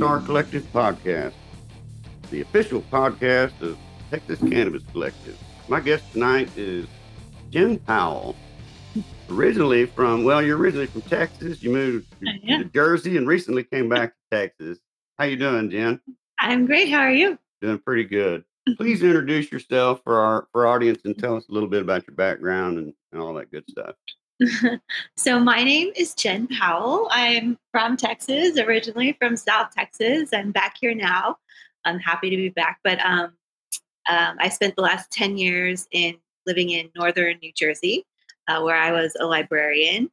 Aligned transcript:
Star 0.00 0.20
Collective 0.20 0.62
podcast, 0.72 1.34
the 2.30 2.40
official 2.40 2.80
podcast 2.90 3.60
of 3.60 3.76
Texas 4.10 4.38
Cannabis 4.38 4.82
Collective. 4.92 5.36
My 5.68 5.78
guest 5.78 6.10
tonight 6.14 6.48
is 6.56 6.86
Jen 7.50 7.78
Powell. 7.80 8.34
Originally 9.28 9.84
from, 9.84 10.24
well, 10.24 10.40
you're 10.40 10.56
originally 10.56 10.86
from 10.86 11.02
Texas. 11.02 11.62
You 11.62 11.72
moved 11.72 12.10
to, 12.12 12.32
yeah. 12.42 12.58
to 12.60 12.64
Jersey 12.64 13.18
and 13.18 13.28
recently 13.28 13.62
came 13.62 13.90
back 13.90 14.14
to 14.14 14.38
Texas. 14.38 14.78
How 15.18 15.26
you 15.26 15.36
doing, 15.36 15.68
Jen? 15.68 16.00
I'm 16.38 16.64
great. 16.64 16.88
How 16.88 17.00
are 17.00 17.12
you? 17.12 17.38
Doing 17.60 17.78
pretty 17.80 18.04
good. 18.04 18.42
Please 18.78 19.02
introduce 19.02 19.52
yourself 19.52 20.00
for 20.02 20.18
our 20.18 20.48
for 20.50 20.66
our 20.66 20.74
audience 20.74 21.02
and 21.04 21.18
tell 21.18 21.36
us 21.36 21.44
a 21.50 21.52
little 21.52 21.68
bit 21.68 21.82
about 21.82 22.06
your 22.06 22.16
background 22.16 22.78
and, 22.78 22.94
and 23.12 23.20
all 23.20 23.34
that 23.34 23.52
good 23.52 23.64
stuff. 23.68 23.96
so 25.16 25.38
my 25.38 25.62
name 25.62 25.92
is 25.96 26.14
Jen 26.14 26.46
Powell. 26.48 27.08
I'm 27.10 27.58
from 27.72 27.96
Texas, 27.96 28.58
originally 28.58 29.12
from 29.20 29.36
South 29.36 29.70
Texas. 29.74 30.30
I'm 30.32 30.50
back 30.50 30.76
here 30.80 30.94
now. 30.94 31.36
I'm 31.84 31.98
happy 31.98 32.30
to 32.30 32.36
be 32.36 32.48
back, 32.48 32.78
but 32.82 33.04
um, 33.04 33.32
um, 34.08 34.36
I 34.38 34.48
spent 34.48 34.76
the 34.76 34.82
last 34.82 35.10
ten 35.10 35.36
years 35.36 35.88
in 35.90 36.16
living 36.46 36.70
in 36.70 36.90
northern 36.94 37.38
New 37.42 37.52
Jersey, 37.52 38.06
uh, 38.48 38.62
where 38.62 38.76
I 38.76 38.92
was 38.92 39.16
a 39.20 39.26
librarian. 39.26 40.10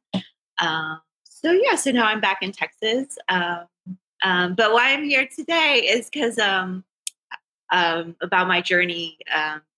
Um, 0.60 1.00
so 1.24 1.52
yeah, 1.52 1.76
so 1.76 1.90
now 1.90 2.06
I'm 2.06 2.20
back 2.20 2.38
in 2.42 2.52
Texas. 2.52 3.16
Um, 3.28 3.64
um, 4.22 4.54
but 4.54 4.72
why 4.72 4.92
I'm 4.92 5.04
here 5.04 5.28
today 5.34 5.86
is 5.88 6.10
because 6.10 6.38
um, 6.38 6.84
about 7.70 8.48
my 8.48 8.60
journey 8.60 9.18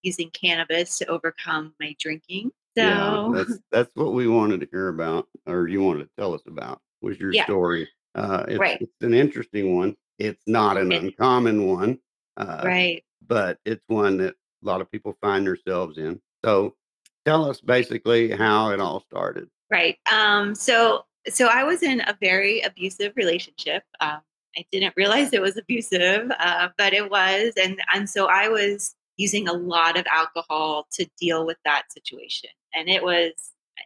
using 0.02 0.30
cannabis 0.30 0.98
to 0.98 1.06
overcome 1.06 1.74
my 1.78 1.94
drinking. 1.98 2.50
So 2.76 2.82
Yeah, 2.84 3.30
that's 3.34 3.58
that's 3.72 3.90
what 3.94 4.12
we 4.14 4.28
wanted 4.28 4.60
to 4.60 4.68
hear 4.70 4.88
about, 4.88 5.28
or 5.46 5.68
you 5.68 5.82
wanted 5.82 6.04
to 6.04 6.10
tell 6.18 6.34
us 6.34 6.42
about, 6.46 6.80
was 7.02 7.18
your 7.18 7.32
Yeah. 7.32 7.44
story. 7.44 7.88
Uh, 8.14 8.44
it's, 8.48 8.58
Right. 8.58 8.80
it's 8.80 8.92
an 9.02 9.14
interesting 9.14 9.76
one. 9.76 9.96
It's 10.18 10.42
not 10.46 10.76
an 10.76 10.92
It- 10.92 11.02
uncommon 11.02 11.66
one, 11.66 11.98
uh, 12.36 12.62
right. 12.64 13.04
but 13.26 13.58
it's 13.64 13.82
one 13.86 14.18
that 14.18 14.34
a 14.62 14.66
lot 14.66 14.80
of 14.80 14.90
people 14.90 15.16
find 15.20 15.46
themselves 15.46 15.96
in. 15.98 16.20
So, 16.44 16.76
tell 17.24 17.44
us 17.48 17.60
basically 17.60 18.30
how 18.30 18.70
it 18.70 18.80
all 18.80 19.00
started. 19.00 19.48
Right. 19.70 19.98
Um, 20.10 20.54
so 20.54 21.04
so 21.28 21.46
I 21.48 21.64
was 21.64 21.82
in 21.82 22.00
a 22.00 22.16
very 22.20 22.60
abusive 22.62 23.12
relationship. 23.14 23.82
Um, 24.00 24.20
I 24.56 24.64
didn't 24.72 24.94
realize 24.96 25.32
it 25.32 25.42
was 25.42 25.56
abusive, 25.58 26.30
uh, 26.40 26.68
but 26.78 26.92
it 26.94 27.10
was, 27.10 27.52
and 27.62 27.80
and 27.94 28.08
so 28.08 28.26
I 28.26 28.48
was 28.48 28.94
using 29.20 29.48
a 29.48 29.52
lot 29.52 29.98
of 29.98 30.06
alcohol 30.10 30.86
to 30.92 31.06
deal 31.20 31.44
with 31.46 31.58
that 31.64 31.84
situation, 31.92 32.50
and 32.74 32.88
it 32.88 33.02
was 33.02 33.32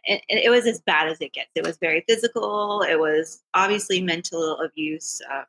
it, 0.05 0.21
it 0.27 0.49
was 0.49 0.65
as 0.65 0.81
bad 0.81 1.07
as 1.07 1.19
it 1.21 1.33
gets. 1.33 1.49
It 1.55 1.65
was 1.65 1.77
very 1.77 2.03
physical. 2.07 2.81
It 2.81 2.99
was 2.99 3.43
obviously 3.53 4.01
mental 4.01 4.59
abuse, 4.59 5.21
uh, 5.31 5.43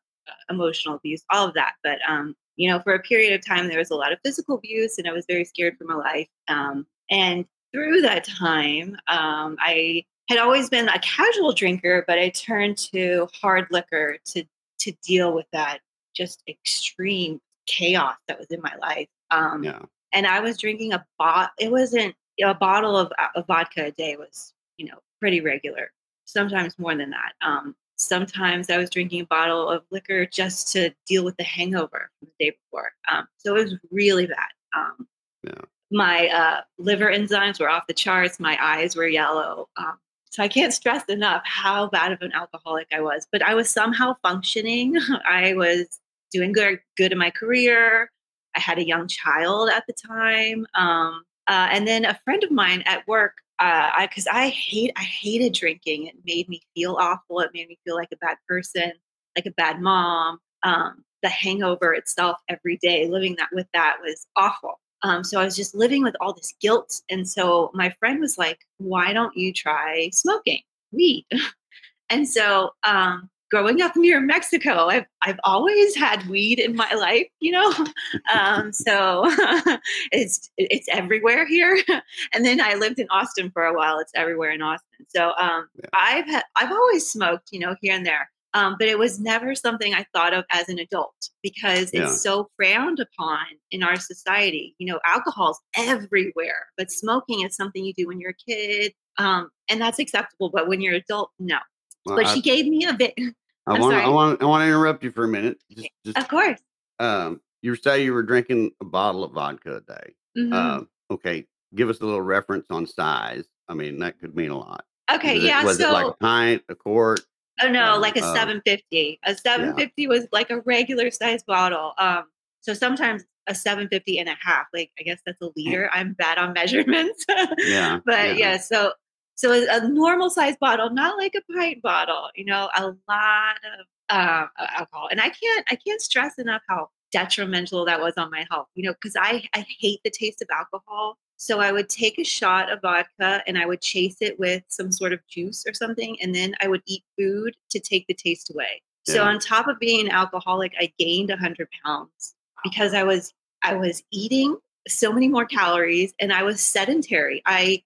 emotional 0.51 0.97
abuse, 0.97 1.23
all 1.31 1.49
of 1.49 1.55
that. 1.55 1.75
But 1.83 1.99
um, 2.09 2.35
you 2.57 2.71
know, 2.71 2.81
for 2.81 2.95
a 2.95 3.01
period 3.01 3.33
of 3.35 3.45
time, 3.45 3.69
there 3.69 3.79
was 3.79 3.91
a 3.91 3.97
lot 3.97 4.13
of 4.13 4.19
physical 4.25 4.57
abuse, 4.57 4.99
and 4.99 5.09
I 5.09 5.13
was 5.13 5.27
very 5.29 5.45
scared 5.45 5.77
for 5.79 5.85
my 5.85 5.95
life. 5.95 6.29
Um, 6.49 6.87
and 7.11 7.45
through 7.73 8.01
that 8.03 8.25
time, 8.25 8.97
um, 9.09 9.57
I 9.61 10.05
had 10.29 10.39
always 10.39 10.69
been 10.69 10.89
a 10.89 10.99
casual 11.01 11.53
drinker, 11.53 12.05
but 12.07 12.19
I 12.19 12.31
turned 12.31 12.79
to 12.93 13.29
hard 13.41 13.67
liquor 13.71 14.19
to 14.27 14.45
to 14.79 14.93
deal 15.03 15.35
with 15.35 15.47
that 15.53 15.79
just 16.15 16.43
extreme 16.49 17.41
chaos 17.67 18.17
that 18.29 18.39
was 18.39 18.49
in 18.49 18.61
my 18.63 18.75
life. 18.81 19.09
Um, 19.31 19.65
Yeah, 19.65 19.83
And 20.13 20.27
I 20.27 20.41
was 20.41 20.59
drinking 20.59 20.93
a 20.93 21.05
bot. 21.19 21.51
It 21.59 21.71
wasn't 21.71 22.15
a 22.43 22.55
bottle 22.55 22.97
of, 22.97 23.13
uh, 23.19 23.29
of 23.35 23.47
vodka 23.47 23.87
a 23.87 23.91
day 23.93 24.17
was 24.17 24.53
you 24.77 24.87
know 24.87 24.99
pretty 25.21 25.41
regular. 25.41 25.91
Sometimes 26.25 26.79
more 26.79 26.95
than 26.95 27.11
that. 27.11 27.33
Um, 27.41 27.75
sometimes 27.97 28.69
I 28.71 28.77
was 28.79 28.91
drinking 28.91 29.23
a 29.23 29.27
bottle 29.27 29.69
of 29.69 29.85
liquor 29.91 30.27
just 30.27 30.73
to 30.73 30.93
deal 31.07 31.25
with 31.25 31.37
the 31.37 31.45
hangover 31.45 32.11
from 32.19 32.29
the 32.29 32.45
day 32.45 32.51
before. 32.51 32.91
Um, 33.11 33.27
so 33.39 33.57
it 33.57 33.65
was 33.65 33.75
really 33.91 34.27
bad. 34.27 34.49
Um, 34.77 35.09
Yeah. 35.43 35.63
My 35.91 36.27
uh, 36.29 36.61
liver 36.79 37.07
enzymes 37.07 37.61
were 37.61 37.71
off 37.71 37.87
the 37.87 37.95
charts. 37.95 38.41
My 38.41 38.59
eyes 38.61 38.97
were 38.97 39.07
yellow. 39.07 39.69
Um, 39.77 39.99
so 40.31 40.43
I 40.43 40.49
can't 40.49 40.75
stress 40.81 41.05
enough 41.05 41.43
how 41.45 41.89
bad 41.89 42.13
of 42.13 42.21
an 42.23 42.33
alcoholic 42.33 42.89
I 42.93 43.01
was. 43.01 43.27
But 43.31 43.43
I 43.43 43.55
was 43.55 43.71
somehow 43.71 44.17
functioning. 44.23 44.97
I 45.29 45.55
was 45.55 45.87
doing 46.33 46.53
good, 46.53 46.81
good 46.97 47.13
in 47.13 47.19
my 47.19 47.31
career. 47.31 48.11
I 48.57 48.61
had 48.61 48.79
a 48.79 48.87
young 48.87 49.07
child 49.09 49.69
at 49.71 49.85
the 49.87 49.93
time. 49.93 50.67
Um, 50.75 51.23
uh, 51.49 51.69
and 51.71 51.87
then 51.87 52.05
a 52.05 52.19
friend 52.25 52.43
of 52.43 52.51
mine 52.51 52.83
at 52.87 53.07
work, 53.07 53.35
uh, 53.59 53.91
I 53.97 54.07
because 54.07 54.27
I 54.27 54.49
hate 54.49 54.93
I 54.97 55.03
hated 55.03 55.55
drinking. 55.55 56.09
It 56.09 56.17
made 56.27 56.49
me 56.49 56.63
feel 56.75 56.97
awful. 56.99 57.41
It 57.41 57.51
made 57.55 57.69
me 57.69 57.79
feel 57.85 57.95
like 57.95 58.09
a 58.13 58.17
bad 58.17 58.37
person, 58.49 58.93
like 59.37 59.47
a 59.47 59.53
bad 59.53 59.81
mom. 59.81 60.39
Um, 60.63 61.05
the 61.23 61.29
hangover 61.29 61.95
itself 61.95 62.39
every 62.49 62.77
day, 62.79 63.09
living 63.09 63.37
that 63.39 63.49
with 63.53 63.67
that 63.73 63.97
was 64.03 64.27
awful. 64.37 64.81
Um, 65.03 65.25
so 65.25 65.41
I 65.41 65.45
was 65.45 65.57
just 65.57 65.75
living 65.75 66.03
with 66.03 66.15
all 66.21 66.33
this 66.33 66.55
guilt. 66.61 67.01
And 67.11 67.29
so 67.29 67.71
my 67.75 67.91
friend 67.99 68.21
was 68.21 68.37
like, 68.39 68.61
"Why 68.79 69.13
don't 69.13 69.37
you 69.37 69.53
try 69.53 70.11
smoking 70.13 70.61
weed?" 70.93 71.27
and 72.11 72.29
so 72.29 72.71
um, 72.85 73.31
growing 73.51 73.81
up 73.83 73.97
near 73.97 74.21
Mexico, 74.21 74.87
I've 74.89 75.07
I've 75.23 75.39
always 75.45 75.95
had 75.97 76.27
weed 76.29 76.59
in 76.59 76.75
my 76.77 76.93
life, 76.95 77.27
you 77.41 77.53
know. 77.53 77.73
um, 78.35 78.73
so 78.73 79.25
it's 80.13 80.51
it's 80.57 80.89
everywhere 80.91 81.47
here. 81.47 81.79
and 82.33 82.45
then 82.45 82.61
I 82.61 82.75
lived 82.75 82.99
in 82.99 83.07
Austin 83.11 83.51
for 83.51 83.65
a 83.65 83.75
while. 83.75 83.99
It's 83.99 84.13
everywhere 84.15 84.51
in 84.51 84.63
Austin. 84.63 85.07
So 85.09 85.33
um, 85.39 85.69
Yeah. 85.77 85.89
I've 85.95 86.27
had, 86.27 86.45
I've 86.57 86.73
always 86.73 87.09
smoked, 87.11 87.49
you 87.53 87.61
know, 87.61 87.77
here 87.81 87.95
and 87.95 88.05
there. 88.07 88.31
Um, 88.55 88.77
but 88.79 88.89
it 88.89 88.99
was 88.99 89.21
never 89.21 89.55
something 89.55 89.93
I 89.93 90.07
thought 90.15 90.33
of 90.33 90.45
as 90.51 90.69
an 90.71 90.79
adult 90.79 91.29
because 91.43 91.91
Yeah. 91.93 92.05
it's 92.05 92.23
so 92.23 92.49
frowned 92.57 93.01
upon 93.01 93.45
in 93.71 93.83
our 93.83 93.97
society. 93.97 94.75
You 94.79 94.87
know, 94.93 95.01
alcohol's 95.05 95.61
everywhere, 95.77 96.67
but 96.79 96.91
smoking 96.91 97.43
is 97.43 97.55
something 97.55 97.85
you 97.85 97.93
do 97.95 98.07
when 98.07 98.19
you're 98.19 98.31
a 98.31 98.51
kid, 98.51 98.95
um, 99.19 99.51
and 99.69 99.79
that's 99.81 99.99
acceptable. 99.99 100.49
But 100.51 100.69
when 100.69 100.81
you're 100.81 100.95
an 100.95 101.03
adult, 101.07 101.33
no. 101.39 101.59
Well, 102.07 102.17
But 102.17 102.27
I, 102.27 102.35
she 102.35 102.41
gave 102.43 102.67
me 102.67 102.85
a 102.87 102.93
bit. 102.95 103.15
I 103.67 103.79
want 103.79 103.95
I 103.97 104.09
want 104.09 104.43
I 104.43 104.47
want 104.47 104.63
to 104.63 104.67
interrupt 104.67 105.03
you 105.03 105.11
for 105.11 105.25
a 105.25 105.29
minute. 105.29 105.59
Just, 105.73 105.89
just 106.05 106.17
Of 106.19 106.29
course. 106.29 106.61
um, 107.01 107.41
you 107.63 107.75
say 107.75 108.05
you 108.05 108.13
were 108.13 108.23
drinking 108.23 108.71
a 108.81 108.85
bottle 108.85 109.25
of 109.25 109.33
vodka 109.33 109.77
a 109.77 109.81
day. 109.81 110.15
Mhm. 110.39 110.53
Um, 110.53 110.89
okay, 111.11 111.47
give 111.75 111.89
us 111.91 112.01
a 112.01 112.05
little 112.05 112.23
reference 112.23 112.67
on 112.71 112.87
size. 112.87 113.45
I 113.69 113.75
mean, 113.75 113.99
that 113.99 114.21
could 114.21 114.37
mean 114.37 114.51
a 114.51 114.59
lot. 114.59 114.85
okay. 115.13 115.35
Was 115.35 115.43
it- 115.45 115.47
Yeah. 115.47 115.65
was 115.65 115.79
so 115.79 115.89
it 115.89 115.93
like 115.93 116.07
a 116.07 116.17
pint, 116.19 116.63
a 116.69 116.75
quart? 116.77 117.21
Oh 117.61 117.69
no, 117.71 117.95
Um, 117.95 118.01
like 118.03 118.17
a 118.17 118.23
uh, 118.25 118.35
750. 118.35 119.19
A 119.25 119.35
750 119.35 120.07
was 120.07 120.27
like 120.31 120.51
a 120.51 120.61
regular 120.61 121.11
size 121.11 121.43
bottle. 121.43 121.95
Um, 121.99 122.25
so 122.61 122.73
sometimes 122.75 123.25
a 123.49 123.55
750 123.55 124.19
and 124.19 124.29
a 124.29 124.37
half. 124.41 124.67
Like 124.75 124.91
I 125.01 125.03
guess 125.03 125.21
that's 125.27 125.41
a 125.41 125.49
liter. 125.57 125.89
I'm 125.93 126.13
bad 126.13 126.39
on 126.39 126.53
measurements. 126.61 127.25
Yeah, 127.59 127.99
but 128.05 128.37
yeah. 128.37 128.53
yeah, 128.53 128.57
so 128.59 128.93
so 129.37 129.53
a, 129.53 129.67
a 129.71 129.89
normal 129.89 130.31
size 130.31 130.57
bottle, 130.61 130.91
not 130.91 131.17
like 131.19 131.35
a 131.37 131.53
pint 131.53 131.83
bottle. 131.83 132.31
You 132.35 132.47
know, 132.47 132.69
a 132.77 132.87
lot 133.09 133.57
of 133.79 133.87
uh, 134.09 134.47
alcohol, 134.59 135.09
and 135.11 135.21
I 135.21 135.29
can't 135.29 135.65
I 135.71 135.77
can't 135.77 136.01
stress 136.01 136.39
enough 136.39 136.63
how 136.69 136.89
detrimental 137.13 137.85
that 137.85 138.01
was 138.01 138.15
on 138.17 138.31
my 138.31 138.47
health. 138.51 138.69
You 138.75 138.85
know, 138.85 138.95
because 138.95 139.15
I 139.17 139.45
I 139.55 139.65
hate 139.79 140.01
the 140.05 140.11
taste 140.11 140.43
of 140.43 140.49
alcohol. 140.53 141.19
So 141.39 141.61
I 141.61 141.71
would 141.71 141.91
take 141.91 142.19
a 142.19 142.25
shot 142.25 142.73
of 142.73 142.81
vodka 142.81 143.43
and 143.47 143.59
I 143.59 143.67
would 143.67 143.83
chase 143.83 144.17
it 144.23 144.39
with 144.39 144.63
some 144.69 144.91
sort 144.91 145.13
of 145.13 145.21
juice 145.29 145.65
or 145.67 145.75
something, 145.75 146.17
and 146.23 146.35
then 146.35 146.55
I 146.63 146.69
would 146.69 146.83
eat 146.87 147.05
food 147.19 147.55
to 147.71 147.79
take 147.79 148.07
the 148.07 148.15
taste 148.15 148.51
away. 148.51 148.83
So 149.05 149.23
on 149.23 149.39
top 149.39 149.69
of 149.69 149.79
being 149.79 150.07
an 150.07 150.11
alcoholic, 150.11 150.73
I 150.81 150.93
gained 150.99 151.29
100 151.29 151.69
pounds 151.85 152.35
because 152.65 152.93
I 152.93 153.05
was 153.05 153.33
I 153.63 153.75
was 153.75 154.03
eating 154.11 154.57
so 154.89 155.13
many 155.13 155.29
more 155.29 155.45
calories 155.45 156.15
and 156.19 156.33
I 156.33 156.43
was 156.43 156.61
sedentary. 156.61 157.43
I 157.47 157.83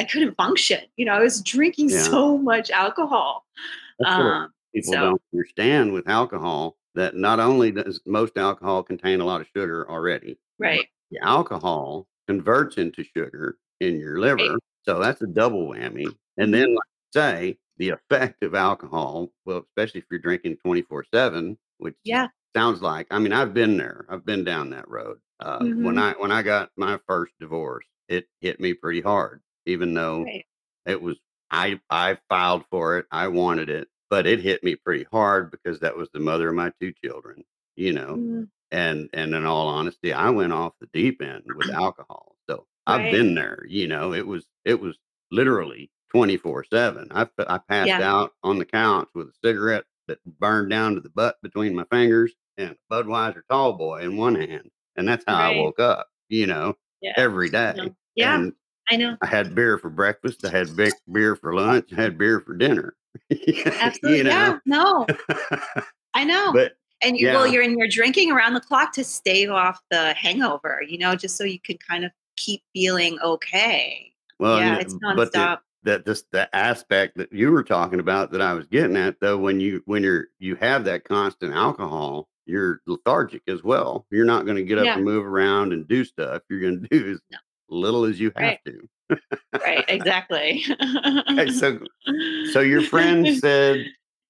I 0.00 0.04
couldn't 0.04 0.34
function. 0.36 0.80
You 0.96 1.06
know, 1.06 1.12
I 1.12 1.20
was 1.20 1.40
drinking 1.42 1.90
Yeah. 1.90 2.02
so 2.02 2.38
much 2.38 2.70
alcohol. 2.70 3.46
Um, 4.04 4.52
people 4.74 4.92
so- 4.92 5.00
don't 5.00 5.22
understand 5.32 5.92
with 5.92 6.08
alcohol 6.08 6.76
that 6.94 7.14
not 7.16 7.40
only 7.40 7.70
does 7.72 8.00
most 8.06 8.36
alcohol 8.36 8.82
contain 8.82 9.20
a 9.20 9.24
lot 9.24 9.40
of 9.40 9.46
sugar 9.54 9.88
already, 9.90 10.38
right. 10.58 10.86
the 11.10 11.18
alcohol 11.22 12.06
converts 12.26 12.76
into 12.76 13.04
sugar 13.04 13.58
in 13.80 13.98
your 13.98 14.18
liver. 14.18 14.36
Right. 14.36 14.58
So 14.84 14.98
that's 14.98 15.22
a 15.22 15.26
double 15.26 15.68
whammy. 15.68 16.12
And 16.38 16.52
then, 16.52 16.74
like 16.74 16.84
say, 17.12 17.58
the 17.76 17.90
effect 17.90 18.42
of 18.42 18.54
alcohol, 18.54 19.30
well, 19.44 19.58
especially 19.68 20.00
if 20.00 20.06
you're 20.10 20.18
drinking 20.20 20.56
24 20.64 21.04
7, 21.12 21.56
which 21.78 21.94
Yeah. 22.04 22.28
sounds 22.56 22.82
like, 22.82 23.06
I 23.10 23.18
mean, 23.18 23.32
I've 23.32 23.54
been 23.54 23.76
there, 23.76 24.04
I've 24.08 24.24
been 24.26 24.44
down 24.44 24.70
that 24.70 24.88
road. 24.88 25.18
Uh, 25.40 25.58
When 25.60 25.94
Mhm. 25.94 25.98
I 25.98 26.12
when 26.18 26.32
I 26.32 26.42
got 26.42 26.70
my 26.76 26.98
first 27.06 27.32
divorce, 27.38 27.84
it 28.08 28.28
hit 28.40 28.58
me 28.60 28.74
pretty 28.74 29.00
hard, 29.00 29.40
even 29.68 29.94
though 29.94 30.30
Right. 30.30 30.46
it 30.86 31.00
was 31.02 31.18
I 31.50 31.80
I 31.90 32.18
filed 32.28 32.64
for 32.70 32.98
it, 32.98 33.06
I 33.12 33.28
wanted 33.28 33.68
it, 33.70 33.88
but 34.10 34.26
it 34.26 34.40
hit 34.40 34.64
me 34.64 34.76
pretty 34.76 35.04
hard 35.12 35.50
because 35.50 35.80
that 35.80 35.96
was 35.96 36.10
the 36.12 36.20
mother 36.20 36.48
of 36.50 36.56
my 36.56 36.72
two 36.80 36.92
children, 37.04 37.44
you 37.76 37.92
know. 37.92 38.20
Mm, 38.20 38.48
And 38.70 39.08
and 39.14 39.34
in 39.34 39.44
all 39.46 39.68
honesty, 39.68 40.12
I 40.12 40.30
went 40.30 40.52
off 40.52 40.74
the 40.80 40.88
deep 40.92 41.22
end 41.22 41.44
with 41.54 41.68
alcohol. 41.74 42.36
So 42.50 42.66
I've 42.86 43.10
been 43.10 43.34
there, 43.34 43.64
you 43.68 43.88
know. 43.88 44.12
It 44.14 44.26
was 44.26 44.46
it 44.64 44.80
was 44.80 44.98
literally 45.30 45.90
24/7. 46.10 47.08
I 47.12 47.28
I 47.48 47.58
passed 47.58 47.98
Yeah. 47.98 48.00
out 48.00 48.32
on 48.42 48.58
the 48.58 48.64
couch 48.66 49.08
with 49.14 49.28
a 49.28 49.32
cigarette 49.46 49.84
that 50.08 50.24
burned 50.24 50.70
down 50.70 50.94
to 50.94 51.00
the 51.00 51.10
butt 51.10 51.36
between 51.42 51.74
my 51.74 51.84
fingers 51.90 52.34
and 52.58 52.76
a 52.90 52.94
Budweiser 52.94 53.42
tall 53.50 53.74
boy 53.74 54.00
in 54.02 54.16
one 54.16 54.34
hand. 54.34 54.70
And 54.96 55.06
that's 55.08 55.24
how 55.26 55.36
Right. 55.36 55.46
I 55.50 55.50
woke 55.50 55.78
up, 55.80 56.08
you 56.28 56.46
know, 56.46 56.76
Yeah. 57.00 57.12
every 57.16 57.50
day. 57.50 57.92
Yeah, 58.14 58.40
And 58.40 58.52
I 58.90 58.96
know. 58.96 59.16
I 59.22 59.26
had 59.26 59.54
beer 59.54 59.78
for 59.78 59.90
breakfast. 59.90 60.44
I 60.44 60.50
had 60.50 60.68
beer 61.12 61.36
for 61.36 61.54
lunch. 61.54 61.90
I 61.92 62.00
had 62.02 62.18
beer 62.18 62.40
for 62.40 62.54
dinner. 62.56 62.94
Absolutely. 63.30 64.18
you 64.18 64.24
know? 64.24 64.30
Yeah. 64.30 64.58
No, 64.66 65.06
I 66.14 66.24
know. 66.24 66.52
but 66.52 66.72
and 67.02 67.16
you 67.16 67.28
well, 67.28 67.46
you're 67.46 67.62
in 67.62 67.78
you're 67.78 67.88
drinking 67.88 68.30
around 68.32 68.54
the 68.54 68.60
clock 68.60 68.92
to 68.92 69.04
stave 69.04 69.50
off 69.50 69.80
the 69.90 70.14
hangover, 70.14 70.80
you 70.86 70.98
know, 70.98 71.14
just 71.14 71.36
so 71.36 71.44
you 71.44 71.60
can 71.60 71.76
kind 71.78 72.04
of 72.04 72.10
keep 72.36 72.62
feeling 72.74 73.18
okay. 73.22 74.12
well, 74.38 74.58
yeah, 74.58 74.78
it's 74.78 74.94
but 75.16 75.32
the, 75.32 75.58
that 75.84 76.04
this 76.04 76.24
the 76.32 76.54
aspect 76.54 77.16
that 77.18 77.32
you 77.32 77.50
were 77.50 77.62
talking 77.62 78.00
about 78.00 78.30
that 78.32 78.40
I 78.42 78.52
was 78.54 78.66
getting 78.66 78.96
at 78.96 79.20
though 79.20 79.36
when 79.38 79.60
you 79.60 79.82
when 79.86 80.02
you're 80.02 80.26
you 80.38 80.56
have 80.56 80.84
that 80.84 81.04
constant 81.04 81.54
alcohol 81.54 82.28
you're 82.46 82.80
lethargic 82.86 83.42
as 83.46 83.62
well 83.62 84.06
you're 84.10 84.24
not 84.24 84.44
going 84.44 84.56
to 84.56 84.62
get 84.64 84.78
up 84.78 84.84
Yeah. 84.86 84.94
and 84.96 85.04
move 85.04 85.24
around 85.26 85.72
and 85.72 85.86
do 85.86 86.04
stuff 86.04 86.42
you're 86.50 86.60
going 86.60 86.80
to 86.82 86.88
do 86.88 87.12
as 87.12 87.20
No. 87.30 87.38
Little 87.68 88.04
as 88.04 88.18
you 88.20 88.32
have 88.36 88.36
Right. 88.36 88.60
to 88.66 88.88
right, 89.64 89.84
exactly. 89.88 90.64
okay 91.30 91.48
so 91.52 91.78
so 92.52 92.60
your 92.60 92.82
friend 92.82 93.28
said 93.38 93.84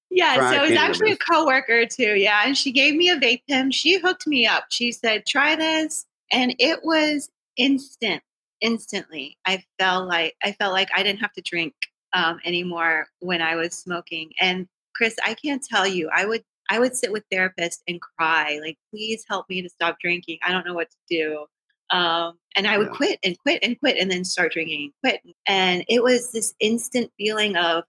Yeah, 0.09 0.35
so 0.49 0.57
it 0.57 0.61
was 0.61 0.71
actually 0.71 1.11
a 1.11 1.17
cannabis. 1.17 1.25
coworker 1.29 1.85
too. 1.85 2.15
Yeah, 2.15 2.41
and 2.45 2.57
she 2.57 2.71
gave 2.71 2.95
me 2.95 3.09
a 3.09 3.17
vape 3.17 3.43
pen. 3.49 3.71
She 3.71 3.97
hooked 3.99 4.25
me 4.27 4.47
up. 4.47 4.65
She 4.69 4.91
said, 4.91 5.25
"Try 5.27 5.55
this," 5.55 6.05
and 6.31 6.55
it 6.59 6.79
was 6.83 7.29
instant. 7.57 8.23
Instantly, 8.61 9.37
I 9.45 9.63
felt 9.77 10.07
like 10.07 10.35
I 10.43 10.51
felt 10.53 10.73
like 10.73 10.89
I 10.95 11.03
didn't 11.03 11.19
have 11.19 11.33
to 11.33 11.41
drink 11.41 11.73
um, 12.13 12.39
anymore 12.43 13.07
when 13.19 13.41
I 13.41 13.55
was 13.55 13.73
smoking. 13.73 14.31
And 14.41 14.67
Chris, 14.95 15.15
I 15.23 15.33
can't 15.35 15.63
tell 15.63 15.85
you, 15.87 16.09
I 16.13 16.25
would 16.25 16.43
I 16.71 16.79
would 16.79 16.95
sit 16.95 17.11
with 17.11 17.23
therapists 17.31 17.79
and 17.87 18.01
cry, 18.01 18.59
like, 18.63 18.77
"Please 18.91 19.23
help 19.29 19.47
me 19.49 19.61
to 19.61 19.69
stop 19.69 19.97
drinking. 20.01 20.39
I 20.43 20.51
don't 20.51 20.65
know 20.65 20.73
what 20.73 20.89
to 20.89 20.97
do." 21.09 21.45
Um, 21.91 22.37
and 22.55 22.67
I 22.67 22.77
would 22.77 22.87
Yeah. 22.87 22.93
quit 22.93 23.19
and 23.23 23.37
quit 23.39 23.59
and 23.63 23.79
quit, 23.79 23.97
and 23.97 24.11
then 24.11 24.23
start 24.25 24.53
drinking 24.53 24.83
and 24.83 24.93
quit. 25.01 25.35
And 25.47 25.83
it 25.87 26.03
was 26.03 26.31
this 26.31 26.53
instant 26.59 27.11
feeling 27.17 27.55
of, 27.55 27.83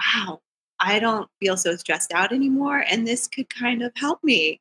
"Wow, 0.00 0.42
I 0.80 0.98
don't 0.98 1.28
feel 1.40 1.56
so 1.56 1.76
stressed 1.76 2.12
out 2.12 2.32
anymore. 2.32 2.84
And 2.88 3.06
this 3.06 3.28
could 3.28 3.48
kind 3.48 3.82
of 3.82 3.92
help 3.96 4.22
me. 4.24 4.60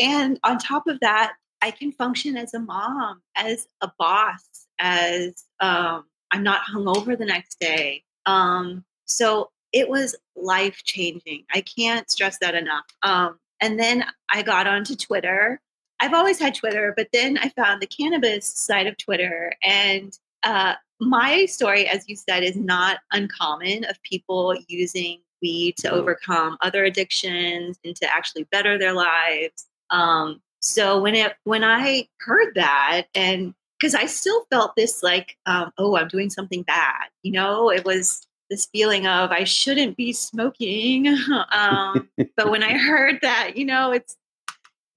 And 0.00 0.38
on 0.44 0.58
top 0.58 0.86
of 0.88 0.98
that, 1.00 1.34
I 1.62 1.70
can 1.70 1.92
function 1.92 2.36
as 2.36 2.54
a 2.54 2.58
mom, 2.58 3.22
as 3.36 3.68
a 3.80 3.90
boss, 3.98 4.66
as 4.78 5.44
um, 5.60 6.06
I'm 6.32 6.42
not 6.42 6.62
hungover 6.62 7.16
the 7.16 7.26
next 7.26 7.60
day. 7.60 8.02
Um, 8.26 8.84
so 9.04 9.50
it 9.72 9.88
was 9.88 10.16
life 10.34 10.82
changing. 10.84 11.44
I 11.52 11.60
can't 11.60 12.10
stress 12.10 12.38
that 12.38 12.54
enough. 12.54 12.86
Um, 13.02 13.38
and 13.60 13.78
then 13.78 14.04
I 14.32 14.42
got 14.42 14.66
onto 14.66 14.96
Twitter. 14.96 15.60
I've 16.00 16.14
always 16.14 16.38
had 16.38 16.54
Twitter, 16.54 16.94
but 16.96 17.08
then 17.12 17.38
I 17.38 17.50
found 17.50 17.80
the 17.80 17.86
cannabis 17.86 18.46
side 18.46 18.86
of 18.86 18.96
Twitter. 18.96 19.52
And 19.62 20.16
uh, 20.42 20.74
my 21.00 21.46
story, 21.46 21.86
as 21.86 22.08
you 22.08 22.16
said, 22.16 22.42
is 22.42 22.56
not 22.56 22.98
uncommon 23.12 23.84
of 23.84 24.02
people 24.02 24.56
using 24.68 25.20
weed 25.42 25.76
to 25.78 25.90
overcome 25.90 26.56
other 26.60 26.84
addictions 26.84 27.78
and 27.84 27.96
to 27.96 28.06
actually 28.06 28.44
better 28.50 28.78
their 28.78 28.92
lives. 28.92 29.66
Um, 29.90 30.40
so 30.60 31.00
when 31.00 31.14
it 31.14 31.34
when 31.44 31.64
I 31.64 32.08
heard 32.20 32.54
that, 32.54 33.06
and 33.14 33.54
because 33.78 33.94
I 33.94 34.06
still 34.06 34.44
felt 34.50 34.76
this 34.76 35.02
like, 35.02 35.36
um, 35.46 35.72
oh, 35.78 35.96
I'm 35.96 36.08
doing 36.08 36.28
something 36.28 36.62
bad, 36.62 37.08
you 37.22 37.32
know, 37.32 37.70
it 37.70 37.84
was 37.84 38.26
this 38.50 38.66
feeling 38.66 39.06
of 39.06 39.30
I 39.30 39.44
shouldn't 39.44 39.96
be 39.96 40.12
smoking. 40.12 41.08
um, 41.52 42.10
but 42.36 42.50
when 42.50 42.62
I 42.62 42.76
heard 42.76 43.20
that, 43.22 43.56
you 43.56 43.64
know, 43.64 43.92
it's 43.92 44.16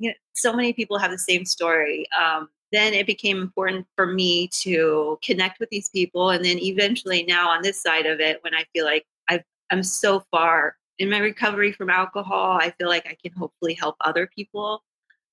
you 0.03 0.09
know, 0.09 0.15
so 0.33 0.53
many 0.53 0.73
people 0.73 0.97
have 0.97 1.11
the 1.11 1.17
same 1.17 1.45
story. 1.45 2.05
Um, 2.11 2.49
then 2.71 2.93
it 2.93 3.05
became 3.05 3.37
important 3.37 3.85
for 3.95 4.07
me 4.07 4.47
to 4.49 5.19
connect 5.23 5.59
with 5.59 5.69
these 5.69 5.89
people, 5.89 6.31
and 6.31 6.43
then 6.43 6.59
eventually, 6.59 7.23
now 7.23 7.49
on 7.49 7.61
this 7.61 7.81
side 7.81 8.05
of 8.05 8.19
it, 8.19 8.43
when 8.43 8.53
I 8.53 8.65
feel 8.73 8.85
like 8.85 9.05
I've, 9.29 9.43
I'm 9.71 9.83
so 9.83 10.25
far 10.31 10.75
in 10.99 11.09
my 11.09 11.19
recovery 11.19 11.71
from 11.71 11.89
alcohol, 11.89 12.57
I 12.61 12.71
feel 12.71 12.87
like 12.87 13.07
I 13.07 13.17
can 13.21 13.31
hopefully 13.33 13.73
help 13.73 13.95
other 14.01 14.27
people. 14.27 14.83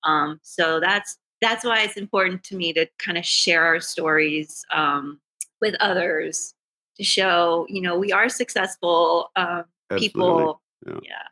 Um, 0.03 0.39
so 0.41 0.79
that's 0.79 1.17
that's 1.41 1.65
why 1.65 1.81
it's 1.81 1.97
important 1.97 2.43
to 2.45 2.55
me 2.55 2.73
to 2.73 2.87
kind 2.99 3.17
of 3.17 3.25
share 3.25 3.63
our 3.63 3.79
stories 3.79 4.63
um, 4.71 5.19
with 5.59 5.75
others 5.79 6.53
to 6.97 7.03
show, 7.03 7.65
you 7.69 7.81
know, 7.81 7.97
we 7.97 8.11
are 8.11 8.29
successful 8.29 9.31
um, 9.35 9.65
people. 9.97 10.61
Yeah. 10.85 10.99
Yeah. 11.03 11.23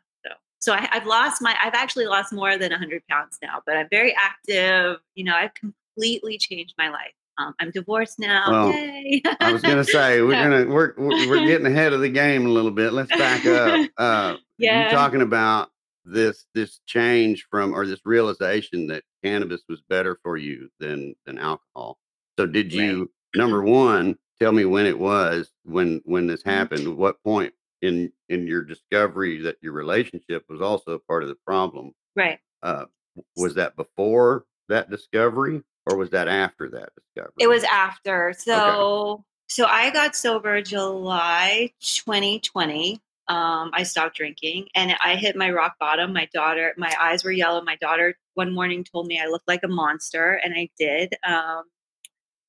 So, 0.60 0.72
I, 0.74 0.88
I've 0.92 1.06
lost 1.06 1.40
my, 1.40 1.56
I've 1.62 1.74
actually 1.74 2.06
lost 2.06 2.32
more 2.32 2.58
than 2.58 2.70
100 2.70 3.02
pounds 3.08 3.38
now, 3.42 3.62
but 3.66 3.76
I'm 3.76 3.88
very 3.90 4.14
active. 4.14 4.98
You 5.14 5.24
know, 5.24 5.34
I've 5.34 5.54
completely 5.54 6.38
changed 6.38 6.74
my 6.76 6.88
life. 6.90 7.12
Um, 7.38 7.54
I'm 7.58 7.70
divorced 7.70 8.18
now. 8.18 8.44
Well, 8.50 8.72
Yay. 8.74 9.22
I 9.40 9.50
was 9.50 9.62
gonna 9.62 9.84
say 9.84 10.20
we're 10.22 10.34
gonna 10.34 10.66
we're 10.66 10.92
we're 10.98 11.46
getting 11.46 11.66
ahead 11.66 11.94
of 11.94 12.00
the 12.00 12.08
game 12.10 12.44
a 12.44 12.50
little 12.50 12.70
bit. 12.70 12.92
Let's 12.92 13.10
back 13.16 13.46
up. 13.46 13.80
Uh, 13.96 14.36
Yeah. 14.58 14.84
you 14.84 14.90
talking 14.90 15.22
about 15.22 15.70
this 16.04 16.44
this 16.54 16.80
change 16.86 17.46
from 17.50 17.72
or 17.72 17.86
this 17.86 18.00
realization 18.04 18.86
that 18.88 19.02
cannabis 19.24 19.62
was 19.68 19.80
better 19.88 20.18
for 20.22 20.36
you 20.36 20.68
than 20.80 21.14
than 21.24 21.38
alcohol. 21.38 21.98
So 22.38 22.44
did 22.46 22.66
Right. 22.74 22.84
you 22.84 23.10
number 23.34 23.62
one 23.62 24.16
tell 24.40 24.52
me 24.52 24.64
when 24.66 24.84
it 24.86 24.98
was 24.98 25.50
when 25.64 26.02
when 26.04 26.26
this 26.26 26.42
Mhm. 26.42 26.50
happened? 26.50 26.96
What 26.96 27.22
point 27.22 27.54
in 27.82 28.12
in 28.28 28.46
your 28.46 28.62
discovery 28.62 29.40
that 29.42 29.56
your 29.60 29.72
relationship 29.72 30.44
was 30.48 30.60
also 30.60 30.98
part 31.08 31.22
of 31.22 31.28
the 31.28 31.38
problem? 31.46 31.92
right. 32.16 32.38
Uh, 32.62 32.84
was 33.36 33.54
that 33.54 33.74
before 33.76 34.44
that 34.68 34.90
discovery 34.90 35.62
or 35.86 35.96
was 35.96 36.10
that 36.10 36.28
after 36.28 36.68
that 36.70 36.90
discovery? 36.94 37.32
It 37.38 37.48
was 37.48 37.64
after. 37.64 38.34
So 38.36 39.24
so 39.48 39.66
I 39.66 39.90
got 39.90 40.14
sober 40.14 40.62
July 40.62 41.72
2020. 41.80 43.00
Um, 43.28 43.70
I 43.72 43.84
stopped 43.84 44.16
drinking 44.16 44.68
and 44.74 44.94
I 45.02 45.16
hit 45.16 45.36
my 45.36 45.50
rock 45.50 45.74
bottom. 45.78 46.12
My 46.12 46.28
daughter, 46.32 46.74
my 46.76 46.94
eyes 47.00 47.24
were 47.24 47.32
yellow. 47.32 47.62
My 47.62 47.76
daughter 47.76 48.16
one 48.34 48.54
morning 48.54 48.84
told 48.84 49.06
me 49.06 49.20
I 49.20 49.26
looked 49.26 49.48
like 49.48 49.60
a 49.64 49.68
monster, 49.68 50.40
and 50.42 50.54
I 50.54 50.68
did. 50.78 51.14
Um, 51.24 51.64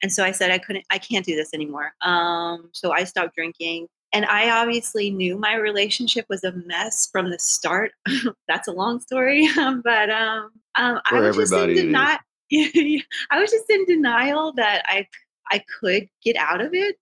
and 0.01 0.11
so 0.11 0.23
I 0.23 0.31
said 0.31 0.51
I 0.51 0.57
couldn't, 0.57 0.85
I 0.89 0.97
can't 0.97 1.25
do 1.25 1.35
this 1.35 1.53
anymore. 1.53 1.93
Um, 2.01 2.69
so 2.71 2.91
I 2.91 3.03
stopped 3.03 3.35
drinking. 3.35 3.87
And 4.13 4.25
I 4.25 4.49
obviously 4.61 5.09
knew 5.09 5.37
my 5.37 5.55
relationship 5.55 6.25
was 6.29 6.43
a 6.43 6.51
mess 6.51 7.07
from 7.11 7.29
the 7.29 7.39
start. 7.39 7.93
That's 8.47 8.67
a 8.67 8.71
long 8.73 8.99
story, 8.99 9.47
but 9.55 10.09
um, 10.09 10.51
um, 10.75 10.99
I 11.09 11.19
was 11.19 11.35
just 11.37 11.51
in 11.53 11.57
everybody 11.59 11.73
it 11.73 11.77
is. 11.77 11.83
denial. 11.85 12.17
I 13.31 13.39
was 13.39 13.49
just 13.51 13.69
in 13.69 13.85
denial 13.85 14.53
that 14.57 14.83
I 14.87 15.07
I 15.49 15.63
could 15.79 16.07
get 16.23 16.35
out 16.35 16.61
of 16.61 16.73
it. 16.73 16.97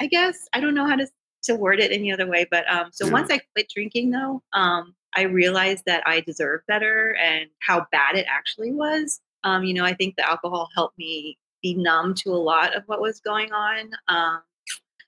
I- 0.00 0.06
guess 0.06 0.46
I 0.52 0.60
don't 0.60 0.74
know 0.74 0.86
how 0.86 0.96
to 0.96 1.08
to 1.44 1.54
word 1.56 1.80
it 1.80 1.90
any 1.92 2.12
other 2.12 2.26
way, 2.26 2.46
but 2.50 2.68
um, 2.70 2.90
so 2.92 3.06
Yeah. 3.06 3.12
once 3.12 3.30
I 3.30 3.40
quit 3.54 3.68
drinking, 3.72 4.10
though, 4.10 4.42
um, 4.52 4.94
I 5.16 5.22
realized 5.22 5.84
that 5.86 6.02
I 6.06 6.20
deserve 6.20 6.60
better 6.68 7.14
and 7.16 7.48
how 7.60 7.86
bad 7.92 8.16
it 8.16 8.26
actually 8.28 8.72
was. 8.72 9.20
Um, 9.44 9.64
you 9.64 9.72
know, 9.74 9.84
I 9.84 9.94
think 9.94 10.16
the 10.16 10.28
alcohol 10.28 10.68
helped 10.74 10.98
me 10.98 11.38
be 11.62 11.74
numb 11.74 12.14
to 12.16 12.30
a 12.30 12.36
lot 12.36 12.74
of 12.76 12.82
what 12.86 13.00
was 13.00 13.20
going 13.20 13.52
on. 13.52 13.90
Um, 14.08 14.40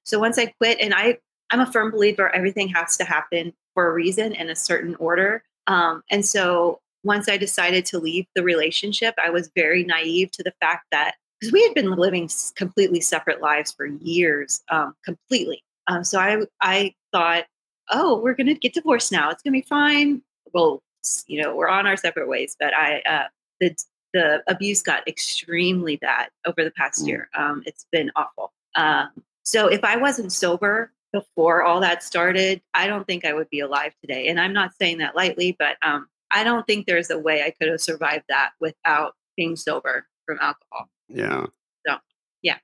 so 0.04 0.18
once 0.18 0.38
I 0.38 0.46
quit, 0.46 0.78
and 0.80 0.94
I 0.94 1.18
I'm 1.50 1.60
a 1.60 1.70
firm 1.70 1.90
believer 1.90 2.34
everything 2.34 2.68
has 2.68 2.96
to 2.98 3.04
happen 3.04 3.52
for 3.74 3.88
a 3.88 3.92
reason 3.92 4.32
in 4.34 4.50
a 4.50 4.56
certain 4.56 4.94
order. 4.96 5.42
Um, 5.66 6.02
and 6.10 6.24
so 6.24 6.80
once 7.04 7.28
I 7.28 7.36
decided 7.36 7.84
to 7.86 7.98
leave 7.98 8.26
the 8.34 8.42
relationship, 8.42 9.14
I 9.22 9.30
was 9.30 9.50
very 9.54 9.84
naive 9.84 10.30
to 10.32 10.42
the 10.42 10.52
fact 10.60 10.86
that 10.90 11.14
because 11.40 11.52
we 11.52 11.62
had 11.62 11.74
been 11.74 11.92
living 11.92 12.28
completely 12.56 13.00
separate 13.00 13.40
lives 13.40 13.72
for 13.72 13.86
years, 13.86 14.62
um, 14.70 14.94
completely. 15.04 15.62
Um, 15.86 16.02
so 16.04 16.18
I 16.18 16.42
I 16.60 16.94
thought, 17.12 17.44
oh, 17.92 18.20
we're 18.20 18.34
gonna 18.34 18.54
get 18.54 18.74
divorced 18.74 19.12
now. 19.12 19.30
It's 19.30 19.42
gonna 19.42 19.52
be 19.52 19.62
fine. 19.62 20.22
Well, 20.52 20.82
you 21.26 21.40
know, 21.40 21.54
we're 21.54 21.68
on 21.68 21.86
our 21.86 21.96
separate 21.96 22.28
ways. 22.28 22.56
But 22.58 22.74
I 22.74 23.00
uh, 23.02 23.28
the 23.60 23.76
the 24.14 24.42
abuse 24.48 24.82
got 24.82 25.06
extremely 25.06 25.96
bad 25.96 26.28
over 26.46 26.64
the 26.64 26.70
past 26.72 27.04
Mm. 27.04 27.08
year. 27.08 27.28
Um, 27.36 27.62
it's 27.66 27.86
been 27.92 28.10
awful. 28.16 28.52
Um, 28.74 29.10
so 29.44 29.68
if 29.68 29.84
I 29.84 29.96
wasn't 29.96 30.32
sober 30.32 30.90
before 31.12 31.62
all 31.62 31.80
that 31.80 32.02
started, 32.02 32.60
I 32.74 32.86
don't 32.86 33.06
think 33.06 33.24
I 33.24 33.32
would 33.32 33.48
be 33.50 33.60
alive 33.60 33.92
today. 34.00 34.28
And 34.28 34.40
I'm 34.40 34.52
not 34.52 34.72
saying 34.80 34.98
that 34.98 35.16
lightly, 35.16 35.56
but 35.58 35.76
um, 35.82 36.08
I 36.30 36.44
don't 36.44 36.66
think 36.66 36.86
there's 36.86 37.10
a 37.10 37.18
way 37.18 37.42
I 37.42 37.50
could 37.50 37.68
have 37.68 37.80
survived 37.80 38.24
that 38.28 38.50
without 38.60 39.14
being 39.36 39.56
sober 39.56 40.06
from 40.26 40.38
alcohol. 40.40 40.88
Yeah. 41.08 41.46
So, 41.86 41.96
yeah. 42.42 42.58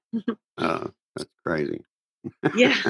uh, 0.59 0.89
that's 1.17 1.31
crazy. 1.45 1.85
Yeah. 2.55 2.75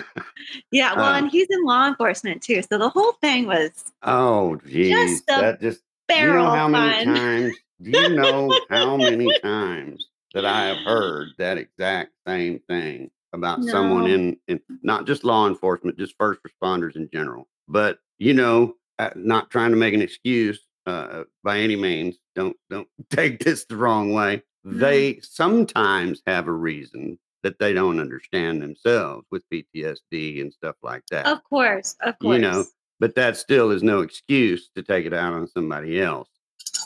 Yeah. 0.70 0.94
Well, 0.94 1.06
Uh, 1.14 1.18
and 1.18 1.30
he's 1.30 1.46
in 1.50 1.64
law 1.64 1.86
enforcement 1.88 2.42
too. 2.42 2.62
So 2.62 2.78
the 2.78 2.88
whole 2.88 3.12
thing 3.20 3.46
was 3.46 3.70
Oh, 4.02 4.56
geez. 4.66 4.90
Just 4.90 5.26
That 5.26 5.60
just 5.60 5.80
do 6.08 6.14
you 6.14 6.20
barrel 6.20 6.44
know 6.44 6.50
how 6.50 6.68
many 6.68 7.04
fun. 7.04 7.14
times 7.14 7.54
do 7.82 7.90
you 7.90 8.08
know 8.10 8.60
how 8.70 8.96
many 8.96 9.38
times 9.42 10.06
that 10.34 10.44
I 10.44 10.66
have 10.66 10.78
heard 10.78 11.28
that 11.38 11.58
exact 11.58 12.12
same 12.26 12.60
thing 12.68 13.10
about 13.34 13.64
someone 13.64 14.06
in, 14.06 14.36
in 14.48 14.60
not 14.82 15.06
just 15.06 15.24
law 15.24 15.46
enforcement, 15.46 15.98
just 15.98 16.14
first 16.18 16.40
responders 16.42 16.96
in 16.96 17.08
general. 17.12 17.48
But 17.68 17.98
you 18.18 18.32
know, 18.32 18.76
uh, 18.98 19.10
not 19.16 19.50
trying 19.50 19.70
to 19.70 19.76
make 19.76 19.92
an 19.92 20.02
excuse 20.02 20.60
uh, 20.86 21.24
by 21.42 21.58
any 21.58 21.76
means. 21.76 22.16
Don't 22.34 22.56
don't 22.70 22.88
take 23.10 23.44
this 23.44 23.64
the 23.66 23.76
wrong 23.76 24.12
way. 24.12 24.42
They 24.64 25.20
sometimes 25.20 26.22
have 26.26 26.48
a 26.48 26.52
reason 26.52 27.18
that 27.42 27.58
they 27.58 27.74
don't 27.74 28.00
understand 28.00 28.62
themselves 28.62 29.26
with 29.30 29.42
PTSD 29.52 30.40
and 30.40 30.50
stuff 30.50 30.76
like 30.82 31.02
that. 31.10 31.26
Of 31.26 31.44
course, 31.44 31.96
of 32.00 32.18
course. 32.18 32.36
You 32.36 32.40
know, 32.40 32.64
but 33.00 33.14
that 33.16 33.36
still 33.36 33.70
is 33.70 33.82
no 33.82 34.00
excuse 34.00 34.70
to 34.74 34.82
take 34.82 35.04
it 35.04 35.12
out 35.12 35.34
on 35.34 35.46
somebody 35.48 36.00
else. 36.00 36.28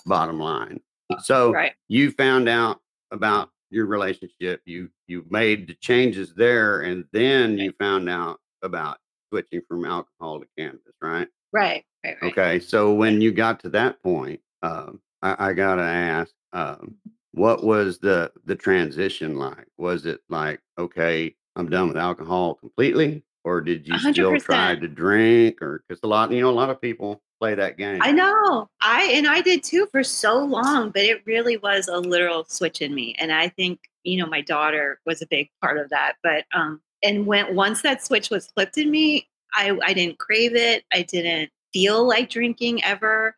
Bottom 0.07 0.41
line. 0.41 0.81
So 1.23 1.53
right. 1.53 1.73
you 1.87 2.11
found 2.11 2.49
out 2.49 2.81
about 3.13 3.51
your 3.71 3.87
relationship. 3.87 4.61
You 4.65 4.91
you 5.07 5.25
made 5.31 5.69
the 5.69 5.75
changes 5.75 6.35
there, 6.35 6.81
and 6.83 7.05
then 7.13 7.59
you 7.59 7.73
found 7.79 8.09
out 8.09 8.41
about 8.63 8.99
switching 9.31 9.63
from 9.69 9.85
alcohol 9.85 10.41
to 10.41 10.47
cannabis, 10.57 10.95
right? 11.03 11.29
Right. 11.53 11.85
Right. 12.05 12.17
Right. 12.23 12.33
Okay. 12.33 12.61
So 12.61 12.93
when 12.95 13.21
you 13.21 13.33
got 13.33 13.61
to 13.61 13.69
that 13.71 14.03
point, 14.03 14.41
um, 14.63 15.01
I, 15.23 15.51
I 15.51 15.53
gotta 15.53 15.83
ask, 15.83 16.33
um, 16.53 16.97
what 17.33 17.65
was 17.65 17.99
the 17.99 18.33
the 18.45 18.57
transition 18.57 19.37
like? 19.37 19.67
Was 19.77 20.07
it 20.07 20.21
like, 20.29 20.61
okay, 20.79 21.35
I'm 21.57 21.69
done 21.69 21.89
with 21.89 21.97
alcohol 21.97 22.55
completely, 22.55 23.25
or 23.45 23.61
did 23.61 23.87
you 23.87 23.95
A 23.95 23.99
hundred 23.99 24.15
still 24.15 24.39
try 24.41 24.75
to 24.77 24.89
drink? 24.89 25.61
Or 25.63 25.83
because 25.89 26.01
a 26.03 26.07
lot, 26.07 26.31
you 26.33 26.41
know, 26.41 26.51
a 26.51 26.53
lot 26.53 26.71
of 26.71 26.81
people 26.81 27.23
play 27.39 27.55
that 27.55 27.77
game. 27.77 28.01
I 28.03 28.13
know. 28.13 28.69
I 28.81 29.05
and 29.15 29.27
I 29.29 29.41
did 29.41 29.63
too 29.63 29.87
for 29.93 30.03
so 30.03 30.39
long, 30.39 30.91
but 30.91 31.03
it 31.03 31.23
really 31.27 31.57
was 31.57 31.89
a 31.89 31.99
literal 31.99 32.45
switch 32.49 32.81
in 32.83 32.95
me. 32.95 33.15
And 33.19 33.33
I 33.33 33.49
think, 33.49 33.81
you 34.05 34.19
know, 34.19 34.27
my 34.27 34.41
daughter 34.41 35.01
was 35.07 35.23
a 35.23 35.27
big 35.27 35.49
part 35.63 35.79
of 35.79 35.91
that. 35.91 36.15
But 36.23 36.45
um 36.53 36.81
and 37.03 37.27
when 37.27 37.55
once 37.55 37.83
that 37.83 38.05
switch 38.05 38.31
was 38.31 38.49
flipped 38.49 38.77
in 38.79 38.91
me, 38.91 39.29
I 39.55 39.77
I 39.85 39.93
didn't 39.93 40.19
crave 40.19 40.55
it. 40.57 40.85
I 40.93 41.03
didn't 41.03 41.51
feel 41.73 42.07
like 42.07 42.31
drinking 42.31 42.83
ever. 42.85 43.37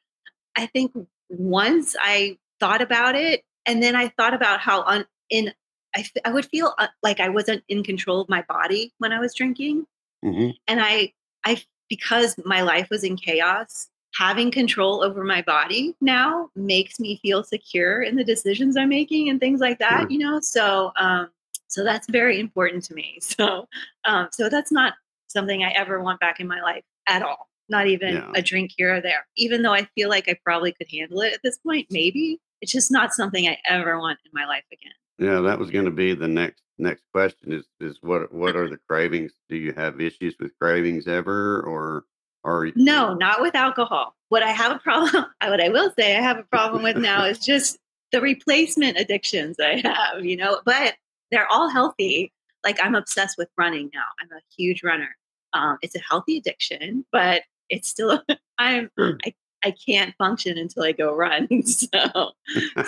I 0.57 0.67
think 0.67 0.93
once 1.29 1.95
I 2.01 2.39
thought 2.59 2.83
about 2.83 3.15
it 3.15 3.43
and 3.67 3.83
then 3.83 3.95
I 3.97 4.09
thought 4.09 4.35
about 4.35 4.61
how 4.61 4.83
un, 4.83 5.05
in 5.31 5.53
I, 5.97 6.01
f- 6.01 6.13
I 6.25 6.31
would 6.33 6.47
feel 6.47 6.73
uh, 6.79 6.87
like 7.03 7.21
I 7.21 7.29
wasn't 7.29 7.65
in 7.69 7.83
control 7.83 8.21
of 8.21 8.29
my 8.29 8.43
body 8.49 8.93
when 8.99 9.13
I 9.13 9.19
was 9.21 9.35
drinking 9.35 9.87
Mhm. 10.25 10.53
and 10.69 10.81
i 10.83 11.13
i 11.45 11.63
because 11.91 12.37
my 12.47 12.63
life 12.63 12.89
was 12.91 13.05
in 13.05 13.17
chaos 13.17 13.89
having 14.15 14.51
control 14.51 15.05
over 15.05 15.23
my 15.23 15.41
body 15.43 15.95
now 16.01 16.49
makes 16.57 16.99
me 16.99 17.19
feel 17.23 17.45
secure 17.45 18.03
in 18.03 18.17
the 18.17 18.25
decisions 18.25 18.77
i'm 18.77 18.89
making 18.89 19.29
and 19.29 19.39
things 19.41 19.61
like 19.61 19.79
that 19.79 20.11
you 20.11 20.19
know? 20.19 20.41
So 20.41 20.91
um 20.97 21.29
so 21.69 21.85
that's 21.85 22.09
very 22.11 22.41
important 22.41 22.83
to 22.85 22.95
me. 22.95 23.19
So 23.23 23.69
um 24.05 24.29
so 24.33 24.49
that's 24.49 24.73
not 24.73 24.95
something 25.29 25.63
i 25.63 25.71
ever 25.71 26.01
want 26.01 26.19
back 26.19 26.41
in 26.41 26.49
my 26.49 26.61
life 26.61 26.83
at 27.09 27.23
all 27.23 27.49
not 27.69 27.87
even 27.87 28.15
Yeah. 28.15 28.33
a 28.35 28.43
drink 28.43 28.73
here 28.77 28.97
or 28.97 29.01
there. 29.01 29.27
Even 29.37 29.63
though 29.63 29.73
i 29.75 29.85
feel 29.95 30.09
like 30.09 30.29
i 30.29 30.37
probably 30.45 30.73
could 30.73 30.89
handle 30.91 31.21
it 31.21 31.35
at 31.35 31.41
this 31.45 31.59
point 31.59 31.87
maybe. 31.91 32.41
It's 32.63 32.73
just 32.73 32.91
not 32.91 33.15
something 33.15 33.47
i 33.47 33.57
ever 33.65 33.99
want 33.99 34.19
in 34.25 34.31
my 34.35 34.45
life 34.47 34.65
again 34.73 34.93
Yeah, 35.21 35.41
that 35.41 35.59
was 35.59 35.71
going 35.71 35.85
to 35.85 35.91
be 35.91 36.15
the 36.15 36.27
next 36.27 36.63
next 36.79 37.05
question. 37.13 37.53
Is 37.53 37.67
is 37.79 37.99
what 38.01 38.33
what 38.33 38.57
are 38.57 38.69
the 38.69 38.79
cravings? 38.89 39.33
Do 39.49 39.57
you 39.57 39.73
have 39.75 40.01
issues 40.01 40.35
with 40.41 40.59
cravings 40.59 41.07
ever, 41.07 41.61
or 41.61 42.05
or 42.43 42.71
No, 42.75 43.15
not 43.15 43.41
with 43.43 43.55
alcohol. 43.55 44.17
What 44.31 44.43
I 44.43 44.51
have 44.51 44.73
a 44.73 44.79
problem, 44.79 45.27
what 45.43 45.61
I 45.61 45.69
will 45.69 45.93
say 45.99 46.17
I 46.17 46.23
have 46.23 46.39
a 46.39 46.45
problem 46.45 46.83
with 46.83 46.97
now 46.97 47.25
is 47.25 47.39
just 47.39 47.79
the 48.13 48.21
replacement 48.21 48.99
addictions 48.99 49.57
I 49.61 49.81
have, 49.85 50.25
you 50.25 50.37
know, 50.37 50.61
but 50.65 50.95
they're 51.31 51.51
all 51.51 51.69
healthy. 51.69 52.33
Like 52.65 52.79
I'm 52.83 52.95
obsessed 52.95 53.37
with 53.39 53.49
running 53.59 53.91
now. 53.95 54.05
I'm 54.21 54.29
a 54.37 54.41
huge 54.57 54.83
runner. 54.83 55.17
Um, 55.53 55.79
it's 55.83 55.95
a 55.95 56.01
healthy 56.01 56.39
addiction, 56.39 57.05
but 57.13 57.43
it's 57.69 57.89
still, 57.89 58.23
I'm, 58.59 58.91
Sure. 58.99 59.19
I, 59.25 59.35
I 59.65 59.73
can't 59.73 60.15
function 60.17 60.57
until 60.59 60.83
I 60.85 60.93
go 60.93 61.15
run. 61.15 61.49
So, 61.67 62.31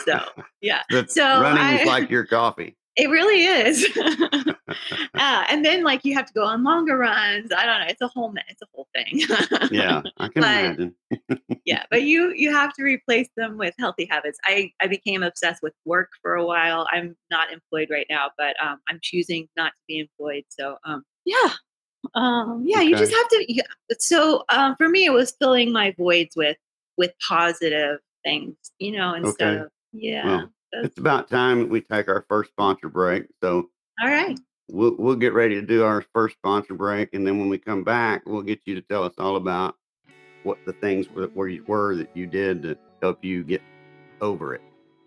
so 0.04 0.20
yeah, 0.60 0.82
so 1.08 1.40
running 1.40 1.62
I- 1.62 1.78
is 1.80 1.86
like 1.86 2.10
your 2.10 2.24
coffee. 2.26 2.76
it 2.96 3.08
really 3.08 3.44
is. 3.46 3.86
uh, 3.96 5.44
and 5.48 5.64
then 5.64 5.82
like 5.82 6.04
you 6.04 6.14
have 6.14 6.26
to 6.26 6.32
go 6.34 6.44
on 6.44 6.62
longer 6.62 6.98
runs. 6.98 7.50
I 7.50 7.64
don't 7.64 7.80
know. 7.80 7.86
It's 7.88 8.02
a 8.02 8.08
whole, 8.08 8.34
it's 8.48 8.60
a 8.60 8.66
whole 8.74 8.86
thing. 8.94 9.22
Yeah, 9.70 10.02
I 10.18 10.28
can 10.28 10.42
But- 10.42 10.64
imagine. 10.64 10.94
yeah 11.66 11.84
but 11.90 12.02
you 12.02 12.32
you 12.34 12.50
have 12.50 12.72
to 12.72 12.82
replace 12.82 13.28
them 13.36 13.58
with 13.58 13.74
healthy 13.78 14.06
habits 14.10 14.38
i 14.46 14.70
i 14.80 14.86
became 14.86 15.22
obsessed 15.22 15.62
with 15.62 15.74
work 15.84 16.08
for 16.22 16.34
a 16.34 16.44
while 16.44 16.86
i'm 16.90 17.14
not 17.30 17.52
employed 17.52 17.88
right 17.90 18.06
now 18.08 18.30
but 18.38 18.56
um 18.64 18.78
i'm 18.88 18.98
choosing 19.02 19.46
not 19.58 19.72
to 19.72 19.82
be 19.86 19.98
employed 19.98 20.42
so 20.48 20.76
um 20.84 21.04
yeah 21.26 21.50
um 22.14 22.64
yeah 22.66 22.80
you 22.80 22.96
just 22.96 23.12
have 23.12 23.28
to 23.28 23.44
yeah. 23.48 23.62
so 23.98 24.44
um 24.48 24.74
for 24.76 24.88
me 24.88 25.04
it 25.04 25.12
was 25.12 25.34
filling 25.38 25.72
my 25.72 25.94
voids 25.96 26.34
with 26.36 26.56
with 26.98 27.12
positive 27.26 27.98
things 28.24 28.54
you 28.78 28.92
know 28.92 29.14
instead 29.14 29.54
Okay. 29.54 29.64
of 29.64 29.68
yeah 29.92 30.26
Well, 30.26 30.52
It's 30.72 30.98
about 30.98 31.28
time 31.28 31.68
we 31.68 31.80
take 31.80 32.08
our 32.08 32.24
first 32.28 32.50
sponsor 32.50 32.88
break. 32.88 33.24
So 33.42 33.68
all 34.02 34.08
right 34.08 34.38
we'll 34.68 34.96
we'll 34.98 35.16
get 35.16 35.32
ready 35.34 35.54
to 35.54 35.62
do 35.62 35.84
our 35.84 36.04
first 36.12 36.36
sponsor 36.36 36.74
break, 36.74 37.10
and 37.14 37.26
then 37.26 37.38
when 37.38 37.48
we 37.48 37.58
come 37.58 37.84
back, 37.84 38.22
we'll 38.26 38.42
get 38.42 38.60
you 38.64 38.74
to 38.74 38.82
tell 38.82 39.04
us 39.04 39.12
all 39.18 39.36
about 39.36 39.76
what 40.44 40.58
the 40.66 40.72
things 40.74 41.08
were, 41.10 41.28
were 41.34 41.48
you 41.48 41.62
were 41.68 41.94
that 41.96 42.10
you 42.16 42.26
did 42.26 42.62
to 42.62 42.76
help 43.00 43.22
you 43.24 43.44
get 43.44 43.62
over 44.20 44.54
it 44.54 44.62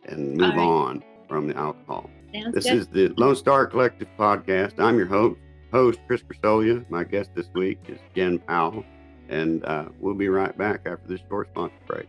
and 0.05 0.37
move 0.37 0.55
right. 0.55 0.59
on 0.59 1.03
from 1.27 1.47
the 1.47 1.57
alcohol. 1.57 2.09
sounds 2.33 2.53
This 2.53 2.65
good 2.65 2.77
is 2.77 2.87
the 2.87 3.07
Lone 3.17 3.35
Star 3.35 3.65
Collective 3.65 4.07
podcast. 4.17 4.79
I'm 4.79 4.97
your 4.97 5.07
host, 5.07 5.39
host 5.75 5.99
Chris 6.07 6.23
Persolia. 6.23 6.89
My 6.89 7.03
guest 7.03 7.31
this 7.35 7.47
week 7.53 7.79
is 7.89 7.99
Jen 8.15 8.39
Powell, 8.39 8.85
and 9.27 9.63
uh, 9.65 9.89
we'll 9.99 10.13
be 10.13 10.29
right 10.29 10.57
back 10.57 10.81
after 10.85 11.05
this 11.05 11.19
short 11.27 11.49
sponsor 11.49 11.75
break. 11.85 12.07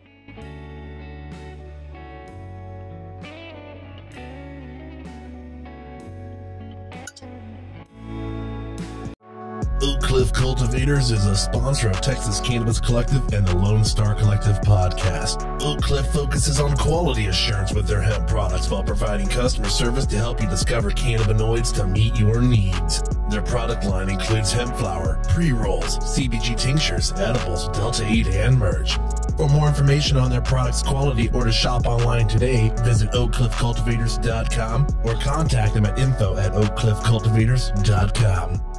Oak 9.82 10.00
Cliff 10.00 10.32
Cultivators 10.32 11.10
is 11.10 11.26
a 11.26 11.36
sponsor 11.36 11.90
of 11.90 12.00
Texas 12.00 12.40
Cannabis 12.40 12.78
Collective 12.78 13.34
and 13.34 13.46
the 13.46 13.56
Lone 13.56 13.84
Star 13.84 14.14
Collective 14.14 14.60
podcast. 14.60 15.42
Oak 15.60 15.82
Cliff 15.82 16.06
focuses 16.12 16.60
on 16.60 16.76
quality 16.76 17.26
assurance 17.26 17.74
with 17.74 17.88
their 17.88 18.00
hemp 18.00 18.28
products 18.28 18.70
while 18.70 18.84
providing 18.84 19.26
customer 19.26 19.68
service 19.68 20.06
to 20.06 20.16
help 20.16 20.40
you 20.40 20.48
discover 20.48 20.92
cannabinoids 20.92 21.74
to 21.74 21.84
meet 21.88 22.16
your 22.16 22.40
needs. 22.40 23.02
Their 23.30 23.42
product 23.42 23.84
line 23.84 24.08
includes 24.08 24.52
hemp 24.52 24.74
flower, 24.76 25.20
pre-rolls, 25.28 25.98
CBG 25.98 26.58
tinctures, 26.58 27.12
edibles, 27.12 27.68
Delta 27.68 28.06
8, 28.06 28.28
and 28.28 28.58
merch. 28.58 28.96
For 29.36 29.46
more 29.48 29.68
information 29.68 30.16
on 30.16 30.30
their 30.30 30.40
products 30.40 30.82
quality 30.82 31.28
or 31.34 31.44
to 31.44 31.52
shop 31.52 31.86
online 31.86 32.26
today, 32.28 32.72
visit 32.84 33.10
oakcliffcultivators.com 33.10 34.86
or 35.04 35.14
contact 35.14 35.74
them 35.74 35.84
at 35.86 35.98
info 35.98 36.36
at 36.36 36.52
oakcliffcultivators.com. 36.52 38.75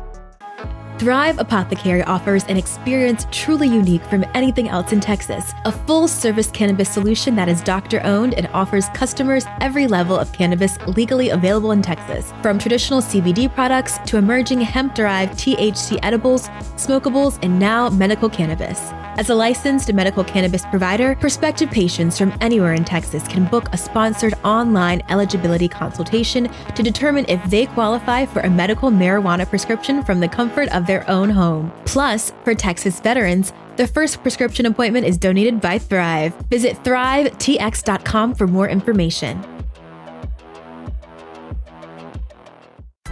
Thrive 0.99 1.37
Apothecary 1.37 2.01
offers 2.01 2.43
an 2.45 2.57
experience 2.57 3.27
truly 3.29 3.67
unique 3.67 4.03
from 4.05 4.25
anything 4.33 4.67
else 4.67 4.91
in 4.91 4.99
Texas. 4.99 5.53
A 5.65 5.71
full 5.71 6.07
service 6.07 6.49
cannabis 6.49 6.89
solution 6.89 7.35
that 7.35 7.47
is 7.47 7.61
doctor 7.61 8.01
owned 8.03 8.33
and 8.33 8.47
offers 8.51 8.89
customers 8.95 9.45
every 9.61 9.85
level 9.85 10.17
of 10.17 10.33
cannabis 10.33 10.79
legally 10.87 11.29
available 11.29 11.71
in 11.71 11.83
Texas. 11.83 12.33
From 12.41 12.57
traditional 12.57 13.01
CBD 13.01 13.53
products 13.53 13.99
to 14.07 14.17
emerging 14.17 14.61
hemp 14.61 14.95
derived 14.95 15.33
THC 15.33 15.99
edibles, 16.01 16.47
smokables, 16.77 17.37
and 17.43 17.59
now 17.59 17.91
medical 17.91 18.27
cannabis. 18.27 18.91
As 19.17 19.29
a 19.29 19.35
licensed 19.35 19.91
medical 19.93 20.23
cannabis 20.23 20.65
provider, 20.65 21.15
prospective 21.15 21.69
patients 21.69 22.17
from 22.17 22.33
anywhere 22.41 22.73
in 22.73 22.85
Texas 22.85 23.27
can 23.27 23.45
book 23.45 23.67
a 23.71 23.77
sponsored 23.77 24.35
online 24.43 25.01
eligibility 25.09 25.67
consultation 25.67 26.47
to 26.75 26.83
determine 26.83 27.25
if 27.27 27.43
they 27.45 27.65
qualify 27.67 28.25
for 28.25 28.41
a 28.41 28.49
medical 28.49 28.91
marijuana 28.91 29.47
prescription 29.47 30.03
from 30.03 30.19
the 30.19 30.27
comfort 30.27 30.69
of 30.69 30.86
their 30.87 31.07
own 31.09 31.29
home. 31.29 31.71
Plus, 31.85 32.31
for 32.43 32.55
Texas 32.55 32.99
veterans, 32.99 33.53
the 33.75 33.87
first 33.87 34.21
prescription 34.23 34.65
appointment 34.65 35.05
is 35.05 35.17
donated 35.17 35.61
by 35.61 35.77
Thrive. 35.77 36.33
Visit 36.49 36.83
thrivetx.com 36.83 38.33
for 38.33 38.47
more 38.47 38.67
information. 38.67 39.39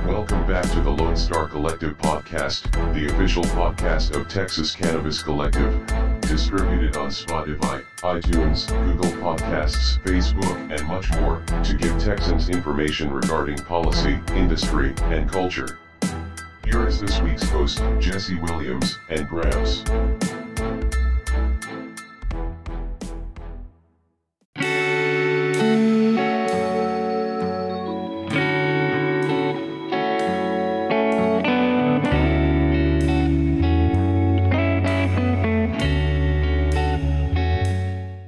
Welcome 0.05 0.45
back 0.47 0.69
to 0.71 0.81
the 0.81 0.89
Lone 0.89 1.15
Star 1.15 1.47
Collective 1.47 1.97
podcast, 1.97 2.71
the 2.93 3.07
official 3.07 3.43
podcast 3.43 4.15
of 4.15 4.27
Texas 4.27 4.75
Cannabis 4.75 5.21
Collective. 5.21 5.73
Distributed 6.21 6.95
on 6.97 7.09
Spotify, 7.09 7.83
iTunes, 7.97 8.67
Google 8.85 9.11
Podcasts, 9.21 9.99
Facebook, 10.03 10.71
and 10.71 10.87
much 10.87 11.11
more, 11.19 11.43
to 11.63 11.73
give 11.75 11.97
Texans 11.97 12.49
information 12.49 13.11
regarding 13.11 13.57
policy, 13.57 14.19
industry, 14.35 14.93
and 15.05 15.29
culture. 15.31 15.79
Here 16.65 16.87
is 16.87 16.99
this 16.99 17.21
week's 17.21 17.47
host, 17.47 17.83
Jesse 17.99 18.39
Williams, 18.39 18.97
and 19.09 19.27
Gramps. 19.29 19.83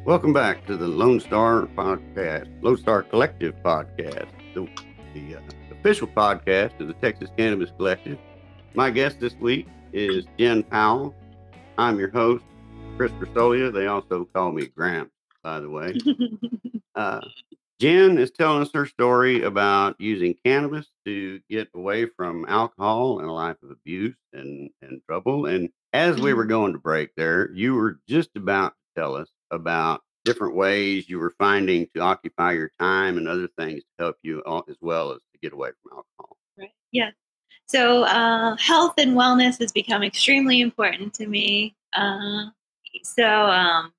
Welcome 0.06 0.32
back 0.32 0.64
to 0.68 0.78
the 0.78 0.88
Lone 0.88 1.20
Star 1.20 1.64
Podcast, 1.76 2.48
Lone 2.62 2.78
Star 2.78 3.02
Collective 3.02 3.56
Podcast, 3.64 4.30
the, 4.54 4.68
official 5.80 6.08
podcast 6.08 6.80
of 6.80 6.88
the 6.88 6.94
Texas 6.96 7.30
Cannabis 7.38 7.72
Collective. 7.78 8.18
My 8.74 8.90
guest 8.90 9.20
this 9.20 9.36
week 9.36 9.68
is 9.94 10.26
Jen 10.38 10.64
Powell. 10.64 11.16
I'm 11.78 12.00
your 12.00 12.10
host, 12.10 12.44
Chris 12.98 13.12
Bersolia. 13.14 13.72
They 13.72 13.86
also 13.86 14.28
call 14.34 14.52
me 14.52 14.68
Gramps, 14.68 15.14
by 15.44 15.60
the 15.60 15.70
way. 15.70 15.96
Uh, 16.96 17.22
Jen 17.80 18.18
is 18.18 18.32
telling 18.32 18.64
us 18.64 18.72
her 18.74 18.88
story 18.88 19.44
about 19.44 19.96
using 20.00 20.34
cannabis 20.44 20.88
to 21.06 21.40
get 21.48 21.70
away 21.76 22.08
from 22.08 22.44
alcohol 22.48 23.20
and 23.20 23.30
a 23.30 23.32
life 23.32 23.58
of 23.62 23.70
abuse 23.70 24.16
and, 24.34 24.72
and 24.82 25.00
trouble. 25.08 25.46
And 25.46 25.70
as 25.94 26.20
we 26.20 26.34
were 26.34 26.46
going 26.46 26.74
to 26.74 26.80
break 26.80 27.12
there, 27.16 27.52
you 27.52 27.76
were 27.76 28.00
just 28.10 28.32
about 28.36 28.70
to 28.72 29.00
tell 29.00 29.16
us 29.16 29.30
about 29.52 30.02
different 30.26 30.56
ways 30.56 31.08
you 31.08 31.20
were 31.20 31.36
finding 31.38 31.88
to 31.94 32.02
occupy 32.02 32.54
your 32.54 32.72
time 32.80 33.18
and 33.18 33.28
other 33.28 33.48
things 33.60 33.84
to 33.84 34.06
help 34.06 34.18
you 34.24 34.42
as 34.68 34.76
well 34.82 35.12
as 35.12 35.20
to 35.42 35.48
get 35.50 35.54
away 35.54 35.70
from 35.82 35.98
alcohol. 35.98 36.38
Right. 36.58 36.72
Yeah. 36.92 37.12
So 37.68 38.04
uh, 38.04 38.56
health 38.58 38.94
and 38.98 39.12
wellness 39.16 39.60
has 39.60 39.72
become 39.72 40.04
extremely 40.04 40.62
important 40.62 41.14
to 41.16 41.28
me. 41.28 41.76
Uh, 41.94 42.46
so 43.04 43.26
um, 43.26 43.94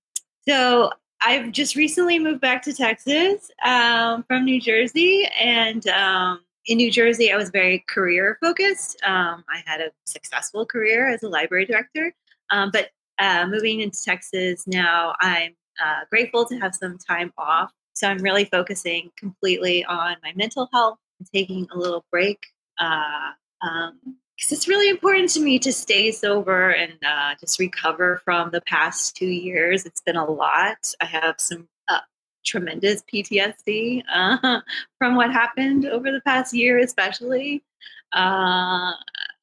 so 0.49 0.91
I've 1.21 1.53
just 1.53 1.77
recently 1.77 2.19
moved 2.19 2.41
back 2.41 2.63
to 2.63 2.73
Texas 2.73 3.51
um, 3.65 4.23
from 4.25 4.45
New 4.45 4.61
Jersey, 4.61 5.29
and 5.39 5.87
um, 5.89 6.41
in 6.67 6.79
New 6.79 6.91
Jersey, 6.91 7.33
I 7.33 7.37
was 7.37 7.51
very 7.51 7.85
career 7.89 8.39
focused. 8.41 8.99
Um, 9.05 9.45
I 9.53 9.63
had 9.67 9.81
a 9.81 9.91
successful 10.05 10.65
career 10.65 11.09
as 11.09 11.23
a 11.23 11.29
library 11.29 11.67
director, 11.67 12.15
um, 12.51 12.71
but 12.73 12.91
uh, 13.19 13.47
moving 13.47 13.81
into 13.81 14.03
Texas 14.03 14.67
now, 14.67 15.15
I'm 15.21 15.55
uh, 15.85 16.05
grateful 16.09 16.45
to 16.47 16.57
have 16.59 16.75
some 16.75 16.99
time 16.99 17.33
off. 17.37 17.73
So 17.95 18.07
I'm 18.07 18.19
really 18.19 18.45
focusing 18.45 19.11
completely 19.17 19.85
on 19.85 20.17
my 20.23 20.33
mental 20.37 20.69
health 20.73 20.99
taking 21.33 21.67
a 21.73 21.79
little 21.79 22.05
break. 22.11 22.39
Uh, 22.79 23.33
um, 23.63 23.99
because 24.39 24.53
it's 24.53 24.69
really 24.69 24.89
important 24.89 25.29
to 25.31 25.41
me 25.41 25.59
to 25.59 25.73
stay 25.73 26.13
sober 26.13 26.71
and 26.71 26.93
uh, 27.05 27.35
just 27.41 27.59
recover 27.59 28.21
from 28.25 28.51
the 28.53 28.61
past 28.61 29.17
two 29.17 29.27
years. 29.27 29.85
It's 29.85 30.01
been 30.01 30.15
a 30.15 30.25
lot. 30.25 30.95
I 31.01 31.07
have 31.07 31.41
some 31.41 31.69
uh, 31.89 31.99
tremendous 32.47 33.03
PTSD 33.13 34.05
uh, 34.13 34.61
from 34.99 35.17
what 35.17 35.33
happened 35.33 35.87
over 35.87 36.13
the 36.13 36.21
past 36.25 36.55
year, 36.55 36.79
especially. 36.79 37.65
Uh, 38.13 38.93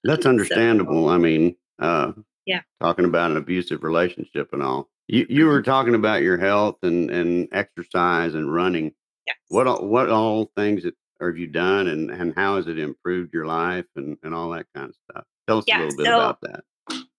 That's 0.05 0.25
understandable. 0.25 1.09
So, 1.09 1.13
I 1.13 1.17
mean, 1.17 1.57
uh, 1.79 2.13
yeah, 2.45 2.61
talking 2.81 3.05
about 3.05 3.31
an 3.31 3.37
abusive 3.37 3.83
relationship 3.83 4.53
and 4.53 4.63
all. 4.63 4.89
You 5.07 5.25
you 5.29 5.45
were 5.45 5.61
mm-hmm. 5.61 5.69
talking 5.69 5.95
about 5.95 6.21
your 6.21 6.37
health 6.37 6.77
and 6.83 7.11
and 7.11 7.47
exercise 7.51 8.33
and 8.33 8.53
running. 8.53 8.93
Yes. 9.27 9.37
What 9.49 9.67
all, 9.67 9.85
what 9.85 10.09
all 10.09 10.51
things 10.55 10.83
that 10.83 10.95
have 11.21 11.37
you 11.37 11.47
done 11.47 11.87
and, 11.87 12.11
and 12.11 12.33
how 12.35 12.57
has 12.57 12.67
it 12.67 12.79
improved 12.79 13.33
your 13.33 13.45
life 13.45 13.85
and, 13.95 14.17
and 14.23 14.33
all 14.33 14.49
that 14.51 14.65
kind 14.73 14.89
of 14.89 14.95
stuff? 15.09 15.23
Tell 15.47 15.59
us 15.59 15.65
yeah, 15.67 15.79
a 15.79 15.81
little 15.81 15.97
bit 15.97 16.05
so, 16.05 16.15
about 16.15 16.41
that. 16.41 16.63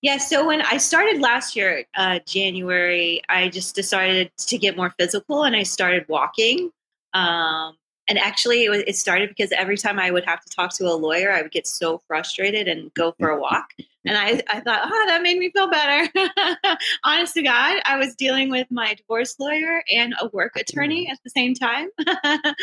Yeah, 0.02 0.18
so 0.18 0.46
when 0.46 0.62
I 0.62 0.76
started 0.76 1.20
last 1.20 1.56
year, 1.56 1.84
uh, 1.96 2.20
January, 2.26 3.20
I 3.28 3.48
just 3.48 3.74
decided 3.74 4.30
to 4.36 4.58
get 4.58 4.76
more 4.76 4.94
physical 4.98 5.44
and 5.44 5.56
I 5.56 5.62
started 5.62 6.04
walking. 6.08 6.70
Um, 7.14 7.76
and 8.08 8.18
actually, 8.18 8.64
it, 8.64 8.70
was, 8.70 8.82
it 8.86 8.96
started 8.96 9.28
because 9.28 9.50
every 9.52 9.76
time 9.76 9.98
I 9.98 10.12
would 10.12 10.24
have 10.24 10.40
to 10.40 10.48
talk 10.48 10.72
to 10.74 10.84
a 10.84 10.94
lawyer, 10.94 11.32
I 11.32 11.42
would 11.42 11.50
get 11.50 11.66
so 11.66 12.00
frustrated 12.06 12.68
and 12.68 12.94
go 12.94 13.14
for 13.18 13.30
a 13.30 13.40
walk. 13.40 13.72
And 14.04 14.16
I, 14.16 14.40
I 14.48 14.60
thought, 14.60 14.82
oh, 14.84 15.04
that 15.08 15.22
made 15.22 15.38
me 15.38 15.50
feel 15.50 15.68
better. 15.68 16.08
Honest 17.04 17.34
to 17.34 17.42
God, 17.42 17.82
I 17.84 17.98
was 17.98 18.14
dealing 18.14 18.50
with 18.50 18.68
my 18.70 18.94
divorce 18.94 19.34
lawyer 19.40 19.82
and 19.92 20.14
a 20.20 20.28
work 20.28 20.54
attorney 20.54 21.08
at 21.10 21.18
the 21.24 21.30
same 21.30 21.54
time. 21.54 21.88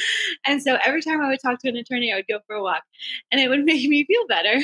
and 0.46 0.64
so 0.64 0.78
every 0.86 1.02
time 1.02 1.20
I 1.20 1.28
would 1.28 1.42
talk 1.42 1.60
to 1.60 1.68
an 1.68 1.76
attorney, 1.76 2.14
I 2.14 2.16
would 2.16 2.28
go 2.30 2.40
for 2.48 2.56
a 2.56 2.64
walk, 2.64 2.84
and 3.30 3.42
it 3.42 3.50
would 3.50 3.66
make 3.66 3.90
me 3.90 4.06
feel 4.06 4.26
better. 4.28 4.62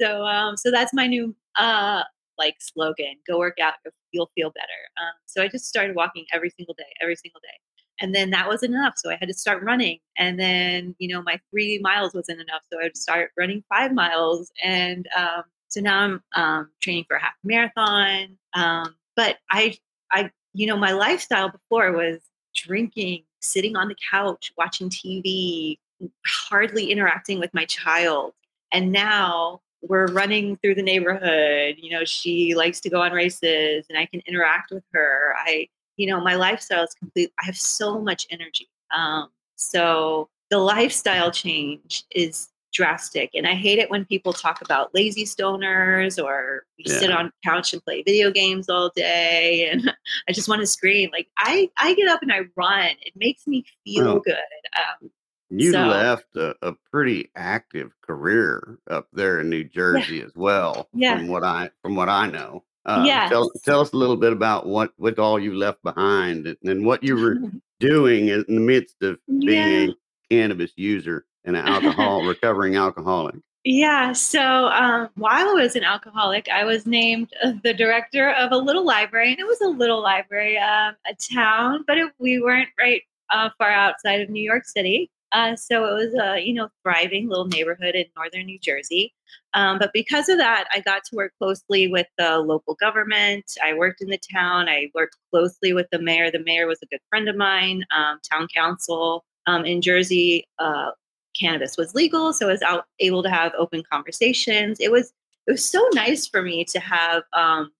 so, 0.00 0.24
um, 0.24 0.56
so 0.56 0.70
that's 0.70 0.94
my 0.94 1.08
new 1.08 1.34
uh, 1.56 2.04
like 2.38 2.54
slogan: 2.60 3.16
"Go 3.26 3.38
work 3.38 3.58
out, 3.60 3.74
you'll 4.12 4.30
feel 4.36 4.50
better." 4.50 4.66
Um, 4.96 5.14
so 5.26 5.42
I 5.42 5.48
just 5.48 5.66
started 5.66 5.96
walking 5.96 6.24
every 6.32 6.50
single 6.50 6.74
day, 6.74 6.84
every 7.00 7.16
single 7.16 7.40
day 7.40 7.58
and 8.00 8.14
then 8.14 8.30
that 8.30 8.48
wasn't 8.48 8.72
enough 8.72 8.94
so 8.96 9.10
i 9.10 9.16
had 9.20 9.28
to 9.28 9.34
start 9.34 9.62
running 9.62 9.98
and 10.18 10.38
then 10.38 10.94
you 10.98 11.08
know 11.08 11.22
my 11.22 11.38
three 11.50 11.78
miles 11.82 12.14
wasn't 12.14 12.40
enough 12.40 12.62
so 12.72 12.78
i 12.80 12.84
would 12.84 12.96
start 12.96 13.30
running 13.36 13.62
five 13.68 13.92
miles 13.92 14.50
and 14.62 15.08
um, 15.16 15.42
so 15.68 15.80
now 15.80 16.00
i'm 16.00 16.22
um, 16.34 16.70
training 16.80 17.04
for 17.06 17.16
a 17.16 17.20
half 17.20 17.34
marathon 17.44 18.36
um, 18.54 18.94
but 19.16 19.38
i 19.50 19.76
i 20.12 20.30
you 20.52 20.66
know 20.66 20.76
my 20.76 20.92
lifestyle 20.92 21.50
before 21.50 21.92
was 21.92 22.18
drinking 22.54 23.22
sitting 23.40 23.76
on 23.76 23.88
the 23.88 23.96
couch 24.10 24.52
watching 24.58 24.90
tv 24.90 25.78
hardly 26.26 26.90
interacting 26.90 27.38
with 27.38 27.52
my 27.54 27.64
child 27.66 28.32
and 28.72 28.90
now 28.90 29.60
we're 29.82 30.06
running 30.08 30.56
through 30.56 30.74
the 30.74 30.82
neighborhood 30.82 31.76
you 31.78 31.90
know 31.90 32.04
she 32.04 32.54
likes 32.54 32.80
to 32.80 32.90
go 32.90 33.00
on 33.00 33.12
races 33.12 33.86
and 33.88 33.98
i 33.98 34.06
can 34.06 34.20
interact 34.26 34.70
with 34.70 34.84
her 34.92 35.34
i 35.38 35.68
you 35.96 36.06
know, 36.06 36.20
my 36.20 36.34
lifestyle 36.34 36.84
is 36.84 36.94
complete. 36.94 37.32
I 37.40 37.46
have 37.46 37.56
so 37.56 38.00
much 38.00 38.26
energy. 38.30 38.68
Um, 38.94 39.28
so 39.56 40.28
the 40.50 40.58
lifestyle 40.58 41.30
change 41.30 42.04
is 42.10 42.48
drastic. 42.72 43.30
And 43.34 43.46
I 43.46 43.54
hate 43.54 43.78
it 43.78 43.90
when 43.90 44.04
people 44.04 44.32
talk 44.32 44.62
about 44.62 44.94
lazy 44.94 45.24
stoners 45.24 46.22
or 46.22 46.64
we 46.78 46.84
yeah. 46.86 46.98
sit 46.98 47.10
on 47.10 47.32
couch 47.44 47.72
and 47.72 47.84
play 47.84 48.02
video 48.02 48.30
games 48.30 48.68
all 48.68 48.90
day. 48.94 49.68
And 49.70 49.92
I 50.28 50.32
just 50.32 50.48
want 50.48 50.60
to 50.60 50.66
scream. 50.66 51.10
Like 51.12 51.28
I, 51.36 51.68
I 51.76 51.94
get 51.94 52.08
up 52.08 52.22
and 52.22 52.32
I 52.32 52.40
run. 52.56 52.90
It 53.02 53.14
makes 53.16 53.46
me 53.46 53.64
feel 53.84 54.04
well, 54.04 54.20
good. 54.20 54.36
Um, 54.76 55.10
you 55.50 55.72
so, 55.72 55.86
left 55.86 56.36
a, 56.36 56.54
a, 56.62 56.72
pretty 56.92 57.28
active 57.34 57.90
career 58.02 58.78
up 58.88 59.08
there 59.12 59.40
in 59.40 59.50
New 59.50 59.64
Jersey 59.64 60.18
yeah. 60.18 60.24
as 60.24 60.32
well. 60.36 60.88
Yeah. 60.94 61.18
From 61.18 61.26
what 61.26 61.42
I 61.42 61.70
from 61.82 61.96
what 61.96 62.08
I 62.08 62.28
know. 62.28 62.62
Uh, 62.86 63.02
yes. 63.06 63.30
Tell, 63.30 63.50
tell 63.64 63.80
us 63.80 63.92
a 63.92 63.96
little 63.96 64.16
bit 64.16 64.32
about 64.32 64.66
what, 64.66 64.92
what 64.96 65.18
all 65.18 65.38
you 65.38 65.54
left 65.54 65.82
behind 65.82 66.46
and, 66.46 66.56
and 66.64 66.84
what 66.84 67.02
you 67.02 67.16
were 67.16 67.36
doing 67.80 68.28
in 68.28 68.44
the 68.48 68.60
midst 68.60 69.02
of 69.02 69.18
being 69.26 69.88
yeah. 69.88 69.90
a 69.90 70.34
cannabis 70.34 70.72
user 70.76 71.26
and 71.44 71.56
an 71.56 71.66
alcohol 71.66 72.24
recovering 72.26 72.76
alcoholic. 72.76 73.36
Yeah. 73.64 74.12
So 74.12 74.40
um, 74.40 75.10
while 75.16 75.48
I 75.48 75.52
was 75.52 75.76
an 75.76 75.84
alcoholic, 75.84 76.48
I 76.48 76.64
was 76.64 76.86
named 76.86 77.30
uh, 77.44 77.52
the 77.62 77.74
director 77.74 78.30
of 78.30 78.52
a 78.52 78.56
little 78.56 78.86
library, 78.86 79.32
and 79.32 79.38
it 79.38 79.46
was 79.46 79.60
a 79.60 79.68
little 79.68 80.02
library, 80.02 80.56
um, 80.56 80.94
a 81.06 81.14
town, 81.34 81.84
but 81.86 81.98
it, 81.98 82.10
we 82.18 82.40
weren't 82.40 82.70
right 82.78 83.02
uh, 83.30 83.50
far 83.58 83.70
outside 83.70 84.22
of 84.22 84.30
New 84.30 84.42
York 84.42 84.64
City. 84.64 85.10
Uh, 85.32 85.54
so 85.54 85.84
it 85.84 85.94
was 85.94 86.14
a 86.14 86.40
you 86.40 86.52
know 86.52 86.68
thriving 86.82 87.28
little 87.28 87.46
neighborhood 87.46 87.94
in 87.94 88.06
northern 88.16 88.46
New 88.46 88.58
Jersey. 88.58 89.14
Um, 89.54 89.78
but 89.78 89.92
because 89.92 90.28
of 90.28 90.38
that, 90.38 90.66
I 90.74 90.80
got 90.80 91.04
to 91.04 91.16
work 91.16 91.32
closely 91.38 91.88
with 91.88 92.06
the 92.18 92.38
local 92.38 92.74
government. 92.74 93.44
I 93.62 93.74
worked 93.74 94.00
in 94.00 94.08
the 94.08 94.20
town. 94.32 94.68
I 94.68 94.90
worked 94.94 95.16
closely 95.30 95.72
with 95.72 95.86
the 95.90 96.00
mayor. 96.00 96.30
The 96.30 96.42
mayor 96.44 96.66
was 96.66 96.78
a 96.82 96.86
good 96.86 97.00
friend 97.08 97.28
of 97.28 97.36
mine. 97.36 97.84
Um, 97.96 98.18
town 98.28 98.48
council 98.54 99.24
um, 99.46 99.64
in 99.64 99.80
Jersey, 99.80 100.46
uh, 100.58 100.90
cannabis 101.38 101.76
was 101.76 101.94
legal, 101.94 102.32
so 102.32 102.48
I 102.48 102.52
was 102.52 102.62
out, 102.62 102.86
able 102.98 103.22
to 103.22 103.30
have 103.30 103.52
open 103.56 103.82
conversations. 103.90 104.78
It 104.80 104.90
was 104.90 105.12
it 105.46 105.52
was 105.52 105.64
so 105.64 105.88
nice 105.94 106.26
for 106.26 106.42
me 106.42 106.64
to 106.66 106.80
have 106.80 107.22
um, 107.32 107.72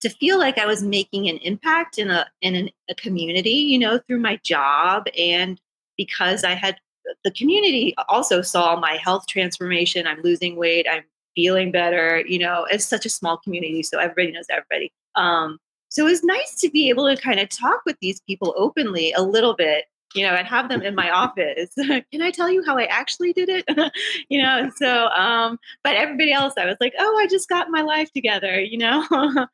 to 0.00 0.08
feel 0.08 0.38
like 0.38 0.58
I 0.58 0.66
was 0.66 0.82
making 0.82 1.28
an 1.28 1.38
impact 1.38 1.98
in 1.98 2.10
a 2.10 2.26
in 2.40 2.54
an, 2.54 2.70
a 2.88 2.94
community, 2.94 3.50
you 3.50 3.78
know, 3.78 3.98
through 3.98 4.20
my 4.20 4.36
job 4.44 5.06
and 5.16 5.60
because 5.96 6.44
I 6.44 6.54
had 6.54 6.76
the 7.24 7.30
community 7.30 7.94
also 8.08 8.42
saw 8.42 8.78
my 8.78 8.96
health 8.96 9.26
transformation. 9.26 10.06
I'm 10.06 10.20
losing 10.22 10.56
weight. 10.56 10.86
I'm 10.90 11.04
feeling 11.34 11.72
better. 11.72 12.24
You 12.26 12.38
know, 12.38 12.66
it's 12.70 12.86
such 12.86 13.06
a 13.06 13.10
small 13.10 13.38
community, 13.38 13.82
so 13.82 13.98
everybody 13.98 14.32
knows 14.32 14.46
everybody. 14.50 14.92
Um, 15.16 15.58
so 15.88 16.06
it 16.06 16.10
was 16.10 16.24
nice 16.24 16.54
to 16.56 16.70
be 16.70 16.88
able 16.88 17.08
to 17.08 17.20
kind 17.20 17.40
of 17.40 17.48
talk 17.48 17.82
with 17.86 17.96
these 18.00 18.20
people 18.22 18.54
openly 18.56 19.12
a 19.12 19.22
little 19.22 19.54
bit. 19.54 19.84
You 20.14 20.24
know, 20.24 20.34
and 20.34 20.46
have 20.46 20.68
them 20.68 20.80
in 20.80 20.94
my 20.94 21.10
office. 21.10 21.74
Can 21.76 22.22
I 22.22 22.30
tell 22.30 22.48
you 22.48 22.62
how 22.64 22.78
I 22.78 22.84
actually 22.84 23.32
did 23.32 23.48
it? 23.48 23.64
you 24.28 24.40
know, 24.40 24.70
so 24.76 25.08
um, 25.08 25.58
but 25.82 25.96
everybody 25.96 26.32
else, 26.32 26.54
I 26.56 26.66
was 26.66 26.76
like, 26.80 26.94
oh, 27.00 27.18
I 27.18 27.26
just 27.26 27.48
got 27.48 27.68
my 27.68 27.82
life 27.82 28.12
together. 28.12 28.60
You 28.60 28.78
know. 28.78 29.04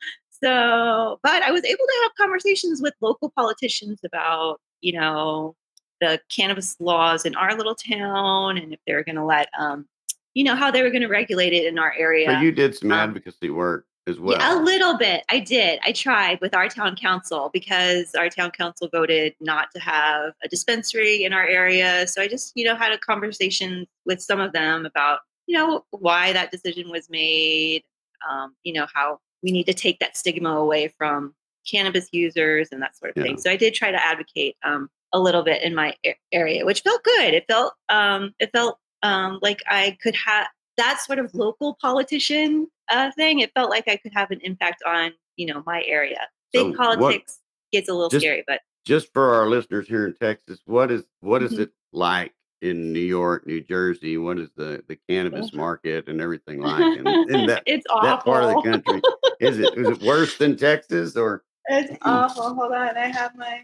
so, 0.43 1.19
but 1.23 1.43
I 1.43 1.51
was 1.51 1.65
able 1.65 1.79
to 1.79 2.01
have 2.03 2.13
conversations 2.17 2.83
with 2.83 2.95
local 3.01 3.31
politicians 3.31 4.01
about, 4.05 4.61
you 4.81 4.93
know, 4.93 5.55
the 6.01 6.21
cannabis 6.29 6.77
laws 6.81 7.25
in 7.25 7.35
our 7.35 7.55
little 7.57 7.75
town 7.75 8.59
and 8.59 8.73
if 8.73 8.81
they 8.87 8.95
were 8.95 9.05
going 9.05 9.17
to 9.17 9.25
let, 9.25 9.49
um, 9.59 9.87
you 10.35 10.45
know, 10.45 10.57
how 10.57 10.71
they 10.71 10.83
were 10.83 10.91
going 10.91 11.03
to 11.03 11.09
regulate 11.09 11.53
it 11.53 11.67
in 11.67 11.79
our 11.79 11.93
area. 11.97 12.31
So 12.31 12.41
you 12.41 12.53
did 12.53 12.75
some 12.77 12.93
um, 12.93 12.99
advocacy 12.99 13.51
work 13.51 13.87
as 14.07 14.19
well. 14.19 14.39
Yeah, 14.39 14.59
a 14.59 14.63
little 14.63 14.97
bit. 14.97 15.25
I 15.29 15.41
did. 15.41 15.81
I 15.85 15.93
tried 15.93 16.41
with 16.41 16.55
our 16.55 16.69
town 16.69 16.97
council 16.97 17.51
because 17.53 18.15
our 18.15 18.29
town 18.29 18.51
council 18.51 18.89
voted 18.91 19.35
not 19.41 19.71
to 19.75 19.81
have 19.81 20.33
a 20.43 20.49
dispensary 20.49 21.25
in 21.25 21.33
our 21.33 21.47
area. 21.47 22.07
So 22.07 22.23
I 22.23 22.29
just, 22.29 22.53
you 22.55 22.65
know, 22.65 22.77
had 22.77 22.93
a 22.93 22.99
conversation 22.99 23.87
with 24.07 24.23
some 24.23 24.41
of 24.41 24.53
them 24.53 24.87
about, 24.87 25.21
you 25.47 25.57
know, 25.57 25.85
why 25.91 26.33
that 26.33 26.51
decision 26.51 26.91
was 26.91 27.11
made. 27.11 27.83
Um, 28.31 28.55
you 28.65 28.75
know, 28.75 28.87
how 28.93 29.19
we 29.43 29.51
need 29.51 29.65
to 29.65 29.75
take 29.75 29.99
that 30.01 30.17
stigma 30.17 30.51
away 30.51 30.89
from 30.89 31.35
cannabis 31.71 32.09
users 32.13 32.69
and 32.73 32.83
that 32.83 32.97
sort 32.97 33.11
of 33.11 33.17
Yeah. 33.17 33.23
thing. 33.25 33.39
So 33.39 33.51
I 33.51 33.57
did 33.57 33.75
try 33.75 33.91
to 33.91 34.05
advocate 34.05 34.57
um, 34.63 34.91
a 35.13 35.21
little 35.21 35.43
bit 35.43 35.63
in 35.63 35.75
my 35.75 35.95
area, 36.33 36.65
which 36.65 36.83
felt 36.83 37.03
good. 37.03 37.35
It 37.35 37.45
felt 37.49 37.75
um, 37.89 38.35
it 38.39 38.51
felt 38.53 38.79
um, 39.03 39.39
like 39.43 39.61
I 39.69 39.97
could 40.03 40.15
have 40.15 40.47
that 40.77 41.01
sort 41.01 41.19
of 41.19 41.35
local 41.35 41.77
politician 41.81 42.67
uh, 42.91 43.11
thing. 43.13 43.41
It 43.41 43.53
felt 43.55 43.71
like 43.71 43.89
I 43.89 43.97
could 43.97 44.13
have 44.15 44.31
an 44.31 44.41
impact 44.43 44.83
on 44.87 45.13
you 45.37 45.47
know 45.47 45.63
my 45.67 45.83
area. 45.87 46.29
So 46.55 46.65
Big 46.65 46.79
what- 46.79 46.99
politics 46.99 47.39
gets 47.73 47.89
a 47.89 47.93
little 47.93 48.09
Just- 48.11 48.23
scary, 48.25 48.45
but 48.47 48.61
Just 48.85 49.13
for 49.13 49.35
our 49.35 49.49
listeners 49.49 49.87
here 49.89 50.07
in 50.07 50.15
Texas, 50.15 50.61
what 50.65 50.91
is 50.91 51.05
what 51.21 51.43
is 51.43 51.53
Mhm. 51.55 51.61
it 51.61 51.71
like 51.93 52.33
in 52.63 52.93
New 52.93 53.01
York, 53.01 53.47
New 53.47 53.61
Jersey? 53.61 54.17
What 54.19 54.39
is 54.39 54.49
the 54.57 54.83
the 54.89 54.97
cannabis 55.09 55.53
market 55.53 56.09
and 56.09 56.21
everything 56.21 56.61
like 56.61 56.81
in, 56.99 57.07
in 57.35 57.47
that 57.47 57.63
it's 57.67 57.87
awful. 57.91 58.09
that 58.09 58.25
part 58.25 58.45
of 58.45 58.55
the 58.65 58.71
country? 58.71 59.01
Is 59.41 59.59
it 59.59 59.77
is 59.79 59.89
it 59.89 60.03
worse 60.03 60.37
than 60.39 60.57
Texas 60.57 61.17
or? 61.17 61.43
It's 61.73 61.97
awful. 62.03 62.55
Hold 62.55 62.73
on, 62.73 62.97
I 62.97 63.07
have 63.09 63.37
my. 63.37 63.63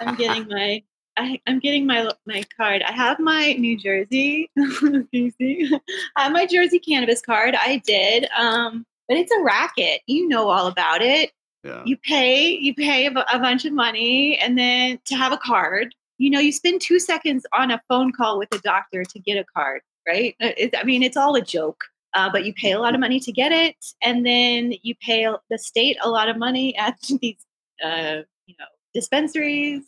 I'm 0.00 0.14
getting 0.16 0.48
my. 0.48 0.82
I, 1.16 1.40
I'm 1.46 1.58
getting 1.58 1.86
my 1.86 2.10
my 2.26 2.42
card. 2.56 2.82
I 2.82 2.92
have 2.92 3.18
my 3.18 3.52
New 3.52 3.76
Jersey. 3.76 4.50
Can 4.56 5.06
you 5.12 5.30
see? 5.32 5.70
I 6.16 6.24
have 6.24 6.32
my 6.32 6.46
Jersey 6.46 6.78
cannabis 6.78 7.20
card. 7.20 7.54
I 7.54 7.82
did, 7.86 8.28
um, 8.38 8.86
but 9.08 9.18
it's 9.18 9.32
a 9.32 9.42
racket. 9.42 10.00
You 10.06 10.26
know 10.28 10.48
all 10.48 10.68
about 10.68 11.02
it. 11.02 11.32
Yeah. 11.64 11.82
You 11.84 11.96
pay. 11.98 12.48
You 12.48 12.74
pay 12.74 13.06
a, 13.06 13.10
a 13.10 13.38
bunch 13.38 13.64
of 13.64 13.72
money, 13.72 14.38
and 14.38 14.58
then 14.58 14.98
to 15.04 15.14
have 15.14 15.32
a 15.32 15.38
card, 15.38 15.94
you 16.18 16.30
know, 16.30 16.40
you 16.40 16.52
spend 16.52 16.80
two 16.80 16.98
seconds 16.98 17.44
on 17.52 17.70
a 17.70 17.82
phone 17.88 18.12
call 18.12 18.38
with 18.38 18.54
a 18.54 18.58
doctor 18.58 19.04
to 19.04 19.18
get 19.18 19.36
a 19.36 19.44
card, 19.56 19.82
right? 20.06 20.34
Uh, 20.40 20.52
It, 20.56 20.74
I 20.76 20.84
mean, 20.84 21.02
it's 21.02 21.16
all 21.16 21.34
a 21.34 21.42
joke. 21.42 21.84
Uh, 22.14 22.30
but 22.30 22.44
you 22.44 22.52
pay 22.52 22.72
a 22.72 22.78
lot 22.78 22.94
of 22.94 23.00
money 23.00 23.18
to 23.18 23.32
get 23.32 23.52
it, 23.52 23.74
and 24.02 24.24
then 24.24 24.74
you 24.82 24.94
pay 25.00 25.26
the 25.50 25.58
state 25.58 25.96
a 26.02 26.10
lot 26.10 26.28
of 26.28 26.36
money 26.36 26.76
at 26.78 26.96
these, 27.20 27.44
uh, 27.84 28.22
you 28.46 28.54
know, 28.58 28.66
dispensaries. 28.94 29.82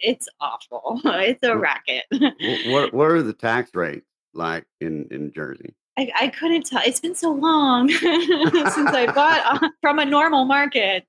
It's 0.00 0.28
awful. 0.40 1.00
It's 1.04 1.42
a 1.42 1.56
racket. 1.56 2.04
What 2.72 2.92
what 2.94 3.10
are 3.10 3.22
the 3.22 3.32
tax 3.32 3.74
rates 3.74 4.06
like 4.34 4.66
in 4.80 5.08
in 5.10 5.32
Jersey? 5.32 5.74
I, 5.98 6.12
I 6.16 6.28
couldn't 6.28 6.64
tell. 6.66 6.80
It's 6.86 7.00
been 7.00 7.16
so 7.16 7.32
long 7.32 7.88
since 7.90 8.06
I 8.06 9.10
bought 9.12 9.62
uh, 9.62 9.68
from 9.80 9.98
a 9.98 10.04
normal 10.04 10.44
market, 10.44 11.04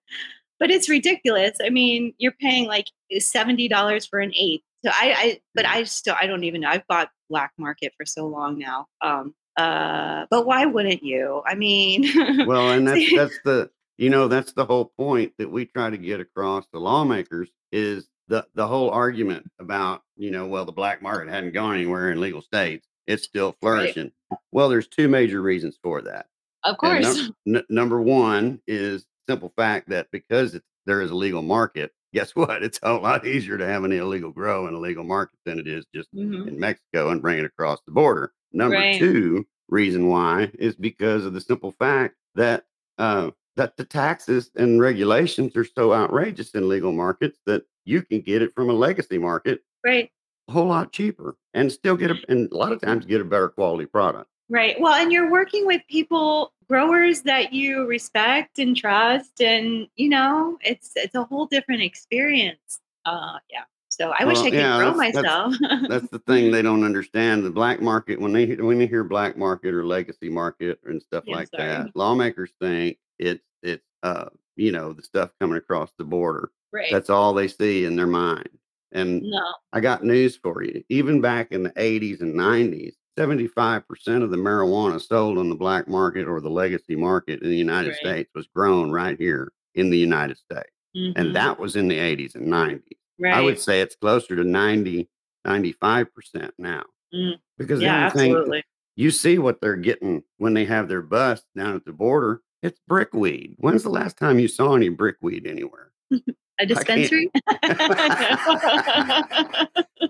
but 0.59 0.71
it's 0.71 0.89
ridiculous. 0.89 1.57
I 1.63 1.69
mean, 1.69 2.13
you're 2.17 2.35
paying 2.41 2.65
like 2.67 2.87
seventy 3.19 3.67
dollars 3.67 4.07
for 4.07 4.19
an 4.19 4.33
eighth. 4.35 4.63
So 4.83 4.91
I, 4.91 5.13
I, 5.17 5.39
but 5.53 5.65
I 5.65 5.83
still, 5.83 6.15
I 6.19 6.25
don't 6.25 6.45
even 6.45 6.61
know. 6.61 6.69
I've 6.69 6.87
bought 6.87 7.09
black 7.29 7.51
market 7.57 7.93
for 7.97 8.05
so 8.05 8.25
long 8.27 8.57
now. 8.57 8.87
Um, 9.01 9.35
uh, 9.57 10.25
but 10.31 10.45
why 10.45 10.65
wouldn't 10.65 11.03
you? 11.03 11.43
I 11.45 11.55
mean, 11.55 12.09
Well, 12.47 12.71
and 12.71 12.87
that's 12.87 13.13
that's 13.13 13.39
the 13.43 13.69
you 13.99 14.09
know 14.09 14.27
that's 14.27 14.53
the 14.53 14.65
whole 14.65 14.85
point 14.97 15.33
that 15.37 15.51
we 15.51 15.65
try 15.65 15.89
to 15.89 15.97
get 15.97 16.19
across 16.19 16.65
to 16.73 16.79
lawmakers 16.79 17.49
is 17.71 18.07
the 18.27 18.45
the 18.55 18.65
whole 18.67 18.89
argument 18.89 19.45
about 19.59 20.01
you 20.15 20.31
know 20.31 20.47
well 20.47 20.65
the 20.65 20.71
black 20.71 21.01
market 21.01 21.29
hadn't 21.29 21.53
gone 21.53 21.75
anywhere 21.75 22.11
in 22.11 22.19
legal 22.21 22.41
states 22.41 22.87
it's 23.07 23.23
still 23.23 23.55
flourishing. 23.59 24.11
Well, 24.51 24.69
there's 24.69 24.87
two 24.87 25.07
major 25.07 25.41
reasons 25.41 25.79
for 25.81 25.99
that. 26.03 26.27
of 26.63 26.77
course, 26.77 27.01
num- 27.01 27.35
n- 27.57 27.63
number 27.69 27.99
one 27.99 28.61
is 28.67 29.07
simple 29.27 29.51
fact 29.55 29.89
that 29.89 30.07
because 30.11 30.53
it's, 30.53 30.65
there 30.85 31.01
is 31.01 31.09
a 31.09 31.15
legal 31.15 31.41
market, 31.41 31.91
guess 32.13 32.35
what? 32.35 32.61
It's 32.61 32.79
a 32.83 32.93
lot 32.93 33.25
easier 33.25 33.57
to 33.57 33.65
have 33.65 33.83
an 33.83 33.91
illegal 33.91 34.29
grow 34.31 34.67
in 34.67 34.75
a 34.75 34.79
legal 34.79 35.03
market 35.03 35.39
than 35.43 35.57
it 35.57 35.67
is 35.67 35.85
just 35.95 36.07
Mhm. 36.13 36.47
in 36.47 36.59
Mexico 36.59 37.09
and 37.09 37.19
bring 37.19 37.39
it 37.39 37.45
across 37.45 37.79
the 37.87 37.91
border. 37.91 38.31
Number 38.53 38.75
Right. 38.77 38.99
two 38.99 39.47
reason 39.69 40.07
why 40.07 40.51
is 40.59 40.75
because 40.75 41.25
of 41.25 41.33
the 41.33 41.41
simple 41.41 41.71
fact 41.71 42.15
that 42.35 42.65
uh, 42.99 43.31
that 43.59 43.75
the 43.75 43.83
taxes 43.83 44.51
and 44.55 44.79
regulations 44.79 45.53
are 45.57 45.65
so 45.65 45.93
outrageous 45.93 46.51
in 46.51 46.69
legal 46.69 46.93
markets 46.93 47.39
that 47.45 47.63
you 47.83 48.01
can 48.01 48.21
get 48.21 48.41
it 48.41 48.55
from 48.55 48.69
a 48.69 48.73
legacy 48.73 49.17
market 49.17 49.61
right, 49.85 50.09
a 50.47 50.51
whole 50.53 50.67
lot 50.67 50.93
cheaper 50.93 51.35
and 51.53 51.69
still 51.69 51.97
get 51.97 52.09
a 52.09 52.15
and 52.29 52.49
a 52.53 52.55
lot 52.57 52.71
of 52.71 52.79
times 52.81 53.05
get 53.05 53.19
a 53.19 53.25
better 53.25 53.49
quality 53.49 53.85
product. 53.85 54.29
right. 54.49 54.79
Well, 54.79 54.93
and 54.93 55.11
you're 55.11 55.29
working 55.29 55.65
with 55.67 55.81
people, 55.89 56.53
growers 56.69 57.21
that 57.23 57.51
you 57.51 57.85
respect 57.85 58.59
and 58.59 58.77
trust, 58.77 59.41
and 59.41 59.87
you 59.97 60.07
know, 60.07 60.57
it's 60.61 60.91
it's 60.95 61.15
a 61.15 61.23
whole 61.25 61.45
different 61.45 61.81
experience. 61.81 62.79
Uh, 63.05 63.39
yeah. 63.51 63.63
So 63.89 64.13
I 64.17 64.23
wish 64.23 64.37
Well, 64.37 64.45
I 64.45 64.49
could 64.51 64.59
yeah, 64.59 64.77
grow 64.77 64.93
that's- 64.93 65.13
that's- 65.15 65.59
myself. 65.59 65.89
That's 65.89 66.09
the 66.11 66.19
thing 66.27 66.51
they 66.51 66.61
don't 66.61 66.85
understand. 66.85 67.43
The 67.43 67.49
black 67.49 67.81
market 67.81 68.21
when 68.21 68.31
they 68.31 68.55
when 68.55 68.77
they 68.79 68.87
hear 68.87 69.03
black 69.03 69.37
market 69.37 69.73
or 69.73 69.85
legacy 69.85 70.29
market 70.29 70.79
and 70.85 71.01
stuff 71.01 71.25
Yeah, 71.27 71.35
like 71.35 71.49
sorry. 71.49 71.67
that, 71.67 71.95
lawmakers 71.95 72.51
think 72.61 72.97
it's 73.17 73.43
it's 73.63 73.83
uh 74.03 74.25
you 74.55 74.71
know 74.71 74.93
the 74.93 75.01
stuff 75.03 75.31
coming 75.39 75.57
across 75.57 75.91
the 75.97 76.03
border. 76.03 76.51
right. 76.71 76.91
That's 76.91 77.09
all 77.09 77.33
they 77.33 77.47
see 77.47 77.85
in 77.85 77.95
their 77.95 78.07
mind. 78.07 78.49
And 78.91 79.21
no. 79.21 79.41
I 79.71 79.79
got 79.81 80.03
news 80.03 80.35
for 80.35 80.63
you. 80.63 80.83
Even 80.89 81.21
back 81.21 81.51
in 81.51 81.61
the 81.63 81.69
80s 81.71 82.21
and 82.21 82.33
90s, 82.33 82.93
75% 83.17 84.23
of 84.23 84.31
the 84.31 84.37
marijuana 84.37 84.99
sold 84.99 85.37
on 85.37 85.47
the 85.49 85.55
black 85.55 85.87
market 85.87 86.27
or 86.27 86.41
the 86.41 86.49
legacy 86.49 86.95
market 86.95 87.41
in 87.43 87.49
the 87.49 87.55
United 87.57 87.89
Right. 87.89 87.97
States 87.97 88.31
was 88.33 88.47
grown 88.55 88.89
right 88.91 89.17
here 89.19 89.51
in 89.75 89.89
the 89.91 89.97
United 89.97 90.37
States. 90.37 90.71
Mhm. 90.97 91.13
And 91.17 91.35
that 91.35 91.59
was 91.59 91.75
in 91.75 91.87
the 91.87 91.99
80s 91.99 92.33
and 92.35 92.47
90s. 92.47 92.97
right. 93.19 93.33
I 93.35 93.41
would 93.41 93.59
say 93.59 93.81
it's 93.81 93.95
closer 93.95 94.35
to 94.35 94.43
90, 94.43 95.07
95% 95.45 96.51
now. 96.57 96.83
Mm. 97.13 97.35
Because 97.57 97.81
yeah, 97.81 98.09
the 98.09 98.13
only 98.15 98.19
thing 98.19 98.31
absolutely. 98.35 98.63
you 98.95 99.11
see 99.11 99.37
what 99.39 99.61
they're 99.61 99.75
getting 99.75 100.23
when 100.37 100.53
they 100.53 100.65
have 100.65 100.87
their 100.87 101.01
bus 101.01 101.43
down 101.55 101.75
at 101.75 101.85
the 101.85 101.91
border, 101.93 102.41
it's 102.61 102.79
brickweed. 102.87 103.55
When's 103.57 103.83
the 103.83 103.89
last 103.89 104.17
time 104.17 104.39
you 104.39 104.47
saw 104.47 104.75
any 104.75 104.89
brickweed 104.89 105.47
anywhere? 105.47 105.91
A 106.61 106.65
dispensary? 106.65 107.31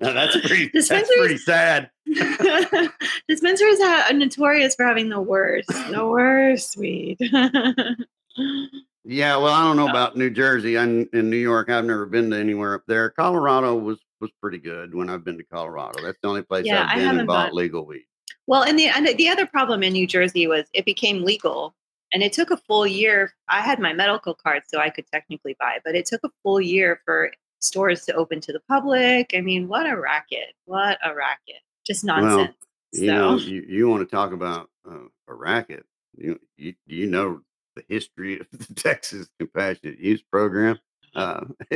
Now, 0.02 0.14
that's 0.14 0.40
pretty 0.40 0.70
that's 0.74 0.88
pretty 0.88 1.38
sad. 1.38 1.90
Dispensaries 3.28 3.82
are 3.82 4.14
notorious 4.14 4.74
for 4.74 4.86
having 4.86 5.10
the 5.10 5.20
worst, 5.20 5.68
the 5.68 6.08
worst 6.08 6.78
weed. 6.78 7.18
Yeah, 9.04 9.38
well, 9.38 9.54
I 9.54 9.64
don't 9.64 9.76
know 9.76 9.88
uh, 9.88 9.90
about 9.90 10.16
New 10.16 10.30
Jersey. 10.30 10.78
I'm 10.78 11.10
in 11.14 11.30
New 11.30 11.38
York. 11.38 11.70
I've 11.70 11.84
never 11.84 12.06
been 12.06 12.30
to 12.30 12.38
anywhere 12.38 12.76
up 12.76 12.84
there. 12.88 13.10
Colorado 13.10 13.76
was 13.76 13.98
was 14.22 14.30
pretty 14.42 14.60
good 14.60 14.94
when 14.94 15.10
I've 15.10 15.24
been 15.24 15.38
to 15.38 15.44
Colorado. 15.44 16.04
That's 16.04 16.20
the 16.22 16.28
only 16.28 16.44
place 16.44 16.66
Yeah, 16.66 16.88
I've 16.88 16.98
been 17.00 17.20
and 17.20 17.28
bought 17.28 17.54
legal 17.54 17.86
weed. 17.86 18.06
well, 18.48 18.64
and 18.64 18.78
the 18.78 18.88
and 18.88 19.08
the 19.08 19.28
other 19.28 19.48
problem 19.48 19.82
in 19.82 19.94
New 19.94 20.06
Jersey 20.06 20.46
was 20.48 20.68
it 20.74 20.86
became 20.86 21.24
legal, 21.24 21.74
and 22.14 22.24
it 22.24 22.34
took 22.34 22.52
a 22.52 22.58
full 22.58 22.88
year. 22.88 23.34
I 23.48 23.62
had 23.62 23.80
my 23.80 23.94
medical 23.94 24.34
card, 24.34 24.64
so 24.68 24.80
I 24.80 24.90
could 24.90 25.06
technically 25.12 25.56
buy, 25.60 25.80
but 25.86 25.96
it 25.96 26.06
took 26.06 26.22
a 26.24 26.30
full 26.44 26.60
year 26.62 27.02
for 27.06 27.32
stores 27.60 28.06
to 28.06 28.14
open 28.14 28.42
to 28.42 28.54
the 28.54 28.62
public. 28.68 29.32
I 29.36 29.42
mean, 29.42 29.68
what 29.68 29.90
a 29.90 30.00
racket! 30.00 30.54
What 30.66 30.98
a 31.04 31.14
racket! 31.14 31.62
Just 31.86 32.04
Well, 32.04 32.22
nonsense. 32.22 32.56
You 32.92 33.08
know, 33.08 33.38
you, 33.38 33.66
you 33.68 33.88
want 33.88 34.08
to 34.08 34.16
talk 34.16 34.34
about 34.34 34.70
uh, 34.90 35.06
a 35.28 35.34
racket. 35.34 35.86
You, 36.18 36.40
you 36.58 36.74
you 36.88 37.08
know 37.08 37.42
the 37.76 37.84
history 37.88 38.40
of 38.40 38.48
the 38.52 38.74
Texas 38.76 39.30
Compassionate 39.40 40.00
Use 40.00 40.24
Program? 40.24 40.80
Uh, 41.16 41.46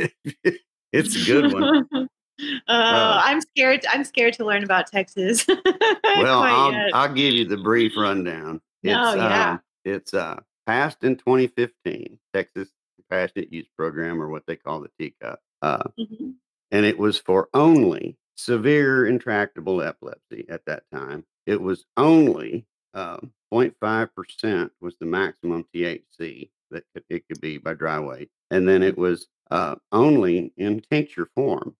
it's 0.92 1.22
a 1.22 1.26
good 1.26 1.52
one. 1.52 2.08
Uh, 2.66 3.20
I'm 3.24 3.40
scared. 3.40 3.86
I'm 3.88 4.02
scared 4.02 4.34
to 4.34 4.44
learn 4.44 4.64
about 4.64 4.88
Texas. 4.88 5.46
Well, 5.46 6.42
I'll. 6.42 6.90
I'll 6.92 7.14
give 7.14 7.32
you 7.32 7.44
the 7.44 7.56
brief 7.56 7.92
rundown. 7.96 8.60
It's, 8.82 8.92
No, 8.92 9.14
yeah. 9.14 9.52
um, 9.52 9.60
it's 9.84 10.14
uh, 10.14 10.40
passed 10.66 11.04
in 11.04 11.16
2015, 11.16 12.18
Texas 12.32 12.68
Compassionate 12.96 13.52
Use 13.52 13.68
Program, 13.76 14.20
or 14.22 14.28
what 14.28 14.46
they 14.46 14.56
call 14.56 14.80
the 14.80 14.90
teacup. 14.98 15.40
Uh, 15.62 15.82
Mhm. 15.98 16.34
and 16.70 16.84
it 16.86 16.98
was 16.98 17.18
for 17.18 17.48
only 17.54 18.16
severe 18.36 19.06
intractable 19.06 19.80
epilepsy 19.82 20.44
at 20.48 20.64
that 20.66 20.82
time. 20.90 21.24
It 21.46 21.60
was 21.60 21.84
only 21.96 22.66
um, 22.94 23.32
0.5% 23.52 24.70
was 24.80 24.96
the 24.98 25.06
maximum 25.06 25.64
THC 25.74 26.50
that 26.70 26.84
it 27.08 27.26
could 27.28 27.40
be 27.40 27.58
by 27.58 27.74
dry 27.74 27.98
weight. 28.00 28.30
And 28.50 28.68
then 28.68 28.82
it 28.82 28.96
was 28.96 29.28
uh, 29.50 29.76
only 29.92 30.52
in 30.56 30.80
tincture 30.80 31.26
form 31.34 31.76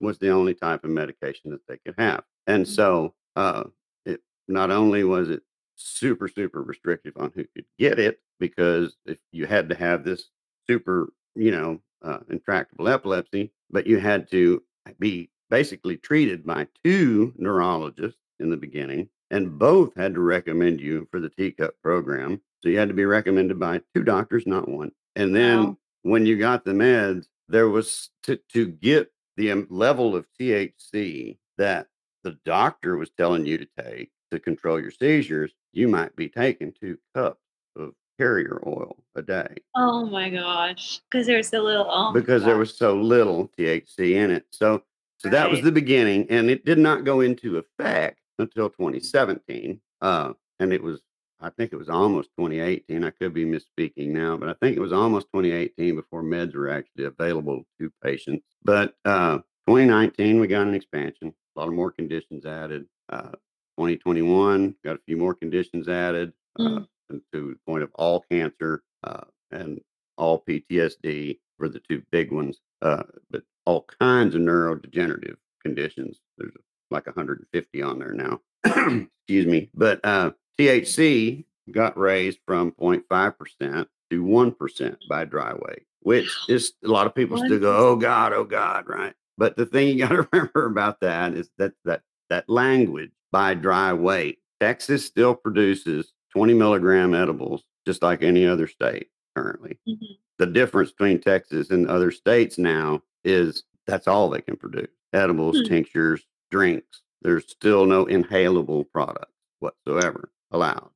was 0.00 0.18
the 0.18 0.30
only 0.30 0.54
type 0.54 0.84
of 0.84 0.90
medication 0.90 1.50
that 1.50 1.66
they 1.66 1.78
could 1.78 1.94
have. 1.98 2.24
And 2.46 2.66
so 2.66 3.14
uh, 3.36 3.64
it 4.06 4.20
not 4.48 4.70
only 4.70 5.04
was 5.04 5.30
it 5.30 5.42
super, 5.76 6.28
super 6.28 6.62
restrictive 6.62 7.14
on 7.16 7.32
who 7.34 7.44
could 7.54 7.66
get 7.78 7.98
it, 7.98 8.20
because 8.40 8.96
if 9.06 9.18
you 9.32 9.46
had 9.46 9.68
to 9.68 9.74
have 9.74 10.04
this 10.04 10.28
super, 10.66 11.12
you 11.34 11.50
know, 11.50 11.80
uh, 12.02 12.18
intractable 12.30 12.88
epilepsy, 12.88 13.52
but 13.70 13.86
you 13.86 13.98
had 13.98 14.30
to 14.30 14.62
be 14.98 15.30
basically 15.50 15.96
treated 15.96 16.44
by 16.44 16.66
two 16.84 17.32
neurologists 17.36 18.18
in 18.40 18.50
the 18.50 18.56
beginning, 18.56 19.08
and 19.30 19.58
both 19.58 19.94
had 19.94 20.14
to 20.14 20.20
recommend 20.20 20.80
you 20.80 21.06
for 21.10 21.20
the 21.20 21.30
teacup 21.30 21.74
program. 21.82 22.40
So 22.62 22.68
you 22.68 22.78
had 22.78 22.88
to 22.88 22.94
be 22.94 23.04
recommended 23.04 23.58
by 23.58 23.80
two 23.94 24.02
doctors, 24.02 24.46
not 24.46 24.68
one. 24.68 24.90
And 25.16 25.34
then 25.34 25.58
Wow. 25.64 25.78
when 26.02 26.26
you 26.26 26.38
got 26.38 26.64
the 26.64 26.72
meds, 26.72 27.26
there 27.48 27.68
was 27.68 28.10
to, 28.24 28.36
to 28.52 28.66
get 28.66 29.12
the 29.36 29.52
level 29.68 30.16
of 30.16 30.26
THC 30.40 31.38
that 31.58 31.88
the 32.22 32.38
doctor 32.44 32.96
was 32.96 33.10
telling 33.10 33.44
you 33.46 33.58
to 33.58 33.66
take 33.78 34.10
to 34.30 34.40
control 34.40 34.80
your 34.80 34.90
seizures, 34.90 35.52
you 35.76 35.88
might 35.88 36.14
be 36.16 36.28
taking 36.28 36.72
two 36.72 36.96
cups 37.14 37.40
of 37.76 37.92
carrier 38.18 38.62
oil 38.66 38.96
a 39.16 39.22
day 39.22 39.56
Oh 39.74 40.06
my 40.06 40.30
gosh. 40.30 41.00
Because 41.10 41.26
there's 41.26 41.48
so 41.48 41.62
little. 41.62 41.86
Oh 41.88 42.12
because 42.12 42.44
there 42.44 42.56
was 42.56 42.76
so 42.76 42.94
little 42.94 43.50
THC 43.58 44.14
in 44.14 44.30
it. 44.30 44.46
So 44.50 44.82
so 45.24 45.30
that 45.30 45.50
was 45.50 45.62
the 45.62 45.72
beginning, 45.72 46.26
and 46.28 46.50
it 46.50 46.66
did 46.66 46.78
not 46.78 47.04
go 47.04 47.20
into 47.22 47.56
effect 47.56 48.20
until 48.38 48.68
2017. 48.68 49.80
Uh, 50.02 50.34
and 50.60 50.70
it 50.70 50.82
was, 50.82 51.00
I 51.40 51.48
think 51.48 51.72
it 51.72 51.76
was 51.76 51.88
almost 51.88 52.28
2018. 52.38 53.02
I 53.02 53.10
could 53.10 53.32
be 53.32 53.46
misspeaking 53.46 54.08
now, 54.08 54.36
but 54.36 54.50
I 54.50 54.54
think 54.60 54.76
it 54.76 54.80
was 54.80 54.92
almost 54.92 55.28
2018 55.32 55.96
before 55.96 56.22
meds 56.22 56.54
were 56.54 56.68
actually 56.68 57.04
available 57.04 57.64
to 57.80 57.90
patients. 58.02 58.44
But 58.64 58.96
uh, 59.06 59.38
2019, 59.66 60.40
we 60.40 60.46
got 60.46 60.66
an 60.66 60.74
expansion, 60.74 61.32
a 61.56 61.60
lot 61.60 61.68
of 61.68 61.74
more 61.74 61.90
conditions 61.90 62.44
added. 62.44 62.84
Uh, 63.08 63.30
2021, 63.78 64.74
got 64.84 64.96
a 64.96 65.00
few 65.06 65.16
more 65.16 65.34
conditions 65.34 65.88
added 65.88 66.32
uh, 66.58 66.62
Mm. 66.62 66.86
to 67.10 67.20
the 67.32 67.56
point 67.66 67.82
of 67.82 67.90
all 67.94 68.24
cancer 68.30 68.82
uh, 69.02 69.24
and 69.50 69.80
all 70.16 70.42
PTSD 70.48 71.38
for 71.58 71.68
the 71.68 71.80
two 71.80 72.02
big 72.10 72.32
ones, 72.32 72.58
uh, 72.82 73.02
but 73.30 73.42
all 73.66 73.86
kinds 74.00 74.34
of 74.34 74.40
neurodegenerative 74.40 75.36
conditions. 75.62 76.20
There's 76.38 76.52
like 76.90 77.06
150 77.06 77.82
on 77.82 77.98
there 77.98 78.12
now. 78.14 78.40
Excuse 78.64 79.46
me. 79.46 79.70
But 79.74 80.00
uh, 80.04 80.30
THC 80.58 81.44
got 81.72 81.96
raised 81.98 82.38
from 82.46 82.72
0.5% 82.72 83.86
to 84.10 84.22
1% 84.24 84.96
by 85.08 85.24
dry 85.24 85.52
weight, 85.54 85.82
which 86.00 86.30
is 86.48 86.72
a 86.84 86.88
lot 86.88 87.06
of 87.06 87.14
people 87.14 87.38
still 87.38 87.58
go, 87.58 87.76
oh 87.76 87.96
God, 87.96 88.32
oh 88.32 88.44
God, 88.44 88.84
right? 88.88 89.14
But 89.36 89.56
the 89.56 89.66
thing 89.66 89.88
you 89.88 89.98
got 90.06 90.10
to 90.10 90.28
remember 90.32 90.66
about 90.66 91.00
that 91.00 91.34
is 91.34 91.50
that 91.58 91.72
that 91.84 92.02
that 92.30 92.48
language 92.48 93.10
by 93.34 93.52
dry 93.52 93.92
weight, 93.92 94.38
Texas 94.60 95.04
still 95.04 95.34
produces 95.34 96.12
20 96.30 96.54
milligram 96.54 97.14
edibles 97.16 97.64
just 97.84 98.00
like 98.00 98.22
any 98.22 98.46
other 98.46 98.68
state 98.68 99.08
currently. 99.36 99.76
Mhm. 99.88 100.18
The 100.38 100.46
difference 100.46 100.92
between 100.92 101.20
Texas 101.20 101.70
and 101.70 101.88
other 101.88 102.12
states 102.12 102.58
now 102.58 103.02
is 103.24 103.64
that's 103.88 104.06
all 104.06 104.30
they 104.30 104.40
can 104.40 104.56
produce 104.56 104.86
edibles, 105.12 105.58
Hmm. 105.58 105.64
tinctures, 105.64 106.24
drinks. 106.52 107.02
There's 107.22 107.48
still 107.50 107.86
no 107.86 108.04
inhalable 108.06 108.88
products 108.92 109.34
whatsoever 109.58 110.30
allowed, 110.52 110.90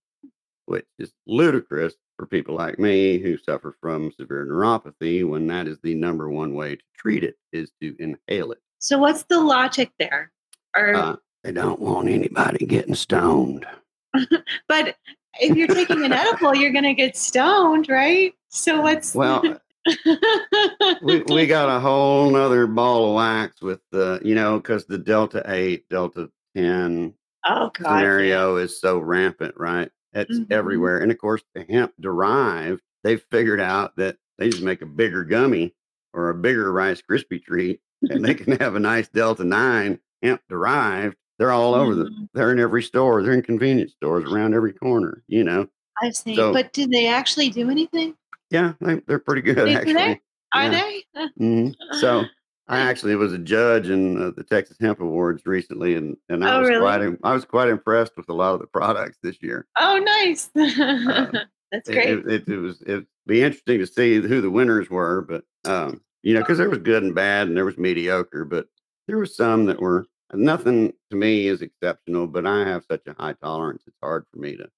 which 0.66 0.86
is 1.00 1.12
ludicrous 1.26 1.94
for 2.16 2.26
people 2.26 2.54
like 2.54 2.78
me 2.78 3.18
who 3.18 3.36
suffer 3.36 3.74
from 3.80 4.12
severe 4.12 4.46
neuropathy 4.46 5.28
when 5.28 5.48
that 5.48 5.66
is 5.66 5.80
the 5.80 5.96
number 5.96 6.30
one 6.30 6.54
way 6.54 6.76
to 6.76 6.82
treat 6.96 7.24
it 7.24 7.36
is 7.52 7.72
to 7.80 7.96
inhale 7.98 8.52
it. 8.52 8.62
So 8.78 8.96
what's 8.96 9.24
the 9.24 9.40
logic 9.40 9.90
there? 9.98 10.30
Or 10.76 10.94
Uh, 10.94 11.16
they 11.48 11.52
don't 11.54 11.80
want 11.80 12.10
anybody 12.10 12.66
getting 12.66 12.94
stoned. 12.94 13.64
but 14.68 14.96
if 15.40 15.56
you're 15.56 15.66
taking 15.66 16.04
an 16.04 16.12
edible, 16.12 16.54
you're 16.54 16.72
gonna 16.72 16.92
get 16.92 17.16
stoned, 17.16 17.88
right? 17.88 18.34
So 18.50 18.82
what's 18.82 19.14
Well, 19.14 19.42
we, 21.02 21.22
we 21.22 21.46
got 21.46 21.74
a 21.74 21.80
whole 21.80 22.30
nother 22.30 22.66
ball 22.66 23.08
of 23.08 23.14
wax 23.14 23.62
with 23.62 23.80
the, 23.92 24.20
you 24.22 24.34
know, 24.34 24.58
because 24.58 24.84
the 24.84 24.98
Delta 24.98 25.42
8, 25.46 25.88
Delta 25.88 26.30
10 26.54 27.14
oh 27.46 27.70
god 27.72 27.72
scenario 27.82 28.56
is 28.56 28.78
so 28.78 28.98
rampant, 28.98 29.54
right? 29.56 29.90
It's 30.12 30.38
Mhm. 30.38 30.52
everywhere. 30.52 30.98
And 30.98 31.10
of 31.10 31.16
course, 31.16 31.42
the 31.54 31.64
hemp 31.66 31.94
derived, 31.98 32.82
they've 33.04 33.24
figured 33.30 33.60
out 33.60 33.96
that 33.96 34.18
they 34.36 34.50
just 34.50 34.62
make 34.62 34.82
a 34.82 34.86
bigger 34.86 35.24
gummy 35.24 35.74
or 36.12 36.28
a 36.28 36.34
bigger 36.34 36.70
Rice 36.70 37.00
Krispie 37.00 37.42
treat, 37.42 37.80
and 38.10 38.22
they 38.22 38.34
can 38.34 38.60
have 38.60 38.74
a 38.74 38.80
nice 38.80 39.08
Delta 39.08 39.44
9 39.44 39.98
hemp 40.22 40.42
derived. 40.50 41.16
They're 41.38 41.52
all 41.52 41.74
over 41.74 41.94
the, 41.94 42.04
Mhm. 42.06 42.28
they're 42.34 42.50
in 42.52 42.58
every 42.58 42.82
store. 42.82 43.22
They're 43.22 43.32
in 43.32 43.42
convenience 43.42 43.92
stores 43.92 44.24
around 44.30 44.54
every 44.54 44.72
corner, 44.72 45.22
you 45.28 45.44
know? 45.44 45.68
I 46.02 46.10
see. 46.10 46.36
so- 46.36 46.52
but 46.52 46.72
did 46.72 46.90
they 46.90 47.06
actually 47.06 47.50
do 47.50 47.70
anything? 47.70 48.14
Yeah, 48.50 48.72
they, 48.80 49.00
they're 49.06 49.18
pretty 49.18 49.42
good, 49.42 49.54
Do 49.56 49.64
they? 49.66 49.74
actually. 49.74 50.20
Are 50.54 50.64
Yeah. 50.64 50.70
they? 50.70 51.04
Mhm. 51.40 51.74
So 52.00 52.24
I 52.68 52.80
actually 52.80 53.14
was 53.16 53.32
a 53.32 53.38
judge 53.38 53.88
in 53.88 54.20
uh, 54.20 54.30
the 54.36 54.44
Texas 54.44 54.76
Hemp 54.80 55.00
Awards 55.00 55.42
recently, 55.46 55.94
and 55.94 56.16
and 56.28 56.44
I 56.44 56.56
Oh, 56.56 56.60
was 56.60 56.68
really? 56.68 56.80
quite 56.80 57.18
I 57.24 57.32
was 57.32 57.44
quite 57.44 57.68
impressed 57.68 58.12
with 58.16 58.28
a 58.28 58.34
lot 58.34 58.54
of 58.54 58.60
the 58.60 58.66
products 58.66 59.16
this 59.22 59.42
year. 59.42 59.66
Oh, 59.80 59.96
nice. 59.98 60.50
That's 60.54 61.88
great. 61.88 62.08
It, 62.10 62.26
it, 62.26 62.48
it 62.48 62.56
was 62.58 62.82
it'd 62.86 63.06
be 63.26 63.42
interesting 63.42 63.78
to 63.78 63.86
see 63.86 64.16
who 64.20 64.40
the 64.40 64.50
winners 64.50 64.88
were, 64.90 65.22
but 65.22 65.44
um, 65.70 66.00
you 66.22 66.34
know, 66.34 66.40
because 66.40 66.58
there 66.58 66.68
was 66.70 66.78
good 66.78 67.02
and 67.02 67.14
bad, 67.14 67.48
and 67.48 67.56
there 67.56 67.64
was 67.64 67.78
mediocre, 67.78 68.44
but 68.44 68.66
there 69.06 69.18
was 69.18 69.36
some 69.36 69.66
that 69.66 69.80
were 69.80 70.06
nothing 70.34 70.92
to 71.10 71.16
me 71.16 71.46
is 71.48 71.62
exceptional. 71.62 72.26
But 72.26 72.46
I 72.46 72.60
have 72.60 72.84
such 72.90 73.02
a 73.06 73.14
high 73.18 73.34
tolerance; 73.34 73.82
it's 73.86 73.96
hard 74.02 74.24
for 74.32 74.38
me 74.38 74.56
to 74.56 74.68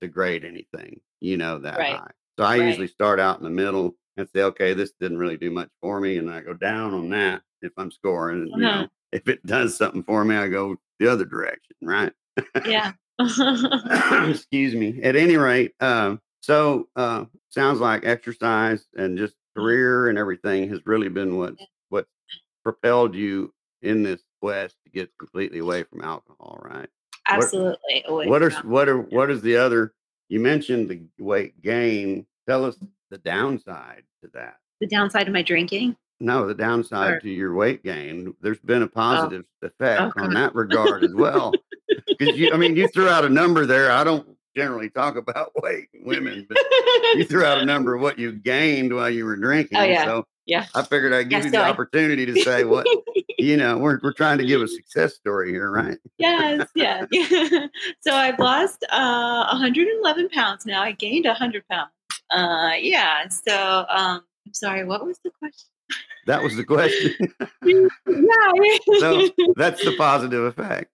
to 0.00 0.08
grade 0.08 0.44
anything, 0.44 1.00
you 1.20 1.36
know, 1.36 1.58
that 1.58 1.78
Right. 1.78 1.96
high. 1.96 2.10
So 2.38 2.44
I 2.44 2.56
Right. 2.58 2.66
usually 2.66 2.86
start 2.86 3.18
out 3.18 3.38
in 3.38 3.44
the 3.44 3.50
middle 3.50 3.96
and 4.16 4.28
say, 4.28 4.42
okay, 4.44 4.72
this 4.72 4.92
didn't 5.00 5.18
really 5.18 5.36
do 5.36 5.50
much 5.50 5.70
for 5.80 6.00
me, 6.00 6.18
and 6.18 6.30
I 6.30 6.40
go 6.40 6.54
down 6.54 6.94
on 6.94 7.08
that 7.10 7.42
if 7.62 7.72
I'm 7.76 7.90
scoring. 7.90 8.44
Uh-huh. 8.52 8.58
know, 8.60 8.88
if 9.12 9.28
it 9.28 9.44
does 9.46 9.76
something 9.76 10.02
for 10.04 10.24
me, 10.24 10.36
I 10.36 10.48
go 10.48 10.76
the 11.00 11.08
other 11.08 11.24
direction, 11.24 11.76
right? 11.82 12.12
yeah. 12.66 12.92
excuse 14.28 14.74
me 14.76 15.02
at 15.02 15.16
any 15.16 15.36
rate 15.36 15.74
um 15.80 16.20
so 16.40 16.88
uh 16.94 17.24
sounds 17.50 17.80
like 17.80 18.04
exercise 18.04 18.86
and 18.96 19.18
just 19.18 19.34
career 19.56 20.08
and 20.08 20.16
everything 20.16 20.68
has 20.68 20.80
really 20.86 21.08
been 21.08 21.36
what 21.36 21.54
what 21.88 22.06
propelled 22.62 23.16
you 23.16 23.52
in 23.82 24.04
this 24.04 24.22
quest 24.40 24.76
to 24.84 24.90
get 24.90 25.10
completely 25.18 25.58
away 25.58 25.82
from 25.82 26.00
alcohol 26.02 26.60
right 26.62 26.88
Absolutely. 27.28 28.04
away 28.06 28.26
what 28.26 28.42
are 28.42 28.50
from 28.50 28.70
what 28.70 28.88
are 28.88 28.98
what 28.98 29.30
is 29.30 29.42
the 29.42 29.56
other 29.56 29.92
you 30.28 30.40
mentioned 30.40 30.88
the 30.88 31.02
weight 31.22 31.60
gain 31.62 32.26
tell 32.48 32.64
us 32.64 32.76
the 33.10 33.18
downside 33.18 34.02
to 34.22 34.30
that 34.34 34.56
the 34.80 34.86
downside 34.86 35.26
of 35.26 35.32
my 35.34 35.42
drinking. 35.42 35.96
no 36.20 36.46
the 36.46 36.54
downside 36.54 37.10
Sure. 37.14 37.20
to 37.20 37.30
your 37.30 37.54
weight 37.54 37.82
gain 37.84 38.34
there's 38.40 38.60
been 38.60 38.82
a 38.82 38.86
oh, 38.86 38.88
positive 38.88 39.44
effect 39.62 40.12
Oh, 40.16 40.22
on 40.24 40.34
that 40.34 40.54
regard 40.54 41.04
as 41.04 41.14
well 41.14 41.52
because 42.06 42.36
you 42.38 42.52
i 42.52 42.56
mean 42.56 42.76
you 42.76 42.88
threw 42.88 43.08
out 43.08 43.24
a 43.24 43.28
number 43.28 43.66
there 43.66 43.90
i 43.90 44.04
don't 44.04 44.26
generally 44.56 44.90
talk 44.90 45.16
about 45.16 45.52
weight 45.62 45.88
women 46.04 46.46
but 46.48 46.58
you 47.14 47.24
threw 47.24 47.44
out 47.44 47.58
a 47.58 47.64
number 47.66 47.94
of 47.94 48.00
what 48.00 48.18
you 48.18 48.32
gained 48.32 48.94
while 48.94 49.10
you 49.10 49.24
were 49.24 49.34
oh, 49.36 49.40
drinking 49.40 49.78
Oh, 49.78 49.84
yeah. 49.84 50.04
so 50.04 50.26
yeah. 50.46 50.66
i 50.74 50.82
figured 50.82 51.12
i'd 51.12 51.24
give 51.28 51.40
Yeah, 51.40 51.44
you 51.46 51.50
so 51.52 51.58
the 51.58 51.64
I- 51.64 51.70
opportunity 51.70 52.24
to 52.26 52.42
say 52.42 52.64
what 52.64 52.86
you 53.38 53.56
know 53.56 53.78
we're, 53.78 53.98
we're 54.02 54.12
trying 54.12 54.38
to 54.38 54.44
give 54.44 54.60
a 54.60 54.68
success 54.68 55.14
story 55.14 55.50
here 55.50 55.70
right 55.70 55.98
yes, 56.18 56.68
yeah. 56.74 57.06
so 58.00 58.12
I've 58.12 58.38
lost 58.38 58.84
uh, 58.90 59.46
111 59.52 60.28
pounds 60.30 60.66
now. 60.66 60.82
I 60.82 60.92
gained 60.92 61.24
100 61.24 61.64
pounds. 61.70 61.90
Uh, 62.30 62.72
yeah. 62.78 63.28
So 63.28 63.86
um, 63.88 64.22
I'm 64.46 64.54
sorry. 64.54 64.84
What 64.84 65.06
was 65.06 65.18
the 65.24 65.30
question? 65.38 65.68
that 66.26 66.42
was 66.42 66.54
the 66.54 66.64
question 66.64 67.14
yeah. 67.64 68.98
so 68.98 69.26
that's 69.56 69.82
the 69.82 69.94
positive 69.96 70.44
effect 70.44 70.90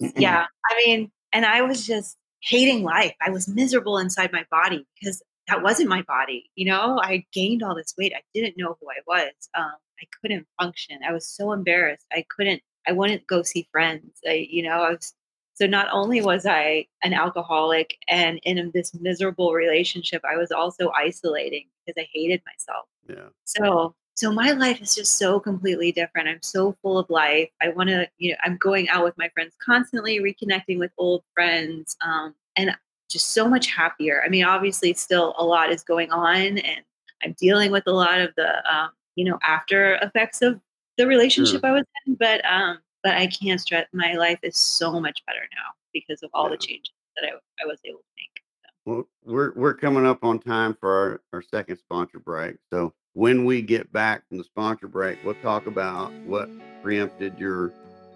yeah. 0.00 0.46
I 0.70 0.86
mean, 0.86 1.10
and 1.32 1.44
I 1.44 1.62
was 1.62 1.86
just 1.86 2.16
hating 2.42 2.82
life. 2.82 3.14
I 3.24 3.30
was 3.30 3.48
miserable 3.48 3.98
inside 3.98 4.32
my 4.32 4.44
body 4.50 4.86
because 5.00 5.22
that 5.48 5.62
wasn't 5.62 5.88
my 5.88 6.02
body. 6.02 6.50
You 6.54 6.66
know, 6.66 7.00
I 7.02 7.24
gained 7.32 7.62
all 7.62 7.74
this 7.74 7.94
weight. 7.98 8.12
I 8.14 8.20
didn't 8.34 8.56
know 8.56 8.76
who 8.80 8.88
I 8.88 9.00
was. 9.06 9.32
Um, 9.56 9.74
I 10.00 10.06
couldn't 10.20 10.46
function. 10.60 11.00
I 11.06 11.12
was 11.12 11.26
so 11.26 11.52
embarrassed. 11.52 12.06
I 12.12 12.24
couldn't. 12.28 12.62
I 12.86 12.92
wouldn't 12.92 13.26
go 13.26 13.42
see 13.42 13.68
friends. 13.70 14.20
I, 14.26 14.46
you 14.50 14.62
know, 14.62 14.82
I 14.82 14.90
was. 14.90 15.14
So 15.54 15.66
not 15.66 15.88
only 15.92 16.20
was 16.20 16.46
I 16.46 16.86
an 17.02 17.12
alcoholic 17.12 17.96
and 18.08 18.38
in 18.44 18.70
this 18.72 18.94
miserable 18.94 19.54
relationship, 19.54 20.22
I 20.24 20.36
was 20.36 20.52
also 20.52 20.92
isolating 20.96 21.66
because 21.84 22.00
I 22.00 22.06
hated 22.12 22.40
myself. 22.46 22.86
yeah 23.08 23.28
So 23.44 23.96
so 24.18 24.32
my 24.32 24.50
life 24.50 24.80
is 24.82 24.96
just 24.96 25.16
so 25.16 25.38
completely 25.38 25.92
different. 25.92 26.26
I'm 26.28 26.42
so 26.42 26.76
full 26.82 26.98
of 26.98 27.08
life. 27.08 27.50
I 27.62 27.68
want 27.68 27.88
to, 27.88 28.08
you 28.18 28.32
know, 28.32 28.36
I'm 28.42 28.56
going 28.56 28.88
out 28.88 29.04
with 29.04 29.16
my 29.16 29.28
friends 29.28 29.54
constantly, 29.64 30.18
reconnecting 30.18 30.76
with 30.76 30.90
old 30.98 31.22
friends, 31.34 31.96
um, 32.04 32.34
and 32.56 32.76
just 33.08 33.32
so 33.32 33.48
much 33.48 33.68
happier. 33.68 34.20
I 34.24 34.28
mean, 34.28 34.44
obviously, 34.44 34.92
still 34.94 35.36
a 35.38 35.44
lot 35.44 35.70
is 35.70 35.84
going 35.84 36.10
on, 36.10 36.58
and 36.58 36.80
I'm 37.22 37.36
dealing 37.38 37.70
with 37.70 37.84
a 37.86 37.92
lot 37.92 38.20
of 38.20 38.34
the, 38.36 38.48
um, 38.68 38.90
you 39.18 39.24
know, 39.24 39.38
after 39.44 39.96
effects 39.96 40.42
of 40.42 40.60
the 40.96 41.06
relationship 41.06 41.64
I 41.64 41.72
was 41.72 41.84
in. 42.06 42.14
But 42.14 42.40
um, 42.44 42.78
but 43.02 43.14
I 43.14 43.26
can't 43.26 43.60
stress. 43.60 43.86
My 43.92 44.14
life 44.14 44.38
is 44.44 44.56
so 44.56 45.00
much 45.00 45.22
better 45.26 45.40
now 45.52 45.72
because 45.92 46.22
of 46.22 46.30
all 46.32 46.48
the 46.48 46.56
changes 46.56 46.92
that 47.16 47.28
I, 47.28 47.32
I 47.62 47.66
was 47.66 47.80
able 47.84 47.98
to 47.98 48.04
make. 48.16 48.42
Well, 48.84 49.08
we're 49.24 49.52
we're 49.54 49.74
coming 49.74 50.06
up 50.06 50.22
on 50.22 50.38
time 50.38 50.76
for 50.78 50.92
our, 50.92 51.20
our 51.32 51.42
second 51.42 51.78
sponsor 51.78 52.20
break. 52.20 52.56
So 52.72 52.94
when 53.14 53.44
we 53.44 53.60
get 53.60 53.92
back 53.92 54.22
from 54.28 54.38
the 54.38 54.44
sponsor 54.44 54.86
break, 54.86 55.18
we'll 55.24 55.34
talk 55.42 55.66
about 55.66 56.12
what 56.24 56.48
preempted 56.84 57.38
your 57.40 57.72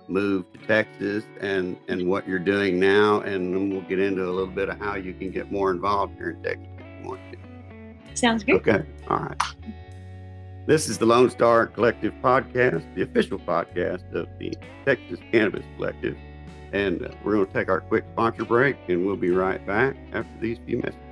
move 0.06 0.50
to 0.52 0.58
Texas 0.66 1.24
and 1.40 1.76
and 1.88 2.08
what 2.08 2.28
you're 2.28 2.38
doing 2.38 2.78
now, 2.78 3.22
and 3.22 3.52
then 3.52 3.70
we'll 3.70 3.82
get 3.82 3.98
into 3.98 4.24
a 4.24 4.30
little 4.30 4.46
bit 4.46 4.68
of 4.68 4.78
how 4.78 4.94
you 4.94 5.14
can 5.14 5.32
get 5.32 5.50
more 5.50 5.72
involved 5.72 6.14
here 6.16 6.30
in 6.30 6.42
Texas 6.44 6.66
if 6.78 7.02
you 7.02 7.08
want 7.08 7.20
to. 7.32 8.16
Sounds 8.16 8.44
good. 8.44 8.56
Okay, 8.56 8.84
all 9.08 9.18
right. 9.18 9.42
This 10.64 10.88
is 10.88 10.96
the 10.96 11.07
Lone 11.07 11.29
Star 11.29 11.66
Collective 11.66 12.14
podcast, 12.22 12.85
the 12.94 13.03
official 13.03 13.37
podcast 13.37 14.14
of 14.14 14.29
the 14.38 14.57
Texas 14.85 15.18
Cannabis 15.33 15.64
Collective. 15.75 16.16
And 16.72 17.05
uh, 17.05 17.09
we're 17.25 17.35
going 17.35 17.46
to 17.48 17.53
take 17.53 17.68
our 17.68 17.81
quick 17.81 18.05
sponsor 18.12 18.44
break, 18.44 18.77
and 18.87 19.05
we'll 19.05 19.16
be 19.16 19.31
right 19.31 19.64
back 19.66 19.96
after 20.12 20.31
these 20.40 20.59
few 20.64 20.77
messages. 20.79 21.12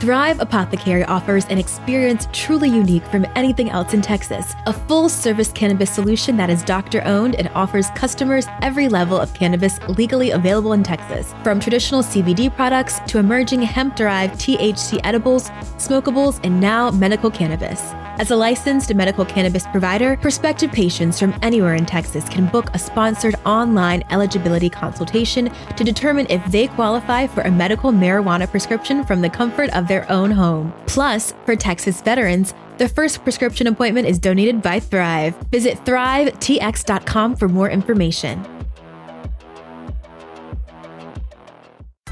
Thrive 0.00 0.38
Apothecary 0.38 1.02
offers 1.02 1.44
an 1.46 1.58
experience 1.58 2.28
truly 2.32 2.68
unique 2.68 3.04
from 3.06 3.26
anything 3.34 3.68
else 3.70 3.94
in 3.94 4.00
Texas. 4.00 4.54
A 4.66 4.72
full 4.72 5.08
service 5.08 5.50
cannabis 5.50 5.90
solution 5.90 6.36
that 6.36 6.48
is 6.48 6.62
doctor 6.62 7.02
owned 7.04 7.34
and 7.34 7.50
offers 7.56 7.90
customers 7.96 8.46
every 8.62 8.88
level 8.88 9.18
of 9.18 9.34
cannabis 9.34 9.80
legally 9.88 10.30
available 10.30 10.72
in 10.72 10.84
Texas. 10.84 11.34
From 11.42 11.58
traditional 11.58 12.04
CBD 12.04 12.54
products 12.54 13.00
to 13.08 13.18
emerging 13.18 13.62
hemp 13.62 13.96
derived 13.96 14.36
THC 14.36 15.00
edibles, 15.02 15.50
smokables, 15.78 16.38
and 16.44 16.60
now 16.60 16.92
medical 16.92 17.28
cannabis. 17.28 17.92
As 18.20 18.32
a 18.32 18.36
licensed 18.36 18.92
medical 18.94 19.24
cannabis 19.24 19.66
provider, 19.68 20.16
prospective 20.16 20.72
patients 20.72 21.20
from 21.20 21.34
anywhere 21.42 21.74
in 21.74 21.86
Texas 21.86 22.28
can 22.28 22.46
book 22.46 22.68
a 22.74 22.78
sponsored 22.78 23.36
online 23.46 24.02
eligibility 24.10 24.68
consultation 24.68 25.52
to 25.76 25.84
determine 25.84 26.26
if 26.28 26.44
they 26.46 26.66
qualify 26.66 27.26
for 27.26 27.42
a 27.42 27.50
medical 27.50 27.92
marijuana 27.92 28.48
prescription 28.48 29.04
from 29.04 29.20
the 29.20 29.30
comfort 29.30 29.70
of 29.70 29.87
their 29.88 30.10
own 30.10 30.30
home. 30.30 30.72
Plus, 30.86 31.34
for 31.44 31.56
Texas 31.56 32.00
veterans, 32.00 32.54
the 32.78 32.88
first 32.88 33.22
prescription 33.24 33.66
appointment 33.66 34.06
is 34.06 34.18
donated 34.18 34.62
by 34.62 34.78
Thrive. 34.78 35.36
Visit 35.50 35.84
thrivetx.com 35.84 37.34
for 37.34 37.48
more 37.48 37.68
information. 37.68 38.46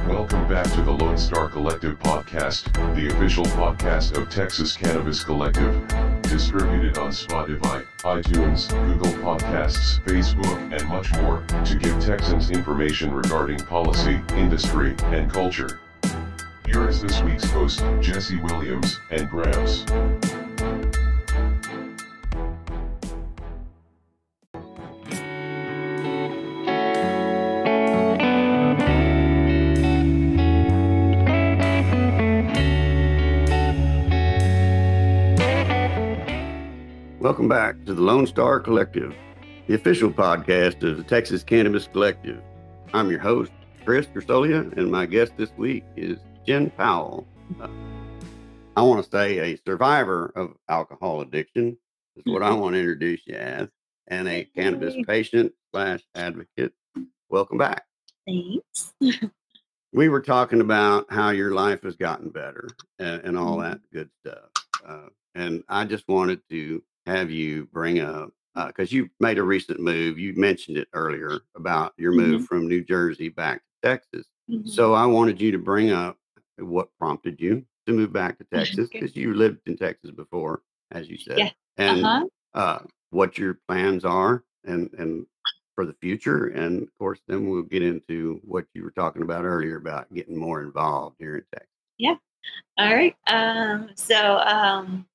Welcome 0.08 0.48
back 0.48 0.70
to 0.74 0.82
the 0.82 0.92
Lone 0.92 1.18
Star 1.18 1.48
Collective 1.48 1.98
podcast, 1.98 2.72
the 2.94 3.08
official 3.08 3.44
podcast 3.44 4.16
of 4.16 4.28
Texas 4.28 4.76
Cannabis 4.76 5.24
Collective. 5.24 5.86
Distributed 6.22 6.98
on 6.98 7.10
Spotify, 7.10 7.84
iTunes, 8.02 8.68
Google 8.86 9.12
Podcasts, 9.22 10.00
Facebook, 10.04 10.72
and 10.72 10.88
much 10.88 11.12
more, 11.20 11.44
to 11.64 11.76
give 11.76 11.98
Texans 12.00 12.50
information 12.50 13.12
regarding 13.12 13.58
policy, 13.58 14.20
industry, 14.36 14.94
and 15.06 15.32
culture. 15.32 15.80
Here 16.66 16.88
is 16.88 17.00
this 17.00 17.22
week's 17.22 17.48
host, 17.48 17.84
Jesse 18.00 18.40
Williams, 18.40 18.98
and 19.10 19.30
Gramps. 19.30 19.84
Welcome 37.20 37.48
back 37.48 37.76
to 37.84 37.94
the 37.94 38.02
Lone 38.02 38.26
Star 38.26 38.58
Collective, 38.58 39.14
the 39.68 39.74
official 39.74 40.10
podcast 40.10 40.82
of 40.82 40.96
the 40.96 41.04
Texas 41.04 41.44
Cannabis 41.44 41.86
Collective. 41.86 42.42
I'm 42.92 43.08
your 43.08 43.20
host, 43.20 43.52
Chris 43.84 44.06
Kersolia, 44.06 44.76
and 44.76 44.90
my 44.90 45.06
guest 45.06 45.32
this 45.36 45.52
week 45.56 45.84
is 45.96 46.18
Jen 46.46 46.70
Powell. 46.70 47.26
Uh, 47.60 47.68
I 48.76 48.82
want 48.82 49.04
to 49.04 49.10
say 49.10 49.38
a 49.52 49.58
survivor 49.66 50.32
of 50.36 50.54
alcohol 50.68 51.20
addiction 51.22 51.76
is 52.16 52.24
what 52.26 52.42
I 52.42 52.52
want 52.52 52.74
to 52.74 52.80
introduce 52.80 53.20
you 53.26 53.34
as, 53.34 53.68
and 54.08 54.28
a 54.28 54.44
cannabis 54.54 54.94
patient 55.06 55.52
slash 55.72 56.02
advocate. 56.14 56.72
Welcome 57.28 57.58
back. 57.58 57.84
Thanks. 58.26 58.92
We 59.92 60.08
were 60.08 60.20
talking 60.20 60.60
about 60.60 61.06
how 61.10 61.30
your 61.30 61.52
life 61.52 61.82
has 61.82 61.96
gotten 61.96 62.28
better 62.30 62.68
and, 62.98 63.22
and 63.22 63.38
all 63.38 63.56
Mhm. 63.56 63.62
that 63.70 63.80
good 63.92 64.10
stuff. 64.20 64.50
Uh, 64.84 65.08
and 65.34 65.64
I 65.68 65.84
just 65.84 66.06
wanted 66.08 66.40
to 66.50 66.82
have 67.06 67.30
you 67.30 67.66
bring 67.72 68.00
up 68.00 68.30
because 68.68 68.92
you 68.92 69.08
made 69.20 69.38
a 69.38 69.42
recent 69.42 69.80
move. 69.80 70.18
You 70.18 70.34
mentioned 70.34 70.76
it 70.76 70.88
earlier 70.92 71.40
about 71.56 71.92
your 71.98 72.12
move 72.12 72.46
from 72.46 72.68
New 72.68 72.82
Jersey 72.84 73.28
back 73.30 73.58
to 73.62 73.88
Texas. 73.88 74.26
Mhm. 74.50 74.68
So 74.68 74.92
I 74.94 75.06
wanted 75.06 75.40
you 75.40 75.50
to 75.52 75.58
bring 75.58 75.90
up 75.90 76.18
what 76.58 76.88
prompted 76.98 77.40
you 77.40 77.64
to 77.86 77.92
move 77.92 78.12
back 78.12 78.38
to 78.38 78.44
Texas 78.52 78.88
because 78.92 79.16
you 79.16 79.34
lived 79.34 79.60
in 79.66 79.76
Texas 79.76 80.10
before, 80.10 80.62
as 80.90 81.08
you 81.08 81.18
said, 81.18 81.38
Yeah. 81.38 81.50
and 81.76 82.04
uh-huh. 82.04 82.26
uh, 82.54 82.78
what 83.10 83.38
your 83.38 83.58
plans 83.68 84.04
are 84.04 84.44
and 84.64 84.90
and 84.98 85.26
for 85.76 85.84
the 85.84 85.94
future. 86.00 86.46
And 86.48 86.82
of 86.82 86.98
course, 86.98 87.20
then 87.28 87.48
we'll 87.48 87.62
get 87.62 87.82
into 87.82 88.40
what 88.42 88.64
you 88.74 88.82
were 88.82 88.90
talking 88.90 89.22
about 89.22 89.44
earlier 89.44 89.76
about 89.76 90.12
getting 90.12 90.36
more 90.36 90.62
involved 90.62 91.16
here 91.20 91.36
in 91.36 91.44
Texas. 91.52 91.68
Yeah. 91.98 92.16
All 92.78 92.92
right. 92.92 93.14
Um, 93.26 93.90
so, 93.94 94.38
um, 94.38 95.06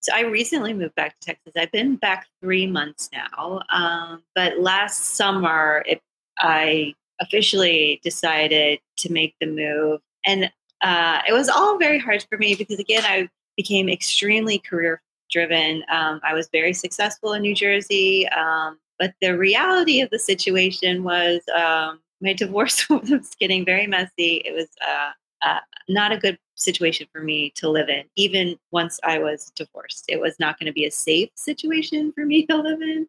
so 0.00 0.12
I 0.14 0.20
recently 0.20 0.72
moved 0.72 0.94
back 0.94 1.18
to 1.18 1.26
Texas. 1.26 1.52
I've 1.56 1.72
been 1.72 1.96
back 1.96 2.28
three 2.40 2.66
months 2.66 3.10
now. 3.12 3.60
Um, 3.70 4.22
but 4.34 4.60
last 4.60 5.16
summer, 5.16 5.82
it, 5.86 6.00
I 6.38 6.94
officially 7.20 8.00
decided 8.04 8.78
to 8.98 9.12
make 9.12 9.34
the 9.40 9.46
move, 9.46 10.00
and 10.24 10.50
uh, 10.82 11.20
it 11.28 11.32
was 11.32 11.48
all 11.48 11.78
very 11.78 11.98
hard 11.98 12.24
for 12.28 12.38
me 12.38 12.54
because 12.54 12.78
again, 12.78 13.04
I 13.04 13.28
became 13.56 13.88
extremely 13.88 14.58
career 14.58 15.00
driven. 15.30 15.82
Um, 15.90 16.20
I 16.22 16.34
was 16.34 16.48
very 16.52 16.72
successful 16.72 17.32
in 17.32 17.42
New 17.42 17.54
Jersey, 17.54 18.28
um, 18.28 18.78
but 18.98 19.14
the 19.20 19.36
reality 19.36 20.00
of 20.00 20.10
the 20.10 20.18
situation 20.18 21.02
was 21.04 21.40
um, 21.56 22.00
my 22.20 22.32
divorce 22.44 22.88
was 22.88 23.34
getting 23.40 23.64
very 23.64 23.86
messy. 23.86 24.42
It 24.44 24.54
was 24.54 24.68
uh, 24.86 25.10
uh, 25.42 25.60
not 25.88 26.12
a 26.12 26.18
good 26.18 26.38
situation 26.54 27.06
for 27.12 27.22
me 27.22 27.50
to 27.56 27.68
live 27.68 27.88
in, 27.88 28.04
even 28.16 28.58
once 28.70 28.98
I 29.04 29.18
was 29.18 29.52
divorced. 29.54 30.06
It 30.08 30.20
was 30.20 30.38
not 30.40 30.58
going 30.58 30.66
to 30.66 30.72
be 30.72 30.86
a 30.86 30.90
safe 30.90 31.28
situation 31.34 32.12
for 32.12 32.24
me 32.24 32.46
to 32.50 32.56
live 32.56 32.80
in. 32.80 33.06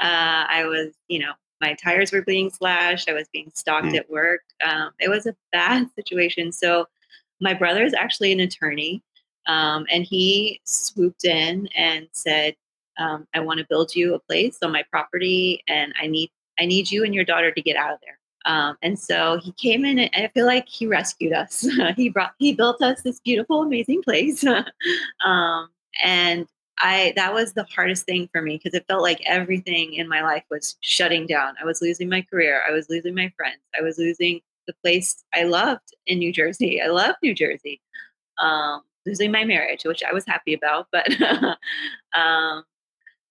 Uh, 0.00 0.46
I 0.48 0.64
was, 0.66 0.88
you 1.08 1.18
know, 1.20 1.32
my 1.60 1.74
tires 1.74 2.12
were 2.12 2.22
being 2.22 2.50
slashed. 2.50 3.08
I 3.08 3.12
was 3.12 3.28
being 3.32 3.50
stalked 3.54 3.86
Mm. 3.88 3.96
at 3.98 4.10
work. 4.10 4.42
Um, 4.64 4.90
it 5.00 5.08
was 5.08 5.26
a 5.26 5.34
bad 5.52 5.88
situation. 5.94 6.52
So, 6.52 6.86
my 7.40 7.54
brother 7.54 7.84
is 7.84 7.94
actually 7.94 8.32
an 8.32 8.40
attorney, 8.40 9.02
um, 9.46 9.86
and 9.92 10.04
he 10.04 10.60
swooped 10.64 11.24
in 11.24 11.68
and 11.76 12.08
said, 12.12 12.56
um, 12.98 13.26
"I 13.34 13.40
want 13.40 13.58
to 13.58 13.66
build 13.68 13.94
you 13.94 14.14
a 14.14 14.18
place 14.18 14.58
on 14.62 14.72
my 14.72 14.84
property, 14.90 15.62
and 15.68 15.94
I 16.00 16.06
need 16.06 16.30
I 16.60 16.66
need 16.66 16.90
you 16.90 17.04
and 17.04 17.14
your 17.14 17.24
daughter 17.24 17.52
to 17.52 17.62
get 17.62 17.76
out 17.76 17.92
of 17.92 18.00
there." 18.02 18.18
Um, 18.48 18.76
and 18.82 18.98
so 18.98 19.38
he 19.42 19.52
came 19.52 19.84
in, 19.84 19.98
and 19.98 20.10
I 20.14 20.28
feel 20.28 20.46
like 20.46 20.68
he 20.68 20.86
rescued 20.86 21.32
us. 21.32 21.66
he 21.96 22.08
brought, 22.08 22.32
he 22.38 22.54
built 22.54 22.82
us 22.82 23.02
this 23.02 23.20
beautiful, 23.20 23.62
amazing 23.62 24.02
place. 24.02 24.44
um, 25.24 25.68
and 26.02 26.46
I, 26.80 27.12
that 27.16 27.34
was 27.34 27.52
the 27.52 27.64
hardest 27.64 28.06
thing 28.06 28.28
for 28.32 28.40
me 28.40 28.56
because 28.56 28.74
it 28.74 28.86
felt 28.88 29.02
like 29.02 29.20
everything 29.26 29.94
in 29.94 30.08
my 30.08 30.22
life 30.22 30.44
was 30.50 30.76
shutting 30.80 31.26
down. 31.26 31.54
I 31.60 31.64
was 31.64 31.82
losing 31.82 32.08
my 32.08 32.22
career. 32.22 32.62
I 32.66 32.72
was 32.72 32.88
losing 32.88 33.14
my 33.14 33.32
friends. 33.36 33.58
I 33.78 33.82
was 33.82 33.98
losing 33.98 34.40
the 34.68 34.74
place 34.84 35.24
I 35.34 35.42
loved 35.42 35.96
in 36.06 36.20
New 36.20 36.32
Jersey. 36.32 36.80
I 36.80 36.86
love 36.86 37.16
New 37.22 37.34
Jersey. 37.34 37.80
Um, 38.40 38.82
losing 39.04 39.32
my 39.32 39.44
marriage, 39.44 39.84
which 39.84 40.02
I 40.04 40.12
was 40.12 40.24
happy 40.26 40.54
about, 40.54 40.86
but, 40.92 41.08
um, 42.16 42.62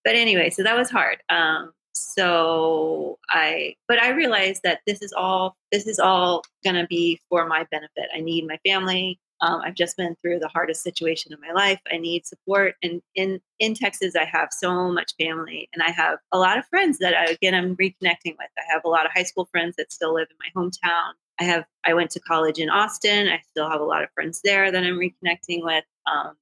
but 0.04 0.16
anyway, 0.16 0.50
so 0.50 0.64
that 0.64 0.76
was 0.76 0.90
hard. 0.90 1.18
Um, 1.30 1.72
so 1.94 3.18
I, 3.30 3.76
but 3.88 4.02
I 4.02 4.10
realized 4.10 4.62
that 4.64 4.82
this 4.86 5.02
is 5.02 5.14
all, 5.14 5.56
this 5.72 5.88
is 5.88 6.00
all 6.00 6.44
to 6.66 6.86
be 6.90 7.20
for 7.30 7.48
my 7.48 7.66
benefit. 7.72 8.10
I 8.14 8.20
need 8.20 8.46
my 8.48 8.60
family. 8.66 9.20
Um, 9.42 9.62
I've 9.64 9.76
just 9.76 9.98
been 9.98 10.16
through 10.22 10.40
the 10.40 10.48
hardest 10.48 10.82
situation 10.82 11.32
of 11.32 11.40
my 11.40 11.52
life. 11.52 11.80
I 11.92 11.98
need 11.98 12.26
support. 12.26 12.76
And 12.82 13.02
in, 13.16 13.40
in 13.60 13.76
Texas, 13.76 14.16
I 14.16 14.26
have 14.26 14.50
so 14.52 14.92
much 14.92 15.14
family 15.20 15.70
and 15.74 15.84
I 15.84 15.92
have 15.92 16.18
a 16.32 16.40
lot 16.40 16.58
of 16.58 16.66
friends 16.66 16.98
that 17.00 17.16
I, 17.16 17.26
again, 17.26 17.54
I'm 17.54 17.76
reconnecting 17.76 18.36
with. 18.38 18.50
I 18.58 18.72
have 18.72 18.82
a 18.84 18.90
lot 18.90 19.06
of 19.06 19.12
high 19.14 19.24
school 19.24 19.48
friends 19.52 19.76
that 19.78 19.92
still 19.92 20.14
live 20.16 20.28
in 20.32 20.38
my 20.40 20.62
hometown. 20.62 21.14
I 21.40 21.44
have, 21.44 21.66
I 21.86 21.94
went 21.94 22.12
to 22.12 22.20
college 22.20 22.60
in 22.60 22.70
Austin. 22.70 23.28
I 23.28 23.40
still 23.50 23.70
have 23.70 23.82
a 23.82 23.86
lot 23.86 24.04
of 24.04 24.10
friends 24.12 24.42
there 24.44 24.72
that 24.72 24.84
I'm 24.84 24.98
reconnecting 24.98 25.64
with. 25.64 25.84
Um, 26.12 26.36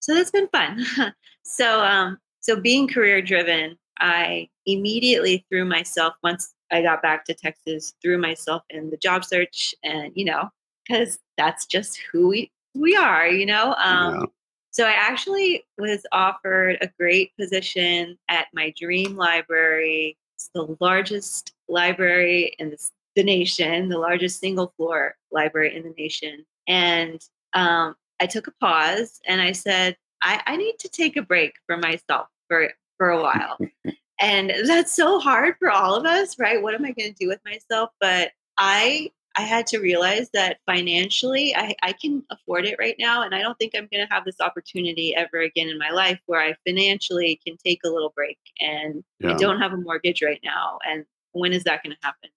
so 0.00 0.14
that's 0.14 0.30
been 0.30 0.48
fun. 0.48 0.84
so, 1.42 1.82
um, 1.82 2.18
so 2.40 2.58
being 2.58 2.88
career 2.88 3.20
driven, 3.20 3.76
I 3.98 4.48
immediately 4.66 5.44
threw 5.48 5.64
myself 5.64 6.14
once 6.22 6.54
I 6.70 6.82
got 6.82 7.02
back 7.02 7.24
to 7.26 7.34
Texas, 7.34 7.94
threw 8.02 8.18
myself 8.18 8.62
in 8.70 8.90
the 8.90 8.96
job 8.96 9.24
search, 9.24 9.74
and 9.82 10.12
you 10.14 10.24
know, 10.24 10.48
because 10.86 11.18
that's 11.36 11.66
just 11.66 11.98
who 12.10 12.28
we 12.28 12.50
we 12.74 12.96
are, 12.96 13.26
you 13.26 13.46
know. 13.46 13.74
Um, 13.74 14.14
Yeah. 14.14 14.26
So 14.72 14.84
I 14.86 14.92
actually 14.92 15.64
was 15.78 16.06
offered 16.12 16.78
a 16.80 16.88
great 16.98 17.32
position 17.36 18.16
at 18.28 18.46
my 18.54 18.72
dream 18.78 19.16
library. 19.16 20.16
It's 20.36 20.48
the 20.54 20.76
largest 20.80 21.52
library 21.68 22.54
in 22.60 22.70
the, 22.70 22.88
the 23.16 23.22
nation, 23.24 23.88
the 23.88 23.98
largest 23.98 24.40
single 24.40 24.72
floor 24.76 25.16
library 25.30 25.76
in 25.76 25.82
the 25.82 25.94
nation, 25.98 26.44
and 26.68 27.20
um, 27.54 27.94
I 28.20 28.26
took 28.26 28.46
a 28.46 28.52
pause 28.60 29.20
and 29.26 29.40
I 29.40 29.52
said, 29.52 29.96
I, 30.22 30.40
I 30.46 30.56
need 30.56 30.78
to 30.80 30.88
take 30.88 31.16
a 31.16 31.22
break 31.22 31.54
for 31.66 31.76
myself 31.76 32.28
for 32.48 32.70
for 32.98 33.10
a 33.10 33.22
while. 33.22 33.58
and 34.20 34.52
that's 34.66 34.94
so 34.94 35.18
hard 35.18 35.56
for 35.58 35.70
all 35.70 35.94
of 35.94 36.04
us, 36.04 36.38
right? 36.38 36.62
What 36.62 36.74
am 36.74 36.84
I 36.84 36.92
going 36.92 37.12
to 37.12 37.18
do 37.18 37.28
with 37.28 37.40
myself? 37.44 37.90
But 38.00 38.32
I 38.58 39.10
I 39.36 39.42
had 39.42 39.66
to 39.68 39.78
realize 39.78 40.28
that 40.34 40.58
financially 40.66 41.54
I, 41.54 41.74
I 41.82 41.92
can 41.92 42.24
afford 42.30 42.66
it 42.66 42.76
right 42.78 42.96
now. 42.98 43.22
And 43.22 43.34
I 43.34 43.40
don't 43.40 43.56
think 43.58 43.74
I'm 43.74 43.88
going 43.90 44.06
to 44.06 44.12
have 44.12 44.24
this 44.24 44.40
opportunity 44.40 45.14
ever 45.14 45.38
again 45.40 45.68
in 45.68 45.78
my 45.78 45.90
life 45.90 46.18
where 46.26 46.40
I 46.40 46.54
financially 46.66 47.40
can 47.46 47.56
take 47.64 47.80
a 47.84 47.88
little 47.88 48.12
break. 48.14 48.38
And 48.60 49.04
Yeah. 49.20 49.34
I 49.34 49.36
don't 49.38 49.60
have 49.60 49.72
a 49.72 49.76
mortgage 49.76 50.20
right 50.20 50.40
now. 50.44 50.78
And 50.86 51.04
when 51.32 51.52
is 51.52 51.64
that 51.64 51.82
going 51.82 51.94
to 51.94 51.98
happen? 52.02 52.30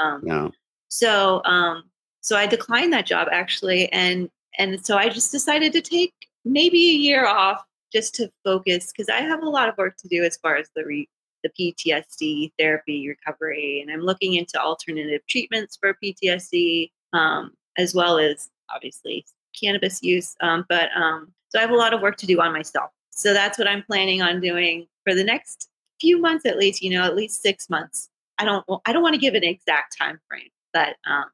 Um, 0.00 0.22
Yeah. 0.24 0.48
so 0.88 1.42
um 1.44 1.84
so 2.20 2.36
I 2.36 2.46
declined 2.46 2.92
that 2.92 3.06
job 3.06 3.28
actually 3.32 3.90
and 3.92 4.30
and 4.58 4.84
so 4.84 4.96
I 4.96 5.08
just 5.08 5.30
decided 5.32 5.72
to 5.72 5.80
take 5.80 6.12
maybe 6.44 6.78
a 6.90 6.94
year 6.94 7.26
off 7.26 7.64
just 7.92 8.14
to 8.16 8.30
focus 8.44 8.92
because 8.92 9.08
I 9.08 9.20
have 9.20 9.42
a 9.42 9.48
lot 9.48 9.68
of 9.68 9.76
work 9.78 9.96
to 9.98 10.08
do 10.08 10.22
as 10.24 10.36
far 10.36 10.56
as 10.56 10.68
the 10.74 10.84
re- 10.84 11.08
the 11.42 11.50
PTSD 11.58 12.52
therapy 12.58 13.08
recovery 13.08 13.80
and 13.80 13.90
I'm 13.90 14.00
looking 14.02 14.34
into 14.34 14.60
alternative 14.60 15.22
treatments 15.28 15.78
for 15.80 15.96
PTSD 16.02 16.90
um, 17.12 17.52
as 17.78 17.94
well 17.94 18.18
as 18.18 18.50
obviously 18.74 19.24
cannabis 19.58 20.02
use 20.02 20.36
um, 20.42 20.66
but 20.68 20.90
um, 20.94 21.32
so 21.48 21.58
I 21.58 21.62
have 21.62 21.70
a 21.70 21.76
lot 21.76 21.94
of 21.94 22.02
work 22.02 22.16
to 22.18 22.26
do 22.26 22.40
on 22.40 22.52
myself 22.52 22.90
so 23.10 23.32
that's 23.32 23.58
what 23.58 23.66
I'm 23.68 23.82
planning 23.82 24.20
on 24.22 24.40
doing 24.40 24.86
for 25.04 25.14
the 25.14 25.24
next 25.24 25.68
few 26.00 26.18
months 26.20 26.44
at 26.44 26.58
least 26.58 26.82
you 26.82 26.90
know 26.90 27.02
at 27.04 27.16
least 27.16 27.42
6 27.42 27.70
months 27.70 28.09
I 28.40 28.44
don't 28.44 28.64
I 28.86 28.92
don't 28.92 29.02
want 29.02 29.14
to 29.14 29.20
give 29.20 29.34
an 29.34 29.44
exact 29.44 29.96
time 29.98 30.18
frame, 30.28 30.48
but 30.72 30.96
um, 31.08 31.24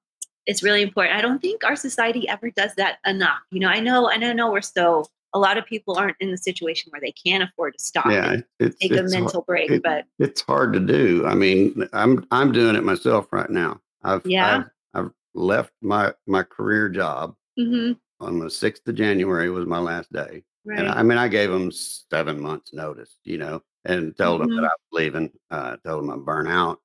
it's 0.46 0.62
really 0.62 0.82
important. 0.82 1.16
I 1.16 1.20
don't 1.20 1.40
think 1.40 1.64
our 1.64 1.76
society 1.76 2.28
ever 2.28 2.50
does 2.50 2.74
that 2.76 2.98
enough. 3.06 3.40
You 3.50 3.60
know, 3.60 3.68
I 3.68 3.80
know 3.80 4.10
I 4.10 4.16
know 4.16 4.50
we're 4.50 4.60
so 4.60 5.06
a 5.34 5.38
lot 5.38 5.58
of 5.58 5.66
people 5.66 5.96
aren't 5.98 6.16
in 6.20 6.30
the 6.30 6.38
situation 6.38 6.90
where 6.90 7.00
they 7.00 7.12
can 7.12 7.42
afford 7.42 7.74
to 7.76 7.82
stop 7.82 8.06
Yeah. 8.06 8.32
and 8.32 8.44
It's, 8.58 8.76
take 8.78 8.92
a 8.92 9.04
it's, 9.04 9.12
mental 9.12 9.42
break, 9.42 9.70
it- 9.70 9.82
but 9.82 10.04
it's 10.18 10.40
hard 10.40 10.72
to 10.72 10.80
do. 10.80 11.24
I 11.26 11.34
mean, 11.34 11.86
I'm 11.92 12.26
I'm 12.30 12.52
doing 12.52 12.74
it 12.76 12.84
myself 12.84 13.26
right 13.32 13.50
now. 13.50 13.80
I've 14.02 14.22
Yeah. 14.24 14.64
I've, 14.94 15.04
I've 15.04 15.10
left 15.34 15.72
my 15.82 16.12
my 16.26 16.42
career 16.42 16.88
job 16.88 17.34
mm-hmm. 17.58 17.92
on 18.24 18.38
the 18.38 18.50
sixth 18.50 18.86
of 18.88 18.94
January 18.94 19.50
was 19.50 19.66
my 19.66 19.78
last 19.78 20.10
day, 20.12 20.42
right. 20.64 20.78
and 20.78 20.88
I 20.88 21.02
mean 21.02 21.18
I 21.18 21.28
gave 21.28 21.50
them 21.50 21.70
seven 21.70 22.40
months 22.40 22.72
notice, 22.72 23.18
you 23.24 23.36
know, 23.38 23.62
and 23.84 24.16
told 24.16 24.40
them 24.40 24.50
that. 24.56 24.64
I 24.64 24.68
was 24.68 24.92
leaving. 24.92 25.30
Uh, 25.50 25.76
told 25.84 26.02
them 26.02 26.10
I'm 26.10 26.24
burnt 26.24 26.48
out. 26.48 26.80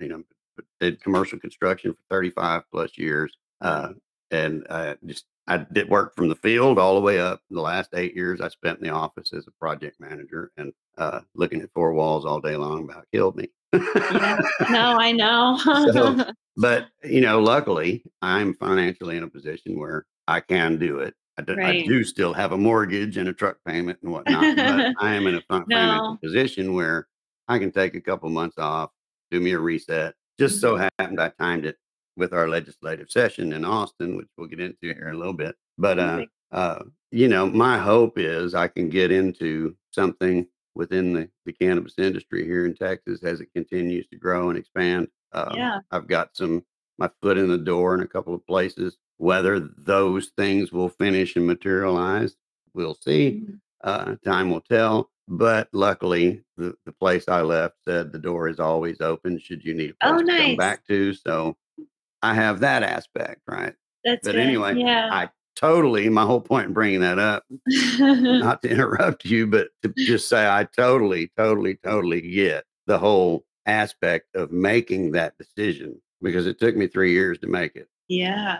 You 0.00 0.08
know 0.08 0.22
did 0.80 1.00
commercial 1.02 1.38
construction 1.38 1.92
for 1.92 2.00
35 2.10 2.62
plus 2.70 2.98
years, 2.98 3.32
uh, 3.60 3.90
and 4.30 4.66
I 4.68 4.96
just 5.06 5.24
I 5.46 5.58
did 5.72 5.88
work 5.88 6.14
from 6.14 6.28
the 6.28 6.34
field 6.36 6.78
all 6.78 6.94
the 6.94 7.00
way 7.00 7.18
up. 7.20 7.40
The 7.50 7.60
last 7.60 7.90
eight 7.94 8.14
years 8.14 8.40
I 8.40 8.48
spent 8.48 8.78
in 8.78 8.84
the 8.86 8.92
office 8.92 9.32
as 9.32 9.46
a 9.46 9.50
project 9.52 9.98
manager 10.00 10.50
and 10.56 10.72
uh, 10.98 11.20
looking 11.34 11.60
at 11.62 11.70
four 11.74 11.92
walls 11.92 12.24
all 12.26 12.40
day 12.40 12.56
long 12.56 12.84
about 12.84 13.06
killed 13.12 13.36
me. 13.36 13.48
yeah. 13.72 14.38
No, 14.70 14.96
I 14.98 15.12
know. 15.16 15.58
So- 15.64 16.24
but 16.56 16.88
you 17.04 17.20
know, 17.20 17.40
luckily, 17.40 18.02
I'm 18.22 18.54
financially 18.54 19.16
in 19.16 19.22
a 19.22 19.28
position 19.28 19.78
where 19.78 20.04
I 20.28 20.40
can 20.40 20.78
do 20.78 20.98
it. 20.98 21.14
I 21.38 21.42
do, 21.42 21.56
I 21.58 21.82
do 21.86 22.04
still 22.04 22.34
have 22.34 22.52
a 22.52 22.58
mortgage 22.58 23.16
and 23.16 23.28
a 23.28 23.32
truck 23.32 23.56
payment 23.66 23.98
and 24.02 24.12
whatnot, 24.12 24.56
but 24.56 24.92
I 25.00 25.14
am 25.14 25.26
in 25.26 25.36
a 25.36 25.40
financial 25.48 26.10
No. 26.12 26.18
position 26.22 26.74
where 26.74 27.08
I 27.48 27.58
can 27.58 27.72
take 27.72 27.94
a 27.94 28.00
couple 28.00 28.28
months 28.28 28.58
off, 28.58 28.90
do 29.30 29.40
me 29.40 29.52
a 29.52 29.58
reset. 29.58 30.14
Just 30.38 30.60
so 30.60 30.74
Mm-hmm. 30.74 30.88
happened 30.98 31.20
I 31.20 31.28
timed 31.38 31.66
it 31.66 31.76
with 32.16 32.32
our 32.32 32.48
legislative 32.48 33.10
session 33.10 33.52
in 33.52 33.64
Austin, 33.64 34.16
which 34.16 34.28
we'll 34.36 34.48
get 34.48 34.60
into 34.60 34.76
here 34.82 35.08
in 35.08 35.14
a 35.14 35.18
little 35.18 35.32
bit. 35.32 35.54
But 35.78 35.98
uh, 35.98 36.24
uh, 36.52 36.82
you 37.10 37.28
know, 37.28 37.46
my 37.46 37.78
hope 37.78 38.18
is 38.18 38.54
I 38.54 38.68
can 38.68 38.88
get 38.88 39.10
into 39.10 39.74
something 39.90 40.46
within 40.74 41.12
the, 41.12 41.28
the 41.46 41.52
cannabis 41.52 41.94
industry 41.98 42.44
here 42.44 42.64
in 42.66 42.74
Texas 42.74 43.22
as 43.22 43.40
it 43.40 43.52
continues 43.54 44.06
to 44.08 44.16
grow 44.16 44.50
and 44.50 44.58
expand. 44.58 45.08
Um, 45.32 45.54
Yeah. 45.56 45.78
I've 45.90 46.06
got 46.08 46.36
some 46.36 46.64
my 46.98 47.08
foot 47.22 47.38
in 47.38 47.48
the 47.48 47.56
door 47.58 47.94
in 47.94 48.00
a 48.02 48.06
couple 48.08 48.34
of 48.34 48.46
places. 48.46 48.98
Whether 49.16 49.58
those 49.60 50.30
things 50.36 50.70
will 50.72 50.88
finish 50.90 51.36
and 51.36 51.46
materialize, 51.46 52.36
we'll 52.74 52.94
see. 52.94 53.42
Mhm. 53.46 53.60
Uh, 53.82 54.16
time 54.24 54.50
will 54.50 54.60
tell. 54.60 55.10
But 55.32 55.68
luckily, 55.72 56.42
the, 56.56 56.74
the 56.84 56.92
place 56.92 57.28
I 57.28 57.42
left 57.42 57.76
said 57.84 58.10
the 58.10 58.18
door 58.18 58.48
is 58.48 58.58
always 58.58 59.00
open 59.00 59.38
should 59.38 59.64
you 59.64 59.74
need 59.74 59.90
a 59.90 59.94
Oh, 60.08 60.16
place 60.16 60.26
to 60.26 60.36
come 60.42 60.56
back 60.56 60.84
to. 60.88 61.14
So 61.14 61.56
I 62.20 62.34
have 62.34 62.58
that 62.60 62.82
aspect, 62.82 63.42
right? 63.46 63.74
That's 64.04 64.26
but 64.26 64.32
good. 64.34 64.40
anyway, 64.40 64.74
yeah. 64.76 65.08
I 65.12 65.30
totally, 65.54 66.08
my 66.08 66.24
whole 66.24 66.40
point 66.40 66.66
in 66.66 66.72
bringing 66.72 67.00
that 67.02 67.20
up, 67.20 67.44
not 67.66 68.60
to 68.62 68.70
interrupt 68.70 69.24
you, 69.24 69.46
but 69.46 69.68
to 69.82 69.94
just 69.96 70.28
say 70.28 70.48
I 70.48 70.64
totally, 70.64 71.30
totally, 71.36 71.76
totally 71.76 72.20
get 72.22 72.64
the 72.88 72.98
whole 72.98 73.44
aspect 73.66 74.34
of 74.34 74.50
making 74.50 75.12
that 75.12 75.38
decision 75.38 76.00
because 76.20 76.48
it 76.48 76.58
took 76.58 76.74
me 76.74 76.88
three 76.88 77.12
years 77.12 77.38
to 77.38 77.46
make 77.46 77.76
it. 77.76 77.88
yeah. 78.08 78.58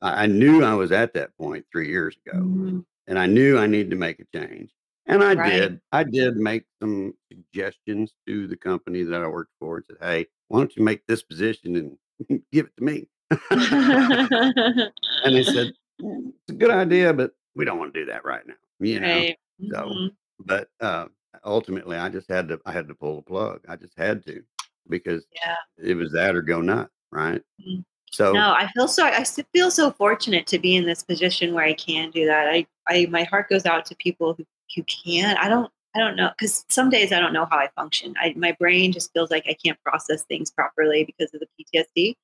I 0.00 0.24
I 0.24 0.26
knew 0.26 0.64
I 0.64 0.74
was 0.74 0.90
at 0.90 1.14
that 1.14 1.36
point 1.36 1.64
three 1.70 1.88
years 1.88 2.16
ago 2.26 2.38
Mhm. 2.40 2.84
and 3.06 3.18
I 3.18 3.26
knew 3.26 3.56
I 3.58 3.66
needed 3.68 3.90
to 3.90 3.96
make 3.96 4.18
a 4.20 4.24
change. 4.36 4.70
And 5.06 5.22
I 5.22 5.34
Right. 5.34 5.50
did. 5.52 5.80
I 5.90 6.04
did 6.04 6.36
make 6.36 6.64
some 6.80 7.14
suggestions 7.30 8.12
to 8.26 8.46
the 8.46 8.56
company 8.56 9.02
that 9.02 9.22
I 9.22 9.26
worked 9.26 9.52
for 9.58 9.76
and 9.76 9.84
said, 9.86 9.96
hey, 10.00 10.26
why 10.48 10.58
don't 10.60 10.76
you 10.76 10.84
make 10.84 11.04
this 11.06 11.22
position 11.22 11.76
and 11.76 12.42
give 12.52 12.66
it 12.66 12.76
to 12.76 12.84
me? 12.84 13.08
and 13.50 15.34
they 15.34 15.42
said, 15.42 15.72
"Mm, 16.00 16.28
it's 16.28 16.50
a 16.50 16.54
good 16.54 16.70
idea, 16.70 17.12
but 17.12 17.32
we 17.54 17.64
don't 17.64 17.78
want 17.78 17.92
to 17.94 18.00
do 18.00 18.06
that 18.06 18.24
right 18.24 18.46
now. 18.46 18.54
You 18.78 19.00
know, 19.00 19.06
right. 19.08 19.38
so- 19.70 19.88
Mhm. 19.88 20.14
but 20.40 20.68
uh, 20.80 21.06
ultimately, 21.44 21.96
I 21.96 22.08
just 22.08 22.28
had 22.30 22.48
to. 22.48 22.60
I 22.66 22.72
had 22.72 22.88
to 22.88 22.94
pull 22.94 23.16
the 23.16 23.22
plug. 23.22 23.60
I 23.68 23.76
just 23.76 23.96
had 23.96 24.24
to 24.26 24.42
because 24.88 25.24
Yeah. 25.44 25.56
it 25.78 25.94
was 25.94 26.12
that 26.12 26.34
or 26.36 26.42
go 26.42 26.60
nuts, 26.60 26.92
right? 27.10 27.42
Mhm. 27.66 27.84
So 28.10 28.32
No, 28.34 28.52
I 28.52 28.68
feel 28.74 28.88
so. 28.88 29.04
I 29.06 29.24
feel 29.24 29.70
so 29.70 29.90
fortunate 29.90 30.46
to 30.48 30.58
be 30.58 30.76
in 30.76 30.84
this 30.84 31.02
position 31.02 31.54
where 31.54 31.64
I 31.64 31.72
can 31.72 32.10
do 32.10 32.26
that. 32.26 32.48
I, 32.48 32.66
I, 32.86 33.06
my 33.06 33.22
heart 33.24 33.48
goes 33.48 33.64
out 33.64 33.86
to 33.86 33.96
people 33.96 34.34
who 34.34 34.44
who 34.74 34.82
can't. 34.84 35.38
I 35.38 35.48
don't, 35.48 35.70
I 35.94 35.98
don't 35.98 36.16
know, 36.16 36.30
because 36.38 36.64
some 36.68 36.88
days 36.90 37.12
I 37.12 37.20
don't 37.20 37.32
know 37.32 37.46
how 37.50 37.58
I 37.58 37.68
function. 37.76 38.14
I, 38.18 38.32
my 38.36 38.52
brain 38.58 38.92
just 38.92 39.12
feels 39.12 39.30
like 39.30 39.44
I 39.46 39.54
can't 39.64 39.78
process 39.84 40.24
things 40.24 40.50
properly 40.50 41.04
because 41.04 41.32
of 41.34 41.40
the 41.40 41.84
PTSD. 41.96 42.16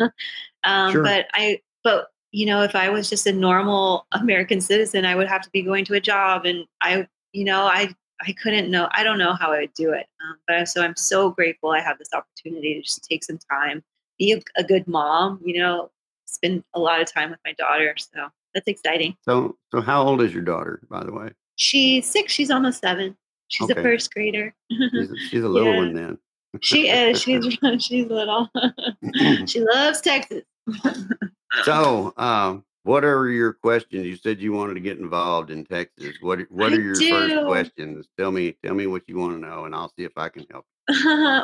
um, 0.64 0.92
Sure. 0.92 1.02
But 1.02 1.26
I, 1.34 1.60
but 1.82 2.08
you 2.32 2.46
know, 2.46 2.62
if 2.62 2.74
I 2.76 2.88
was 2.90 3.08
just 3.08 3.26
a 3.26 3.32
normal 3.32 4.06
American 4.12 4.60
citizen, 4.60 5.04
I 5.04 5.14
would 5.14 5.28
have 5.28 5.42
to 5.42 5.50
be 5.50 5.62
going 5.62 5.84
to 5.86 5.94
a 5.94 6.00
job, 6.00 6.44
and 6.44 6.64
I, 6.82 7.06
you 7.32 7.44
know, 7.44 7.62
I, 7.62 7.94
I 8.20 8.32
couldn't 8.32 8.70
know. 8.70 8.88
I 8.92 9.02
don't 9.02 9.18
know 9.18 9.34
how 9.34 9.52
I 9.52 9.60
would 9.60 9.74
do 9.74 9.92
it. 9.92 10.06
Um, 10.22 10.36
but 10.46 10.56
I- 10.56 10.64
so 10.64 10.82
I'm 10.82 10.96
so 10.96 11.30
grateful 11.30 11.70
I 11.70 11.80
have 11.80 11.98
this 11.98 12.10
opportunity 12.12 12.74
to 12.74 12.82
just 12.82 13.04
take 13.04 13.24
some 13.24 13.38
time, 13.50 13.82
be 14.18 14.32
a, 14.32 14.40
a 14.60 14.64
good 14.64 14.86
mom. 14.86 15.40
You 15.44 15.58
know, 15.60 15.90
spend 16.26 16.62
a 16.74 16.80
lot 16.80 17.00
of 17.00 17.12
time 17.12 17.30
with 17.30 17.40
my 17.44 17.52
daughter. 17.54 17.94
So 17.98 18.28
that's 18.54 18.68
exciting. 18.68 19.16
so 19.22 19.56
so 19.72 19.80
how 19.80 20.02
old 20.02 20.22
is 20.22 20.32
your 20.32 20.42
daughter, 20.42 20.80
by 20.88 21.04
the 21.04 21.12
way? 21.12 21.30
She's 21.56 22.06
six. 22.08 22.32
She's 22.32 22.50
almost 22.50 22.80
seven. 22.80 23.16
She's 23.48 23.70
Okay. 23.70 23.80
a 23.80 23.82
first 23.82 24.12
grader. 24.12 24.54
She's, 24.70 25.10
she's 25.30 25.42
a 25.44 25.48
little 25.48 25.72
Yeah. 25.72 25.76
one 25.78 25.94
then. 25.94 26.18
she 26.62 26.88
is. 26.88 27.20
She's 27.22 27.44
she's 27.80 28.06
little. 28.06 28.50
she 29.46 29.60
loves 29.60 30.00
Texas. 30.00 30.42
So, 31.64 32.12
um, 32.16 32.64
what 32.82 33.04
are 33.04 33.28
your 33.30 33.52
questions? 33.54 34.04
You 34.06 34.16
said 34.16 34.40
you 34.40 34.52
wanted 34.52 34.74
to 34.74 34.80
get 34.80 34.98
involved 34.98 35.50
in 35.50 35.64
Texas. 35.64 36.14
What 36.20 36.40
What 36.50 36.72
I 36.72 36.76
are 36.76 36.80
your 36.80 36.94
first 36.94 37.46
questions? 37.46 38.06
Tell 38.18 38.30
me, 38.30 38.56
tell 38.64 38.74
me 38.74 38.86
what 38.86 39.02
you 39.06 39.16
want 39.18 39.34
to 39.34 39.38
know, 39.38 39.64
and 39.64 39.74
I'll 39.74 39.92
see 39.96 40.04
if 40.04 40.12
I 40.16 40.28
can 40.28 40.44
help. 40.50 40.64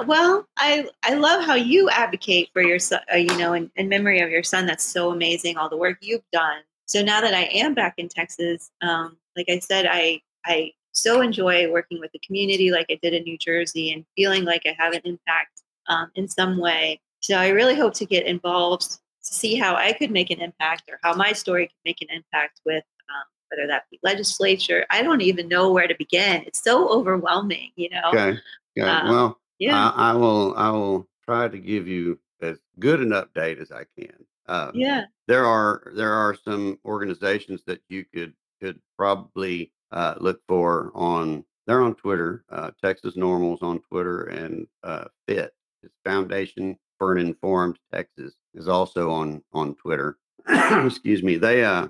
well, 0.06 0.46
I 0.56 0.88
I 1.02 1.14
love 1.14 1.44
how 1.44 1.54
you 1.54 1.88
advocate 1.90 2.50
for 2.52 2.62
your 2.62 2.78
son. 2.78 3.00
Uh, 3.12 3.16
you 3.16 3.36
know, 3.36 3.54
in, 3.54 3.70
in 3.76 3.88
memory 3.88 4.20
of 4.20 4.30
your 4.30 4.42
son. 4.44 4.66
That's 4.66 4.84
so 4.84 5.10
amazing. 5.10 5.56
All 5.56 5.68
the 5.68 5.76
work 5.76 5.98
you've 6.00 6.22
done. 6.32 6.58
So 6.86 7.02
now 7.02 7.20
that 7.20 7.34
I 7.34 7.44
am 7.44 7.74
back 7.74 7.94
in 7.96 8.08
Texas, 8.08 8.70
um, 8.82 9.16
like 9.36 9.46
I 9.48 9.58
said, 9.58 9.86
I 9.90 10.20
I 10.44 10.72
so 10.92 11.20
enjoy 11.20 11.70
working 11.70 12.00
with 12.00 12.12
the 12.12 12.18
community, 12.20 12.70
like 12.70 12.86
I 12.90 12.98
did 13.02 13.14
in 13.14 13.22
New 13.24 13.38
Jersey, 13.38 13.92
and 13.92 14.04
feeling 14.16 14.44
like 14.44 14.62
I 14.66 14.76
have 14.78 14.92
an 14.92 15.02
impact 15.04 15.62
um, 15.88 16.10
in 16.14 16.28
some 16.28 16.58
way. 16.58 17.00
So 17.20 17.36
I 17.36 17.48
really 17.48 17.74
hope 17.74 17.94
to 17.94 18.04
get 18.06 18.26
involved 18.26 18.82
to 18.82 19.34
see 19.34 19.54
how 19.54 19.74
I 19.76 19.92
could 19.92 20.10
make 20.10 20.30
an 20.30 20.40
impact, 20.40 20.90
or 20.90 20.98
how 21.02 21.14
my 21.14 21.32
story 21.32 21.66
could 21.66 21.84
make 21.84 22.02
an 22.02 22.08
impact 22.10 22.60
with. 22.66 22.84
Um, 23.08 23.24
whether 23.50 23.66
that 23.68 23.84
be 23.90 23.98
legislature, 24.02 24.86
I 24.90 25.02
don't 25.02 25.20
even 25.20 25.46
know 25.46 25.70
where 25.72 25.86
to 25.86 25.94
begin. 25.98 26.42
It's 26.46 26.64
so 26.64 26.88
overwhelming, 26.88 27.70
you 27.76 27.90
know. 27.90 28.08
Okay. 28.08 28.38
Okay. 28.78 28.88
Um, 28.88 29.08
well, 29.10 29.40
Yeah. 29.58 29.90
I, 29.94 30.10
I 30.10 30.14
will. 30.14 30.54
I 30.56 30.70
will 30.70 31.06
try 31.24 31.48
to 31.48 31.58
give 31.58 31.86
you 31.86 32.18
as 32.40 32.58
good 32.78 33.00
an 33.00 33.10
update 33.10 33.60
as 33.60 33.70
I 33.70 33.84
can. 33.98 34.14
Um, 34.48 34.72
yeah. 34.74 35.04
there 35.28 35.44
are 35.44 35.92
there 35.94 36.12
are 36.12 36.34
some 36.34 36.78
organizations 36.84 37.62
that 37.66 37.80
you 37.88 38.04
could 38.04 38.34
could 38.62 38.80
probably 38.96 39.72
uh, 39.90 40.14
look 40.20 40.40
for 40.46 40.92
on 40.94 41.44
they're 41.66 41.82
on 41.82 41.94
Twitter. 41.94 42.44
Uh, 42.50 42.70
Texas 42.82 43.16
NORMLs 43.16 43.62
on 43.62 43.80
Twitter 43.80 44.24
and 44.24 44.66
uh, 44.82 45.04
Fit 45.26 45.52
it's 45.82 45.94
Foundation 46.04 46.76
for 46.98 47.12
an 47.12 47.18
Informed 47.18 47.78
Texas 47.92 48.34
is 48.54 48.68
also 48.68 49.10
on 49.10 49.42
on 49.52 49.74
Twitter. 49.74 50.18
Excuse 50.48 51.22
me. 51.22 51.36
They 51.36 51.64
uh 51.64 51.88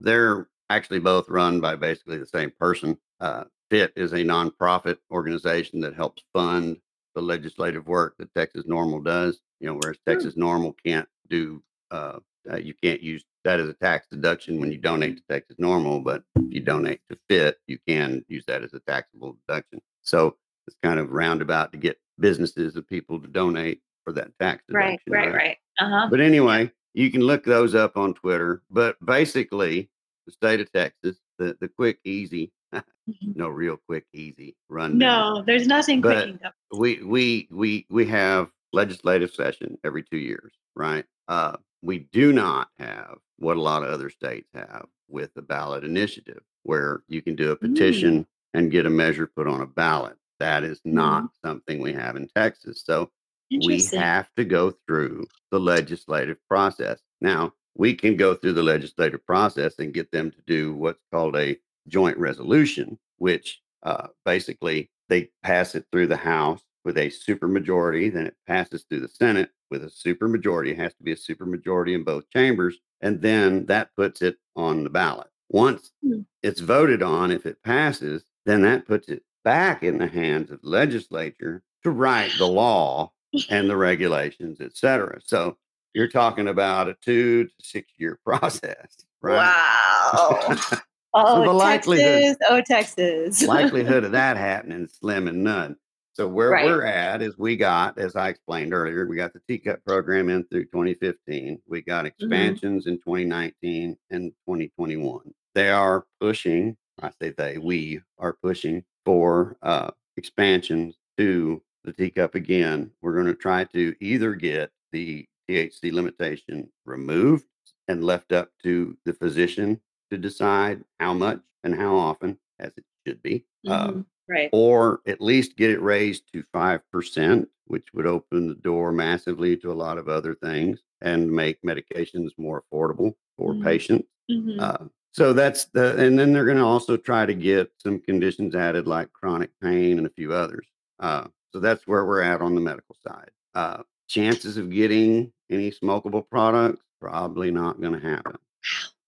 they're 0.00 0.48
actually 0.70 1.00
both 1.00 1.28
run 1.28 1.60
by 1.60 1.76
basically 1.76 2.18
the 2.18 2.26
same 2.26 2.52
person. 2.58 2.96
Uh, 3.20 3.44
FIT 3.70 3.92
is 3.96 4.12
a 4.12 4.18
nonprofit 4.18 4.98
organization 5.10 5.80
that 5.80 5.94
helps 5.94 6.22
fund 6.32 6.76
the 7.14 7.22
legislative 7.22 7.86
work 7.86 8.14
that 8.18 8.34
Texas 8.34 8.64
NORML 8.66 9.04
does. 9.04 9.40
You 9.60 9.68
know, 9.68 9.74
whereas. 9.74 9.98
Texas 10.06 10.34
NORML 10.34 10.74
can't 10.84 11.08
do, 11.28 11.62
uh, 11.90 12.18
uh, 12.50 12.56
you 12.56 12.74
can't 12.82 13.02
use 13.02 13.24
that 13.44 13.60
as 13.60 13.68
a 13.68 13.74
tax 13.74 14.06
deduction 14.10 14.60
when 14.60 14.70
you 14.72 14.78
donate 14.78 15.16
to 15.16 15.22
Texas 15.28 15.56
NORML, 15.60 16.02
but 16.04 16.22
if 16.36 16.44
you 16.54 16.60
donate 16.60 17.00
to 17.10 17.18
FIT, 17.28 17.58
you 17.66 17.78
can 17.86 18.24
use 18.28 18.44
that 18.46 18.62
as 18.62 18.72
a 18.74 18.80
taxable 18.80 19.36
deduction. 19.46 19.80
So 20.02 20.36
it's 20.66 20.76
kind 20.82 20.98
of 20.98 21.10
roundabout 21.10 21.72
to 21.72 21.78
get 21.78 21.98
businesses 22.18 22.74
and 22.76 22.86
people 22.86 23.20
to 23.20 23.28
donate 23.28 23.80
for 24.04 24.12
that 24.12 24.30
tax 24.38 24.62
Right, 24.70 24.98
deduction. 25.06 25.32
right, 25.32 25.34
right. 25.34 25.56
Uh 25.78 25.88
huh. 25.90 26.08
But 26.10 26.20
anyway, 26.20 26.70
you 26.94 27.10
can 27.10 27.20
look 27.22 27.44
those 27.44 27.74
up 27.74 27.96
on 27.96 28.14
Twitter. 28.14 28.62
But 28.70 28.96
basically, 29.04 29.90
the 30.26 30.32
state 30.32 30.60
of 30.60 30.70
Texas, 30.72 31.18
the, 31.38 31.56
the 31.60 31.68
quick, 31.68 31.98
easy, 32.04 32.52
no 33.22 33.48
real 33.48 33.78
quick, 33.88 34.04
easy 34.14 34.56
run. 34.68 34.96
No, 34.98 35.42
there's 35.46 35.66
nothing 35.66 36.00
But- 36.00 36.38
quick. 36.40 36.52
We 36.76 37.02
we 37.04 37.48
we 37.50 37.86
we 37.90 38.06
have 38.06 38.48
legislative 38.72 39.30
session 39.32 39.78
every 39.84 40.02
two 40.02 40.16
years, 40.18 40.52
right? 40.74 41.04
Uh, 41.28 41.56
we 41.84 42.08
do 42.12 42.32
not 42.32 42.68
have 42.78 43.18
what 43.38 43.58
a 43.58 43.62
lot 43.62 43.82
of 43.82 43.90
other 43.90 44.08
states 44.08 44.48
have 44.54 44.86
with 45.08 45.32
the 45.34 45.42
ballot 45.42 45.84
initiative, 45.84 46.40
where 46.62 47.02
you 47.08 47.20
can 47.20 47.36
do 47.36 47.50
a 47.50 47.56
petition 47.56 48.26
and 48.54 48.70
get 48.70 48.86
a 48.86 48.90
measure 48.90 49.26
put 49.26 49.46
on 49.46 49.60
a 49.60 49.66
ballot. 49.66 50.16
That 50.40 50.64
is 50.64 50.80
not 50.84 51.28
something 51.44 51.80
we 51.80 51.92
have 51.92 52.16
in 52.16 52.28
Texas. 52.34 52.82
So 52.84 53.10
we 53.50 53.82
have 53.92 54.28
to 54.36 54.44
go 54.44 54.72
through 54.86 55.26
the 55.50 55.60
legislative 55.60 56.38
process. 56.48 57.00
Now, 57.20 57.52
we 57.76 57.94
can 57.94 58.16
go 58.16 58.34
through 58.34 58.54
the 58.54 58.62
legislative 58.62 59.24
process 59.26 59.74
and 59.78 59.92
get 59.92 60.10
them 60.10 60.30
to 60.30 60.38
do 60.46 60.74
what's 60.74 61.02
called 61.12 61.36
a 61.36 61.58
joint 61.88 62.16
resolution, 62.16 62.98
which 63.18 63.60
uh, 63.82 64.08
basically 64.24 64.90
they 65.08 65.30
pass 65.42 65.74
it 65.74 65.84
through 65.92 66.06
the 66.06 66.16
House 66.16 66.62
with 66.84 66.98
a 66.98 67.08
supermajority, 67.10 68.12
then 68.12 68.26
it 68.26 68.36
passes 68.46 68.84
through 68.84 69.00
the 69.00 69.08
Senate 69.08 69.50
with 69.70 69.82
a 69.84 69.86
supermajority. 69.86 70.70
It 70.72 70.78
has 70.78 70.94
to 70.94 71.02
be 71.02 71.12
a 71.12 71.16
supermajority 71.16 71.94
in 71.94 72.04
both 72.04 72.28
chambers, 72.30 72.76
and 73.00 73.20
then 73.22 73.66
that 73.66 73.94
puts 73.96 74.22
it 74.22 74.36
on 74.56 74.84
the 74.84 74.90
ballot. 74.90 75.28
Once 75.50 75.90
Hmm. 76.02 76.20
it's 76.42 76.60
voted 76.60 77.02
on, 77.02 77.30
if 77.30 77.46
it 77.46 77.62
passes, 77.62 78.24
then 78.46 78.62
that 78.62 78.86
puts 78.86 79.08
it 79.08 79.22
back 79.44 79.82
in 79.82 79.98
the 79.98 80.06
hands 80.06 80.50
of 80.50 80.60
the 80.62 80.68
legislature 80.68 81.62
to 81.82 81.90
write 81.90 82.32
the 82.38 82.46
law 82.46 83.12
and 83.50 83.68
the 83.68 83.76
regulations, 83.76 84.60
et 84.60 84.76
cetera. 84.76 85.20
So 85.24 85.56
you're 85.92 86.08
talking 86.08 86.48
about 86.48 86.88
a 86.88 86.94
two 87.02 87.44
to 87.44 87.50
six 87.62 87.92
year 87.98 88.18
process, 88.24 88.96
right? 89.22 89.36
Wow. 89.36 90.56
Oh, 91.16 91.44
the 91.44 91.52
likelihood- 91.52 92.22
Texas. 92.22 92.36
Oh, 92.50 92.60
Texas. 92.66 93.42
Likelihood 93.46 94.02
of 94.02 94.10
that 94.18 94.36
happening 94.36 94.82
is 94.86 94.94
slim 94.94 95.28
and 95.28 95.44
none. 95.44 95.76
So 96.14 96.28
where 96.28 96.50
Right. 96.50 96.64
we're 96.66 96.84
at 96.84 97.22
is 97.22 97.36
we 97.38 97.56
got, 97.56 97.98
as 97.98 98.14
I 98.14 98.28
explained 98.28 98.72
earlier, 98.72 99.06
we 99.06 99.16
got 99.16 99.32
the 99.32 99.40
TCUP 99.48 99.84
program 99.84 100.28
in 100.28 100.44
through 100.44 100.66
2015. 100.66 101.60
We 101.66 101.82
got 101.82 102.06
expansions 102.06 102.86
in 102.86 102.98
2019 102.98 103.96
and 104.10 104.30
2021. 104.46 105.34
They 105.56 105.70
are 105.70 106.06
pushing, 106.20 106.76
I 107.02 107.10
say 107.20 107.30
they, 107.30 107.58
we 107.58 108.00
are 108.18 108.34
pushing 108.42 108.84
for 109.04 109.56
uh, 109.62 109.90
expansions 110.16 110.96
to 111.18 111.60
the 111.82 111.92
TCUP 111.92 112.36
again. 112.36 112.92
We're 113.02 113.14
going 113.14 113.26
to 113.26 113.34
try 113.34 113.64
to 113.64 113.94
either 114.00 114.34
get 114.36 114.70
the 114.92 115.26
THC 115.50 115.92
limitation 115.92 116.70
removed 116.86 117.46
and 117.88 118.04
left 118.04 118.30
up 118.32 118.50
to 118.62 118.96
the 119.04 119.12
physician 119.14 119.80
to 120.12 120.16
decide 120.16 120.84
how 121.00 121.12
much 121.12 121.40
and 121.64 121.74
how 121.74 121.96
often, 121.96 122.38
as 122.60 122.72
it 122.76 122.84
should 123.06 123.20
be, 123.22 123.44
uh, 123.66 123.88
Mhm. 123.88 124.06
Right. 124.28 124.48
or 124.52 125.00
at 125.06 125.20
least 125.20 125.56
get 125.56 125.70
it 125.70 125.82
raised 125.82 126.32
to 126.32 126.42
5%, 126.52 127.46
which 127.66 127.86
would 127.92 128.06
open 128.06 128.48
the 128.48 128.54
door 128.54 128.90
massively 128.92 129.56
to 129.58 129.70
a 129.70 129.74
lot 129.74 129.98
of 129.98 130.08
other 130.08 130.34
things 130.34 130.80
and 131.02 131.30
make 131.30 131.60
medications 131.62 132.30
more 132.38 132.62
affordable 132.72 133.14
for 133.36 133.52
Mhm. 133.54 133.62
patients. 133.62 134.08
Mhm. 134.30 134.60
Uh, 134.60 134.88
so 135.12 135.32
that's 135.34 135.66
the, 135.66 135.96
and 135.98 136.18
then 136.18 136.32
they're 136.32 136.44
going 136.46 136.56
to 136.56 136.64
also 136.64 136.96
try 136.96 137.26
to 137.26 137.34
get 137.34 137.70
some 137.78 138.00
conditions 138.00 138.54
added 138.54 138.86
like 138.86 139.12
chronic 139.12 139.50
pain 139.60 139.98
and 139.98 140.06
a 140.06 140.10
few 140.10 140.32
others. 140.32 140.66
Uh, 141.00 141.28
so 141.52 141.60
that's 141.60 141.86
where 141.86 142.04
we're 142.06 142.22
at 142.22 142.40
on 142.40 142.54
the 142.54 142.60
medical 142.60 142.96
side. 143.06 143.30
Uh, 143.54 143.82
chances 144.08 144.56
of 144.56 144.70
getting 144.70 145.32
any 145.50 145.70
smokable 145.70 146.28
products 146.28 146.82
probably 147.00 147.50
not 147.50 147.80
going 147.80 147.92
to 147.92 148.00
happen. 148.08 148.36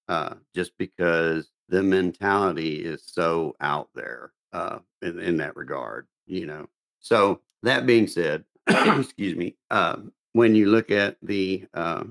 Uh, 0.08 0.34
just 0.54 0.76
because 0.78 1.50
the 1.68 1.82
mentality 1.82 2.84
is 2.84 3.02
so 3.06 3.56
out 3.60 3.88
there 3.94 4.32
uh, 4.53 4.78
in, 5.03 5.18
in 5.18 5.36
that 5.38 5.57
regard, 5.57 6.07
you 6.26 6.47
know. 6.47 6.66
So 7.01 7.40
that 7.62 7.86
being 7.86 8.07
said, 8.07 8.44
excuse 8.68 9.36
me, 9.36 9.57
um, 9.70 10.12
when 10.32 10.55
you 10.55 10.66
look 10.66 10.90
at 10.90 11.16
the 11.22 11.64
uh, 11.74 12.05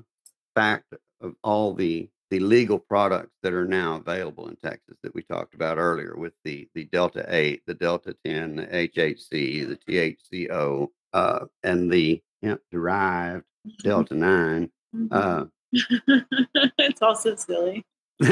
fact 0.54 0.94
of 1.20 1.34
all 1.42 1.74
the 1.74 2.08
the 2.30 2.40
legal 2.40 2.78
products 2.78 3.36
that 3.44 3.52
are 3.52 3.68
now 3.68 3.94
available 3.96 4.48
in 4.48 4.56
Texas 4.56 4.96
that 5.04 5.14
we 5.14 5.22
talked 5.22 5.54
about 5.54 5.78
earlier 5.78 6.16
with 6.16 6.32
the 6.44 6.68
the 6.74 6.84
Delta 6.86 7.24
8, 7.28 7.62
the 7.66 7.74
Delta 7.74 8.16
10, 8.24 8.56
the 8.56 8.66
HHC, 8.66 9.68
the 9.68 9.78
THCO, 9.88 10.88
uh, 11.12 11.44
and 11.62 11.90
the 11.90 12.20
hemp 12.42 12.60
derived 12.72 13.44
Delta 13.82 14.14
9. 14.14 14.70
Mhm. 14.94 15.08
Uh, 15.12 15.44
it's 16.78 17.02
also 17.02 17.34
silly. 17.36 17.84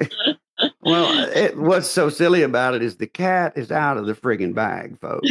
well, 0.82 1.28
it, 1.34 1.56
what's 1.56 1.88
so 1.90 2.08
silly 2.08 2.42
about 2.42 2.74
it 2.74 2.82
is 2.82 2.96
the 2.96 3.06
cat 3.06 3.52
is 3.56 3.70
out 3.72 3.96
of 3.96 4.06
the 4.06 4.14
friggin' 4.14 4.54
bag, 4.54 4.98
folks. 5.00 5.28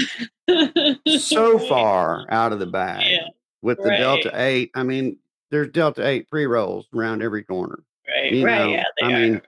So 1.20 1.58
far 1.70 2.26
out 2.30 2.54
of 2.54 2.60
the 2.60 2.66
bag 2.66 3.06
Yeah, 3.12 3.28
with 3.62 3.78
the 3.78 3.90
Delta 3.92 4.32
8. 4.34 4.72
I 4.76 4.84
mean, 4.84 5.18
there's 5.52 5.70
Delta 5.70 6.06
8 6.08 6.30
pre 6.30 6.46
rolls 6.46 6.88
around 6.96 7.22
every 7.22 7.44
corner. 7.44 7.84
Right. 8.08 8.32
You 8.34 8.46
right. 8.46 8.58
know, 8.60 8.68
yeah. 8.70 8.84
I 9.02 9.06
are. 9.06 9.10
mean, 9.20 9.42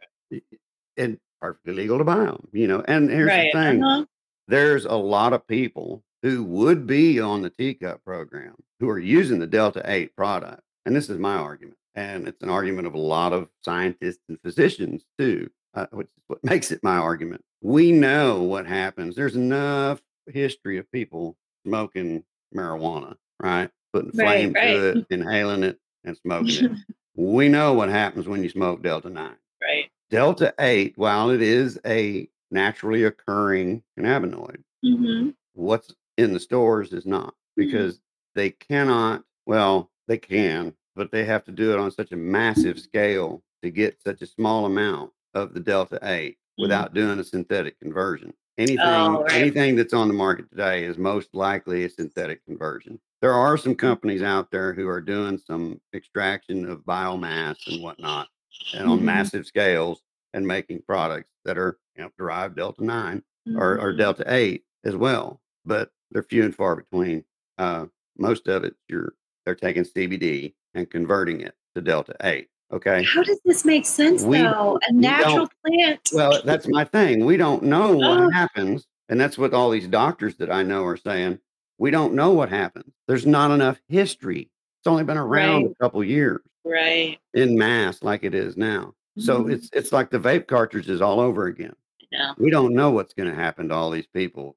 and 0.98 1.18
perfectly 1.42 1.74
legal 1.74 1.98
to 1.98 2.04
buy 2.04 2.26
them, 2.26 2.48
you 2.54 2.68
know. 2.68 2.84
And 2.88 3.10
here's 3.10 3.28
right. 3.28 3.50
the 3.54 3.60
thing 3.60 3.84
Uh-huh. 3.84 4.06
there's 4.48 4.86
a 4.86 4.96
lot 4.96 5.34
of 5.34 5.46
people 5.48 6.04
who 6.22 6.44
would 6.44 6.88
be 6.88 7.20
on 7.20 7.42
the 7.42 7.50
TCUP 7.50 8.04
program 8.06 8.56
who 8.80 8.90
are 8.90 9.00
using 9.00 9.40
the 9.40 9.48
Delta 9.48 9.82
8 9.86 10.16
product. 10.16 10.62
And 10.86 10.96
this 10.96 11.10
is 11.10 11.18
my 11.18 11.36
argument. 11.36 11.78
And 11.96 12.28
it's 12.28 12.42
an 12.42 12.50
argument 12.50 12.88
of 12.88 12.94
a 12.96 13.00
lot 13.00 13.34
of 13.34 13.50
scientists 13.64 14.22
and 14.30 14.40
physicians 14.42 15.04
too, 15.20 15.50
uh, 15.74 15.88
which 15.92 16.08
is 16.08 16.24
what 16.28 16.44
makes 16.44 16.72
it 16.72 16.84
my 16.84 16.98
argument. 16.98 17.44
We 17.62 17.92
know 17.92 18.42
what 18.42 18.66
happens. 18.66 19.16
There's 19.16 19.36
enough 19.36 20.02
history 20.28 20.78
of 20.78 20.92
people 20.92 21.38
smoking 21.66 22.24
marijuana, 22.56 23.16
right? 23.42 23.70
Putting 23.94 24.12
flame 24.12 24.54
right. 24.54 24.68
to 24.68 24.90
it, 24.90 25.06
inhaling 25.10 25.64
it, 25.64 25.80
and 26.04 26.18
smoking 26.18 26.66
it. 26.66 26.72
we 27.16 27.48
know 27.50 27.74
what 27.74 27.90
happens 27.90 28.28
when 28.28 28.44
you 28.44 28.50
smoke 28.50 28.82
Delta 28.84 29.10
9. 29.10 29.36
right. 29.62 29.86
Delta 30.10 30.54
8, 30.60 30.94
while 30.98 31.30
it 31.30 31.42
is 31.42 31.80
a 31.86 32.28
naturally 32.52 33.04
occurring 33.04 33.84
cannabinoid, 33.98 34.58
Mm-hmm. 34.86 35.30
what's 35.54 35.96
in 36.18 36.34
the 36.34 36.40
stores 36.42 36.92
is 36.92 37.06
not 37.06 37.34
because 37.56 38.02
they 38.36 38.50
cannot, 38.50 39.24
well, 39.46 39.90
they 40.10 40.18
can, 40.18 40.74
but 40.94 41.10
they 41.10 41.24
have 41.24 41.46
to 41.46 41.54
do 41.54 41.72
it 41.72 41.80
on 41.80 41.90
such 41.90 42.12
a 42.12 42.18
massive 42.18 42.78
scale 42.78 43.42
to 43.64 43.70
get 43.72 44.02
such 44.04 44.22
a 44.22 44.28
small 44.28 44.66
amount 44.66 45.12
of 45.34 45.54
the 45.54 45.60
Delta 45.60 46.00
8 46.04 46.38
without 46.58 46.94
doing 46.94 47.20
a 47.20 47.24
synthetic 47.24 47.80
conversion. 47.80 48.34
Anything 48.58 48.80
Oh, 48.86 49.24
right. 49.24 49.34
anything 49.34 49.76
that's 49.76 49.94
on 49.94 50.08
the 50.08 50.14
market 50.14 50.50
today 50.52 50.84
is 50.86 50.98
most 50.98 51.34
likely 51.34 51.86
a 51.86 51.90
synthetic 51.90 52.46
conversion. 52.46 53.00
There 53.22 53.34
are 53.34 53.58
some 53.58 53.74
companies 53.74 54.22
out 54.22 54.52
there 54.52 54.74
who 54.74 54.88
are 54.88 55.02
doing 55.02 55.38
some 55.40 55.82
extraction 55.96 56.70
of 56.70 56.80
biomass 56.86 57.56
and 57.68 57.82
whatnot 57.82 58.28
and 58.74 58.88
on 58.88 59.00
Mhm. 59.00 59.04
massive 59.04 59.46
scales 59.48 60.04
and 60.34 60.46
making 60.46 60.84
products 60.84 61.30
that 61.46 61.58
are 61.58 61.80
you 61.96 62.04
know, 62.04 62.12
derived 62.18 62.56
Delta 62.56 62.84
9 62.84 63.24
or, 63.56 63.80
or 63.80 63.94
Mhm. 63.94 63.98
Delta 63.98 64.24
8 64.28 64.64
as 64.84 64.96
well, 64.96 65.42
but 65.66 65.92
they're 66.12 66.24
few 66.24 66.44
and 66.44 66.56
far 66.56 66.76
between. 66.76 67.24
Uh, 67.58 67.88
most 68.18 68.48
of 68.48 68.64
it, 68.64 68.76
you're 68.88 69.14
they're 69.46 69.56
taking 69.56 69.84
CBD 69.84 70.54
and 70.76 70.90
converting 70.90 71.42
it 71.42 71.56
to 71.76 71.82
Delta 71.82 72.16
8. 72.24 72.50
Okay. 72.74 73.04
How 73.04 73.22
does 73.24 73.40
this 73.46 73.64
make 73.66 73.86
sense, 73.86 74.24
We- 74.24 74.40
though? 74.40 74.80
A 74.90 74.94
natural 74.94 75.48
plant. 75.66 76.10
Well, 76.12 76.42
that's 76.44 76.68
my 76.68 76.84
thing. 76.84 77.24
We 77.26 77.38
don't 77.38 77.64
know 77.64 77.96
what 77.98 78.20
Oh. 78.20 78.30
happens. 78.32 78.86
And 79.10 79.20
that's 79.20 79.38
what 79.38 79.54
all 79.54 79.70
these 79.70 79.88
doctors 79.88 80.36
that 80.38 80.52
I 80.52 80.64
know 80.64 80.84
are 80.86 80.98
saying. 80.98 81.40
We 81.78 81.92
don't 81.92 82.14
know 82.14 82.32
what 82.32 82.50
happens. 82.50 82.92
There's 83.08 83.26
not 83.28 83.52
enough 83.52 83.80
history. 83.90 84.50
It's 84.80 84.88
only 84.88 85.04
been 85.04 85.18
around 85.18 85.64
Right. 85.64 85.72
a 85.72 85.84
couple 85.84 86.04
years 86.04 86.42
right. 86.66 87.20
in 87.34 87.58
mass 87.58 88.02
like 88.02 88.24
it 88.24 88.34
is 88.34 88.58
now. 88.58 88.94
So 89.20 89.44
Mhm. 89.44 89.54
it's 89.54 89.70
it's 89.74 89.92
like 89.92 90.10
the 90.10 90.20
vape 90.20 90.48
cartridges 90.48 91.02
all 91.02 91.20
over 91.20 91.46
again. 91.46 91.74
No. 92.12 92.34
we 92.38 92.52
don't 92.52 92.74
know 92.76 92.92
what's 92.92 93.14
going 93.16 93.28
to 93.30 93.36
happen 93.36 93.70
to 93.70 93.76
all 93.76 93.90
these 93.90 94.06
people 94.08 94.56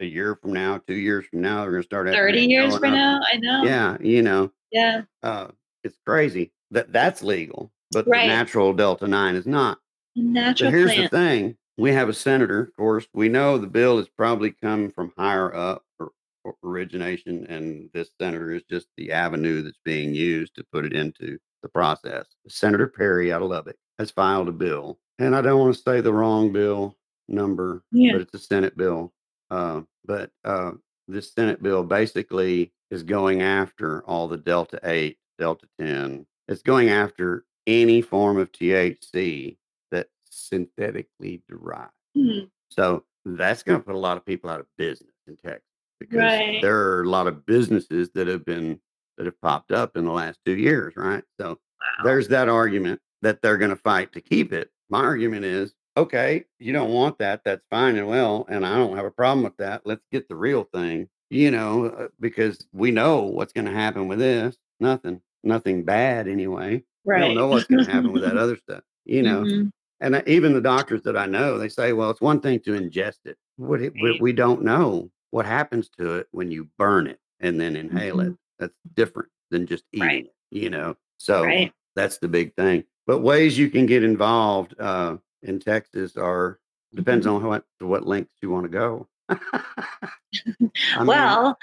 a- 0.00 0.04
year 0.04 0.34
from 0.34 0.52
now, 0.52 0.78
two 0.88 0.94
years 0.94 1.24
from 1.26 1.40
now. 1.40 1.62
They're 1.62 1.70
going 1.70 1.82
to 1.82 1.86
start 1.86 2.06
having 2.08 2.18
30 2.20 2.46
years 2.46 2.76
from 2.78 2.92
now? 2.92 3.20
I 3.32 3.36
know. 3.36 3.62
Yeah, 3.64 3.96
you 4.00 4.22
know, 4.22 4.50
Yeah. 4.72 5.02
uh, 5.22 5.48
it's 5.84 5.96
crazy 6.04 6.50
that 6.70 6.92
that's 6.92 7.22
legal. 7.22 7.72
but 7.92 8.06
Right. 8.06 8.22
the 8.22 8.28
natural 8.28 8.72
Delta 8.72 9.08
9 9.08 9.34
is 9.34 9.46
not. 9.46 9.78
Natural 10.14 10.70
here's 10.70 10.94
plant. 10.94 11.10
the 11.10 11.16
thing. 11.16 11.56
We 11.76 11.92
have 11.92 12.08
a 12.08 12.12
senator, 12.14 12.60
of 12.62 12.76
course. 12.76 13.06
We 13.14 13.28
know 13.28 13.58
the 13.58 13.66
bill 13.66 13.96
has 13.98 14.08
probably 14.08 14.52
come 14.52 14.90
from 14.92 15.12
higher 15.18 15.52
up 15.54 15.82
or, 15.98 16.10
or 16.44 16.54
origination, 16.62 17.46
and 17.46 17.88
this 17.94 18.10
senator 18.20 18.52
is 18.52 18.62
just 18.70 18.86
the 18.96 19.10
avenue 19.12 19.62
that's 19.62 19.80
being 19.84 20.14
used 20.14 20.54
to 20.56 20.64
put 20.72 20.84
it 20.84 20.92
into 20.92 21.38
the 21.62 21.68
process. 21.68 22.26
Senator 22.48 22.86
Perry 22.86 23.32
out 23.32 23.42
of 23.42 23.48
Lubbock 23.48 23.76
has 23.98 24.10
filed 24.10 24.48
a 24.48 24.52
bill, 24.52 24.98
and 25.18 25.34
I 25.34 25.40
don't 25.40 25.58
want 25.58 25.74
to 25.74 25.82
say 25.82 26.00
the 26.00 26.12
wrong 26.12 26.52
bill 26.52 26.96
number, 27.28 27.82
Yeah. 27.92 28.12
but 28.12 28.20
it's 28.20 28.34
a 28.34 28.38
Senate 28.38 28.76
bill. 28.76 29.12
Uh, 29.50 29.80
but 30.04 30.30
uh, 30.44 30.72
this 31.08 31.32
Senate 31.32 31.60
bill 31.62 31.82
basically 31.82 32.72
is 32.90 33.02
going 33.02 33.42
after 33.42 34.02
all 34.04 34.28
the 34.28 34.36
Delta 34.36 34.78
8, 34.84 35.16
Delta 35.38 35.66
10. 35.80 36.26
It's 36.50 36.62
going 36.62 36.88
after 36.90 37.44
any 37.66 38.02
form 38.02 38.36
of 38.36 38.50
THC 38.50 39.56
that's 39.90 40.10
synthetically 40.28 41.42
derived. 41.48 41.92
Hmm. 42.16 42.40
So 42.68 43.04
that's 43.24 43.62
going 43.62 43.78
to 43.78 43.84
put 43.84 43.94
a 43.94 43.98
lot 43.98 44.16
of 44.16 44.26
people 44.26 44.50
out 44.50 44.60
of 44.60 44.66
business 44.76 45.14
in 45.28 45.36
Texas 45.36 45.62
because 46.00 46.16
Right. 46.18 46.60
there 46.60 46.76
are 46.76 47.02
a 47.02 47.08
lot 47.08 47.28
of 47.28 47.46
businesses 47.46 48.10
that 48.14 48.26
have 48.26 48.44
been 48.44 48.80
that 49.16 49.26
have 49.26 49.40
popped 49.42 49.70
up 49.70 49.96
in 49.96 50.04
the 50.06 50.12
last 50.12 50.40
two 50.46 50.56
years, 50.56 50.94
right? 50.96 51.22
So 51.38 51.50
Wow. 51.50 52.04
there's 52.04 52.28
that 52.28 52.48
argument 52.48 53.00
that 53.22 53.42
they're 53.42 53.58
going 53.58 53.70
to 53.70 53.76
fight 53.76 54.12
to 54.14 54.20
keep 54.20 54.52
it. 54.52 54.70
My 54.88 55.00
argument 55.00 55.44
is, 55.44 55.74
okay, 55.96 56.46
you 56.58 56.72
don't 56.72 56.90
want 56.92 57.18
that. 57.18 57.44
That's 57.44 57.64
fine 57.70 57.96
and 57.96 58.08
well, 58.08 58.46
and 58.48 58.64
I 58.66 58.76
don't 58.76 58.96
have 58.96 59.04
a 59.04 59.10
problem 59.10 59.44
with 59.44 59.56
that. 59.58 59.82
Let's 59.84 60.04
get 60.10 60.28
the 60.28 60.36
real 60.36 60.64
thing, 60.64 61.08
you 61.28 61.50
know, 61.50 61.86
uh, 61.86 62.08
because 62.18 62.66
we 62.72 62.90
know 62.90 63.22
what's 63.22 63.52
going 63.52 63.66
to 63.66 63.72
happen 63.72 64.08
with 64.08 64.18
this. 64.18 64.56
Nothing, 64.80 65.20
nothing 65.44 65.84
bad 65.84 66.28
anyway. 66.28 66.82
Right. 67.04 67.20
don't 67.20 67.34
know 67.34 67.48
what's 67.48 67.64
going 67.66 67.84
to 67.84 67.90
happen 67.90 68.12
with 68.12 68.22
that 68.22 68.36
other 68.36 68.56
stuff, 68.56 68.82
you 69.04 69.22
know. 69.22 69.42
Mhm. 69.42 69.72
And 70.00 70.16
I- 70.16 70.22
even 70.26 70.52
the 70.52 70.60
doctors 70.60 71.02
that 71.02 71.16
I 71.16 71.26
know, 71.26 71.58
they 71.58 71.68
say, 71.68 71.92
well, 71.92 72.10
it's 72.10 72.20
one 72.20 72.40
thing 72.40 72.60
to 72.60 72.72
ingest 72.72 73.18
it. 73.24 73.36
What 73.56 73.80
it, 73.82 73.92
we, 73.94 74.10
Right. 74.12 74.20
we 74.20 74.32
don't 74.32 74.62
know 74.62 75.10
what 75.30 75.46
happens 75.46 75.88
to 75.98 76.16
it 76.16 76.28
when 76.30 76.50
you 76.50 76.68
burn 76.78 77.06
it 77.06 77.18
and 77.40 77.58
then 77.60 77.76
inhale 77.76 78.20
it. 78.20 78.34
That's 78.58 78.74
different 78.94 79.28
than 79.50 79.66
just 79.66 79.84
eating 79.92 80.02
Mm-hmm. 80.08 80.16
Right. 80.16 80.26
it, 80.26 80.34
you 80.50 80.70
know. 80.70 80.96
So 81.18 81.44
Right. 81.44 81.72
that's 81.96 82.18
the 82.18 82.28
big 82.28 82.54
thing. 82.54 82.84
But 83.06 83.20
ways 83.20 83.58
you 83.58 83.70
can 83.70 83.86
get 83.86 84.04
involved 84.04 84.74
uh, 84.78 85.16
in 85.42 85.58
Texas 85.58 86.16
are 86.16 86.58
depends 86.94 87.26
Mm-hmm. 87.26 87.36
on 87.36 87.44
what 87.44 87.64
to 87.78 87.86
what 87.86 88.06
lengths 88.06 88.34
you 88.42 88.50
want 88.50 88.64
to 88.64 88.68
go. 88.68 89.08
I 89.28 90.98
mean, 90.98 91.54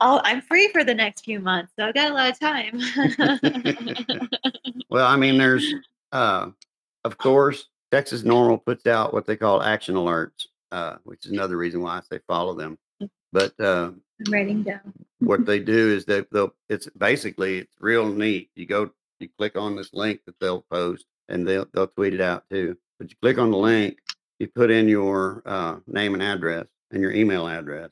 I'm 0.00 0.40
free 0.40 0.68
for 0.68 0.84
the 0.84 0.94
next 0.94 1.24
few 1.24 1.40
months, 1.40 1.72
so 1.78 1.86
I've 1.86 1.94
got 1.94 2.10
a 2.10 2.14
lot 2.14 2.30
of 2.30 2.38
time. 2.38 2.80
well, 4.90 5.06
I 5.06 5.16
mean, 5.16 5.38
there's, 5.38 5.74
uh, 6.12 6.50
of 7.04 7.18
course, 7.18 7.66
Texas 7.90 8.22
NORML 8.22 8.64
puts 8.64 8.86
out 8.86 9.12
what 9.12 9.26
they 9.26 9.36
call 9.36 9.62
action 9.62 9.94
alerts, 9.94 10.46
uh, 10.72 10.96
which 11.04 11.26
is 11.26 11.32
another 11.32 11.56
reason 11.56 11.82
why 11.82 11.98
I 11.98 12.00
say 12.00 12.20
follow 12.26 12.54
them. 12.54 12.78
But 13.32 13.58
uh, 13.60 13.90
I'm 14.26 14.32
writing 14.32 14.62
down. 14.62 14.92
what 15.20 15.46
they 15.46 15.58
do 15.74 15.92
is 15.92 16.04
they 16.04 16.24
they'll 16.32 16.54
it's 16.68 16.88
basically 16.98 17.58
it's 17.58 17.74
real 17.80 18.06
neat. 18.06 18.50
You 18.54 18.66
go 18.66 18.90
you 19.20 19.28
click 19.38 19.56
on 19.56 19.76
this 19.76 19.92
link 19.92 20.20
that 20.26 20.38
they'll 20.40 20.62
post 20.70 21.06
and 21.28 21.46
they'll 21.46 21.66
they'll 21.72 21.88
tweet 21.88 22.14
it 22.14 22.20
out 22.20 22.44
too. 22.50 22.76
But 22.98 23.10
you 23.10 23.16
click 23.20 23.38
on 23.38 23.50
the 23.50 23.56
link, 23.56 23.98
you 24.38 24.48
put 24.48 24.70
in 24.70 24.88
your 24.88 25.42
uh, 25.46 25.76
name 25.86 26.14
and 26.14 26.22
address 26.22 26.66
and 26.90 27.02
your 27.02 27.12
email 27.12 27.46
address, 27.46 27.90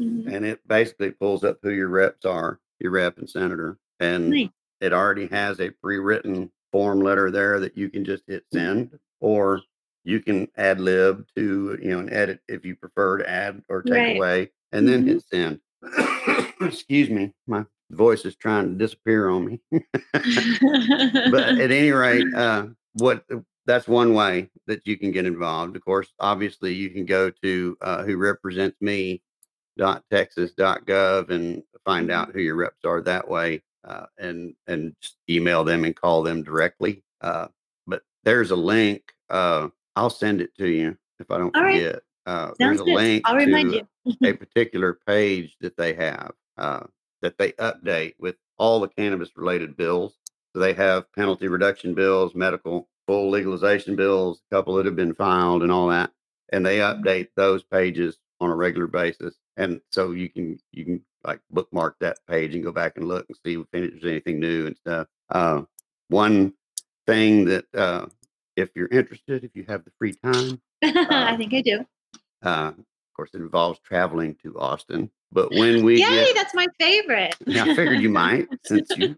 Mhm. 0.00 0.32
and 0.32 0.44
it 0.44 0.66
basically 0.66 1.10
pulls 1.12 1.44
up 1.44 1.58
who 1.62 1.70
your 1.70 1.88
reps 1.88 2.24
are, 2.24 2.60
your 2.80 2.90
rep 2.92 3.18
and 3.18 3.28
senator, 3.30 3.78
and 4.00 4.30
Nice. 4.30 4.48
it 4.80 4.92
already 4.92 5.26
has 5.28 5.60
a 5.60 5.70
pre-written 5.70 6.50
form 6.72 7.00
letter 7.00 7.30
there 7.30 7.60
that 7.60 7.76
you 7.76 7.88
can 7.90 8.04
just 8.04 8.24
hit 8.26 8.44
send, 8.52 8.98
or 9.20 9.62
you 10.04 10.20
can 10.20 10.48
ad 10.56 10.80
lib 10.80 11.26
to 11.36 11.78
you 11.80 11.90
know 11.90 12.00
and 12.00 12.12
edit 12.12 12.40
if 12.48 12.64
you 12.64 12.74
prefer 12.76 13.18
to 13.18 13.28
add 13.30 13.62
or 13.68 13.82
take 13.82 13.92
Right. 14.02 14.16
away, 14.16 14.50
and 14.72 14.86
then 14.88 15.04
Mhm. 15.04 15.06
hit 15.06 15.22
send. 15.30 15.60
Excuse 16.60 17.10
me, 17.10 17.32
my 17.46 17.64
voice 17.90 18.24
is 18.24 18.36
trying 18.36 18.68
to 18.70 18.74
disappear 18.74 19.28
on 19.28 19.44
me. 19.46 19.60
but 21.30 21.58
at 21.58 21.70
any 21.70 21.90
rate, 21.92 22.26
uh, 22.34 22.66
what 22.94 23.24
that's 23.66 23.88
one 23.88 24.14
way 24.14 24.50
that 24.66 24.86
you 24.86 24.98
can 24.98 25.10
get 25.12 25.24
involved. 25.26 25.76
Of 25.76 25.84
course, 25.84 26.12
obviously, 26.20 26.74
you 26.74 26.90
can 26.90 27.06
go 27.06 27.30
to 27.30 27.76
uh, 27.80 28.04
who 28.04 28.16
represents 28.16 28.76
me 28.80 29.22
dot 29.76 30.04
texas 30.10 30.52
dot 30.52 30.86
gov 30.86 31.30
and 31.30 31.62
find 31.84 32.10
out 32.10 32.32
who 32.32 32.40
your 32.40 32.56
reps 32.56 32.84
are 32.84 33.00
that 33.00 33.28
way 33.28 33.62
uh, 33.84 34.06
and 34.18 34.54
and 34.66 34.94
just 35.00 35.16
email 35.28 35.64
them 35.64 35.84
and 35.84 35.96
call 35.96 36.22
them 36.22 36.42
directly 36.42 37.02
uh, 37.20 37.48
but 37.86 38.02
there's 38.24 38.50
a 38.50 38.56
link 38.56 39.02
uh, 39.30 39.68
i'll 39.96 40.10
send 40.10 40.40
it 40.40 40.54
to 40.56 40.68
you 40.68 40.96
if 41.18 41.30
i 41.30 41.38
don't 41.38 41.54
All 41.56 41.62
right. 41.62 41.82
forget 41.82 42.02
uh, 42.26 42.52
there's 42.58 42.80
a 42.80 42.84
good. 42.84 42.94
link 42.94 43.22
I'll 43.26 43.36
remind 43.36 43.70
to 43.70 43.86
a 44.24 44.32
particular 44.34 44.98
page 45.06 45.56
that 45.60 45.76
they 45.76 45.92
have 45.94 46.32
uh, 46.56 46.84
that 47.22 47.38
they 47.38 47.52
update 47.52 48.14
with 48.18 48.36
all 48.58 48.80
the 48.80 48.88
cannabis 48.88 49.30
related 49.36 49.76
bills. 49.76 50.18
So 50.52 50.60
they 50.60 50.72
have 50.74 51.12
penalty 51.12 51.48
reduction 51.48 51.94
bills, 51.94 52.34
medical 52.34 52.88
full 53.06 53.30
legalization 53.30 53.96
bills, 53.96 54.40
a 54.50 54.54
couple 54.54 54.74
that 54.76 54.86
have 54.86 54.96
been 54.96 55.14
filed 55.14 55.62
and 55.62 55.72
all 55.72 55.88
that. 55.88 56.10
And 56.52 56.64
they 56.64 56.78
update 56.78 57.28
those 57.36 57.62
pages 57.62 58.18
on 58.44 58.50
a 58.50 58.56
regular 58.56 58.86
basis. 58.86 59.34
And 59.56 59.80
so 59.90 60.12
you 60.12 60.28
can 60.28 60.58
you 60.72 60.84
can 60.84 61.00
like 61.26 61.40
bookmark 61.50 61.96
that 62.00 62.18
page 62.28 62.54
and 62.54 62.62
go 62.62 62.72
back 62.72 62.92
and 62.96 63.08
look 63.08 63.26
and 63.28 63.38
see 63.44 63.54
if 63.58 63.66
there's 63.72 64.04
anything 64.04 64.38
new 64.40 64.66
and 64.66 64.76
stuff. 64.76 65.06
Uh, 65.30 65.62
one 66.08 66.52
thing 67.06 67.44
that 67.46 67.64
uh, 67.74 68.06
if 68.56 68.70
you're 68.74 68.88
interested, 68.88 69.44
if 69.44 69.50
you 69.54 69.64
have 69.68 69.84
the 69.84 69.92
free 69.98 70.12
time, 70.22 70.60
I 70.84 71.36
think 71.36 71.54
I 71.54 71.62
do. 71.62 71.84
uh, 72.44 72.72
of 72.76 73.16
course, 73.16 73.30
it 73.34 73.38
involves 73.40 73.78
traveling 73.84 74.36
to 74.42 74.58
Austin. 74.58 75.10
But 75.32 75.50
when 75.52 75.84
we 75.84 75.94
Yay, 76.00 76.08
get, 76.26 76.34
that's 76.36 76.54
my 76.54 76.66
favorite. 76.78 77.36
yeah, 77.46 77.64
I 77.64 77.74
figured 77.74 78.00
you 78.00 78.10
might 78.10 78.46
since 78.64 78.88
you 78.96 79.14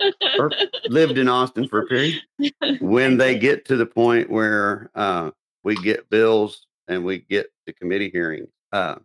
lived 0.89 1.19
in 1.19 1.29
Austin 1.29 1.67
for 1.69 1.81
a 1.83 1.87
period. 1.87 2.21
When 2.81 3.17
they 3.19 3.39
get 3.39 3.65
to 3.67 3.77
the 3.77 3.87
point 3.87 4.31
where 4.31 4.91
uh, 4.95 5.31
we 5.65 5.75
get 5.77 6.09
bills 6.11 6.67
and 6.89 7.05
we 7.05 7.19
get 7.19 7.47
the 7.67 7.73
committee 7.73 8.11
hearings, 8.11 8.49
uh, 8.77 8.97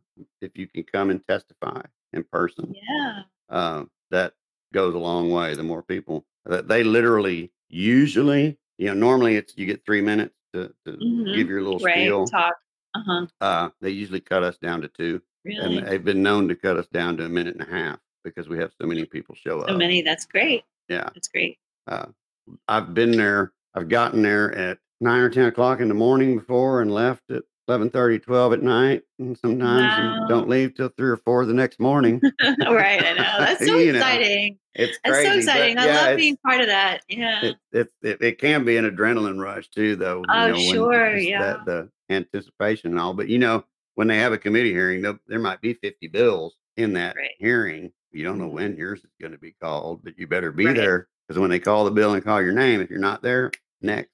if 0.42 0.52
you 0.56 0.68
can 0.68 0.84
come 0.84 1.10
and 1.10 1.26
testify 1.28 1.82
in 2.14 2.24
person, 2.26 2.76
Yeah. 2.90 3.24
uh, 3.50 3.86
that 4.10 4.34
goes 4.74 4.94
a 4.94 4.98
long 4.98 5.32
way. 5.32 5.54
The 5.56 5.64
more 5.64 5.82
people 5.84 6.26
that 6.46 6.68
they 6.68 6.84
literally 6.84 7.52
usually, 7.70 8.58
you 8.78 8.88
know, 8.88 8.94
normally 8.94 9.36
it's 9.38 9.54
you 9.58 9.66
get 9.66 9.86
three 9.86 10.02
minutes 10.02 10.36
to, 10.54 10.74
to 10.86 10.92
Mhm. 10.94 11.36
give 11.36 11.48
your 11.50 11.62
little 11.62 11.80
Right. 11.80 11.94
spiel. 11.96 12.28
Talk. 12.28 12.56
Uh 12.94 13.04
huh. 13.06 13.28
Uh, 13.40 13.70
they 13.80 13.92
usually 13.92 14.20
cut 14.20 14.44
us 14.44 14.58
down 14.58 14.82
to 14.82 14.90
two 14.90 15.22
Really. 15.46 15.78
and 15.78 15.88
they've 15.88 16.04
been 16.04 16.22
known 16.22 16.48
to 16.50 16.56
cut 16.56 16.76
us 16.78 16.88
down 16.88 17.16
to 17.18 17.26
a 17.26 17.30
minute 17.30 17.56
and 17.56 17.64
a 17.68 17.72
half 17.72 18.00
because 18.26 18.50
we 18.50 18.58
have 18.60 18.74
so 18.80 18.86
many 18.86 19.06
people 19.06 19.34
show 19.36 19.62
up. 19.62 19.70
so 19.70 19.78
many. 19.78 20.02
That's 20.02 20.26
great. 20.26 20.64
Yeah, 20.90 21.10
That's 21.14 21.30
great. 21.30 21.58
uh, 21.88 22.08
I've 22.68 22.94
been 22.94 23.12
there. 23.12 23.54
I've 23.74 23.88
gotten 23.88 24.22
there 24.22 24.54
at 24.54 24.80
nine 25.00 25.22
or 25.22 25.30
ten 25.30 25.46
o'clock 25.46 25.80
in 25.80 25.88
the 25.88 25.94
morning 25.94 26.38
before 26.38 26.82
and 26.82 26.92
left 26.94 27.32
at 27.32 27.44
11, 27.72 28.20
12 28.20 28.54
at 28.54 28.62
night, 28.62 29.04
and 29.20 29.38
sometimes 29.38 30.20
Wow. 30.22 30.28
don't 30.28 30.50
leave 30.50 30.76
till 30.76 30.90
three 30.90 31.10
or 31.10 31.18
four 31.18 31.46
the 31.46 31.54
next 31.54 31.80
morning. 31.80 32.22
right. 32.42 33.04
I 33.04 33.14
know. 33.14 33.36
That's 33.40 33.60
so 33.66 33.78
You 33.78 33.94
know, 33.94 34.00
exciting. 34.00 34.58
It's 34.76 34.98
That's 35.04 35.16
crazy. 35.18 35.26
so 35.26 35.32
but 35.32 35.38
exciting. 35.56 35.78
I 35.80 35.86
love 35.86 36.18
being 36.18 36.38
part 36.46 36.62
of 36.62 36.68
that. 36.68 37.02
Yeah. 37.10 37.46
It, 37.46 37.58
it, 37.72 37.88
it, 38.02 38.22
it 38.22 38.38
can 38.40 38.64
be 38.66 38.78
an 38.78 38.90
adrenaline 38.90 39.42
rush 39.42 39.70
too, 39.70 39.96
though. 39.96 40.24
Oh, 40.30 40.52
when 40.52 40.56
sure, 40.74 41.18
yeah. 41.18 41.42
that- 41.42 41.66
the 41.66 41.90
anticipation 42.10 42.92
and 42.92 43.00
all. 43.00 43.14
But 43.14 43.30
you 43.30 43.40
know, 43.40 43.64
when 43.96 44.08
they 44.08 44.18
have 44.18 44.34
a 44.34 44.38
committee 44.38 44.72
hearing, 44.74 45.02
there- 45.02 45.40
might 45.40 45.62
be 45.62 45.74
50 45.74 46.08
bills 46.08 46.56
in 46.78 46.94
that 46.94 47.16
Right. 47.16 47.32
hearing. 47.40 47.92
You 48.12 48.24
don't 48.26 48.38
know 48.40 48.48
when 48.48 48.76
yours 48.76 49.00
is 49.00 49.12
going 49.22 49.32
to 49.32 49.38
be 49.38 49.56
called, 49.62 50.04
but 50.04 50.18
you 50.20 50.28
better 50.28 50.52
be 50.52 50.66
Right. 50.66 50.76
there 50.76 51.08
because 51.28 51.40
when 51.40 51.50
they 51.50 51.60
call 51.60 51.86
the 51.86 51.92
bill 51.92 52.14
and 52.14 52.24
call 52.24 52.42
your 52.42 52.52
name, 52.54 52.82
if 52.82 52.90
you're 52.90 53.00
not 53.00 53.22
there, 53.22 53.52
next. 53.82 54.10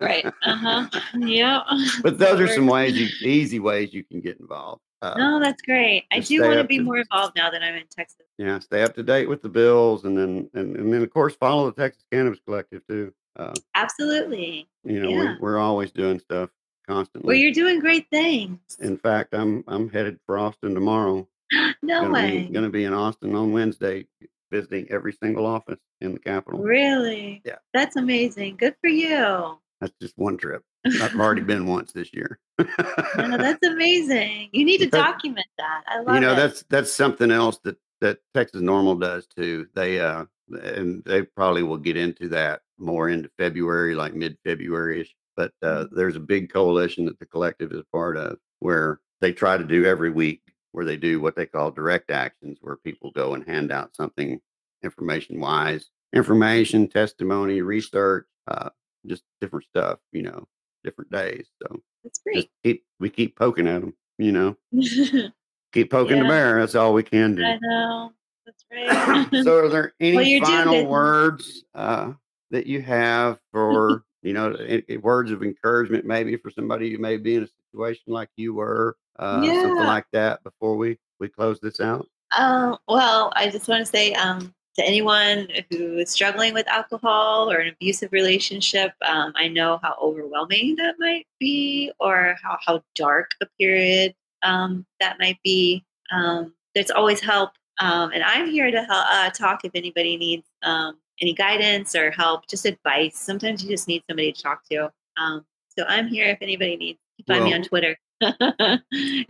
Right. 0.00 0.26
Uh 0.42 0.56
huh. 0.56 0.88
Yeah. 1.18 1.62
But 2.02 2.18
those 2.18 2.40
are 2.40 2.48
some 2.48 2.66
ways, 2.66 2.98
you, 2.98 3.08
easy 3.28 3.58
ways 3.60 3.92
you 3.94 4.04
can 4.04 4.20
get 4.20 4.38
involved. 4.40 4.82
Uh, 5.02 5.14
No, 5.16 5.40
that's 5.40 5.60
great. 5.62 6.04
I 6.10 6.20
do 6.20 6.42
want 6.42 6.54
to 6.58 6.64
be 6.64 6.78
to- 6.78 6.84
more 6.84 6.98
involved 6.98 7.34
now 7.36 7.50
that 7.50 7.62
I'm 7.62 7.74
in 7.74 7.84
Texas. 7.94 8.26
Yeah, 8.38 8.58
stay 8.58 8.82
up 8.82 8.94
to 8.94 9.02
date 9.02 9.28
with 9.28 9.42
the 9.42 9.48
bills, 9.48 10.04
and 10.04 10.16
then 10.16 10.48
and, 10.54 10.76
and 10.76 10.92
then 10.92 11.02
of 11.02 11.10
course 11.10 11.34
follow 11.36 11.70
the 11.70 11.80
Texas 11.80 12.04
Cannabis 12.12 12.40
Collective 12.46 12.82
too. 12.88 13.12
Uh, 13.36 13.52
Absolutely. 13.74 14.68
you 14.84 15.00
know, 15.00 15.08
Yeah. 15.08 15.32
we, 15.34 15.38
we're 15.40 15.58
always 15.58 15.90
doing 15.90 16.18
stuff 16.20 16.50
constantly. 16.86 17.26
Well, 17.26 17.36
you're 17.36 17.52
doing 17.52 17.80
great 17.80 18.06
things. 18.10 18.58
In 18.80 18.96
fact, 18.96 19.34
I'm 19.34 19.64
I'm 19.66 19.88
headed 19.90 20.18
for 20.26 20.38
Austin 20.38 20.74
tomorrow. 20.74 21.26
no 21.82 22.02
gonna 22.02 22.12
way. 22.12 22.38
Be, 22.46 22.52
gonna 22.52 22.70
be 22.70 22.84
in 22.84 22.92
Austin 22.94 23.34
on 23.34 23.52
Wednesday, 23.52 24.06
visiting 24.50 24.86
every 24.90 25.12
single 25.12 25.46
office 25.46 25.78
in 26.00 26.12
the 26.14 26.18
capitol. 26.20 26.60
Really? 26.60 27.42
Yeah. 27.44 27.56
That's 27.72 27.96
amazing. 27.96 28.56
Good 28.56 28.74
for 28.80 28.88
you. 28.88 29.58
That's 29.80 29.94
just 30.00 30.14
one 30.16 30.36
trip. 30.36 30.62
I've 31.00 31.18
already 31.18 31.40
been 31.52 31.66
once 31.66 31.92
this 31.92 32.12
year. 32.12 32.38
No, 32.58 32.66
that's 33.16 33.66
amazing. 33.66 34.50
You 34.52 34.64
need 34.64 34.78
to 34.78 34.88
But- 34.88 34.98
document 34.98 35.46
that. 35.58 35.82
I 35.88 36.00
love 36.00 36.14
you 36.14 36.20
know, 36.20 36.32
it. 36.32 36.36
that's 36.36 36.64
that's 36.68 36.92
something 36.92 37.30
else 37.30 37.58
that 37.64 37.76
that 38.00 38.18
Texas 38.34 38.60
NORML 38.62 39.00
does 39.00 39.26
too. 39.26 39.66
They 39.74 40.00
uh, 40.00 40.24
and 40.50 41.02
they 41.04 41.22
probably 41.22 41.62
will 41.62 41.78
get 41.78 41.96
into 41.96 42.28
that 42.30 42.60
more 42.78 43.08
into 43.08 43.30
February, 43.38 43.94
like 43.94 44.14
mid 44.14 44.36
February 44.44 45.00
ish. 45.02 45.14
But 45.36 45.52
uh, 45.62 45.86
there's 45.90 46.16
a 46.16 46.20
big 46.20 46.52
coalition 46.52 47.06
that 47.06 47.18
the 47.18 47.26
collective 47.26 47.72
is 47.72 47.82
part 47.92 48.16
of 48.16 48.36
where 48.60 49.00
they 49.20 49.32
try 49.32 49.56
to 49.56 49.64
do 49.64 49.84
every 49.84 50.10
week, 50.10 50.42
where 50.74 50.84
they 50.84 50.96
do 50.96 51.20
what 51.20 51.36
they 51.36 51.46
call 51.46 51.70
direct 51.70 52.10
actions, 52.10 52.58
where 52.60 52.74
people 52.74 53.12
go 53.12 53.34
and 53.34 53.46
hand 53.48 53.70
out 53.70 53.94
something 53.94 54.40
information 54.82 55.38
wise, 55.38 55.88
information, 56.12 56.88
testimony, 56.88 57.62
research, 57.62 58.26
uh, 58.48 58.70
just 59.06 59.22
different 59.40 59.64
stuff, 59.66 60.00
you 60.10 60.22
know, 60.22 60.48
different 60.82 61.12
days. 61.12 61.46
So 61.62 61.80
That's 62.02 62.18
great. 62.18 62.50
keep 62.64 62.84
we 62.98 63.08
keep 63.08 63.36
poking 63.36 63.68
at 63.68 63.82
them, 63.82 63.94
you 64.18 64.32
know, 64.32 64.56
keep 65.72 65.92
poking 65.92 66.18
the 66.18 66.24
bear. 66.24 66.58
That's 66.58 66.74
all 66.74 66.92
we 66.92 67.04
can 67.04 67.36
do. 67.36 67.44
I 67.44 67.56
know. 67.62 68.10
That's 68.44 68.64
right. 68.72 69.28
so 69.44 69.66
are 69.66 69.68
there 69.68 69.94
any 70.00 70.40
Well, 70.40 70.50
final 70.50 70.86
words 70.86 71.62
uh, 71.76 72.14
that 72.50 72.66
you 72.66 72.82
have 72.82 73.38
for 73.52 74.02
you 74.24 74.32
know 74.32 74.56
words 75.02 75.30
of 75.30 75.42
encouragement 75.42 76.04
maybe 76.04 76.36
for 76.36 76.50
somebody 76.50 76.90
who 76.90 76.98
may 76.98 77.16
be 77.16 77.36
in 77.36 77.44
a 77.44 77.48
situation 77.70 78.04
like 78.06 78.30
you 78.36 78.54
were 78.54 78.96
uh, 79.18 79.44
something 79.44 79.86
like 79.86 80.06
that 80.12 80.42
before 80.42 80.76
we 80.76 80.98
we 81.20 81.28
close 81.28 81.60
this 81.60 81.78
out 81.78 82.08
Um, 82.36 82.78
well, 82.88 83.32
I 83.36 83.48
just 83.50 83.68
want 83.68 83.80
to 83.80 83.86
say 83.86 84.12
um, 84.14 84.52
to 84.76 84.84
anyone 84.84 85.48
who 85.70 85.98
is 85.98 86.10
struggling 86.10 86.52
with 86.52 86.66
alcohol 86.68 87.50
or 87.50 87.58
an 87.58 87.68
abusive 87.68 88.10
relationship, 88.12 88.92
um, 89.06 89.32
I 89.36 89.48
know 89.48 89.78
how 89.82 89.96
overwhelming 90.02 90.76
that 90.76 90.96
might 90.98 91.26
be, 91.38 91.92
or 92.00 92.36
how, 92.42 92.58
how 92.64 92.82
dark 92.96 93.30
a 93.40 93.46
period 93.58 94.14
um, 94.42 94.84
that 95.00 95.18
might 95.20 95.38
be. 95.44 95.84
Um, 96.10 96.54
there's 96.74 96.90
always 96.90 97.20
help, 97.20 97.50
um, 97.80 98.10
and 98.12 98.22
I'm 98.24 98.50
here 98.50 98.70
to 98.70 98.82
help, 98.82 99.06
uh, 99.10 99.30
talk 99.30 99.64
if 99.64 99.70
anybody 99.74 100.16
needs 100.16 100.46
um, 100.64 100.98
any 101.20 101.32
guidance 101.34 101.94
or 101.94 102.10
help, 102.10 102.46
just 102.48 102.66
advice. 102.66 103.18
Sometimes 103.18 103.62
you 103.62 103.70
just 103.70 103.88
need 103.88 104.02
somebody 104.08 104.32
to 104.32 104.42
talk 104.42 104.62
to. 104.70 104.90
Um, 105.16 105.44
so 105.76 105.84
I'm 105.88 106.06
here 106.08 106.26
if 106.26 106.38
anybody 106.40 106.76
needs. 106.76 106.98
You 107.18 107.24
can 107.24 107.34
find 107.36 107.44
me 107.44 107.54
on 107.54 107.62
Twitter. 107.62 107.96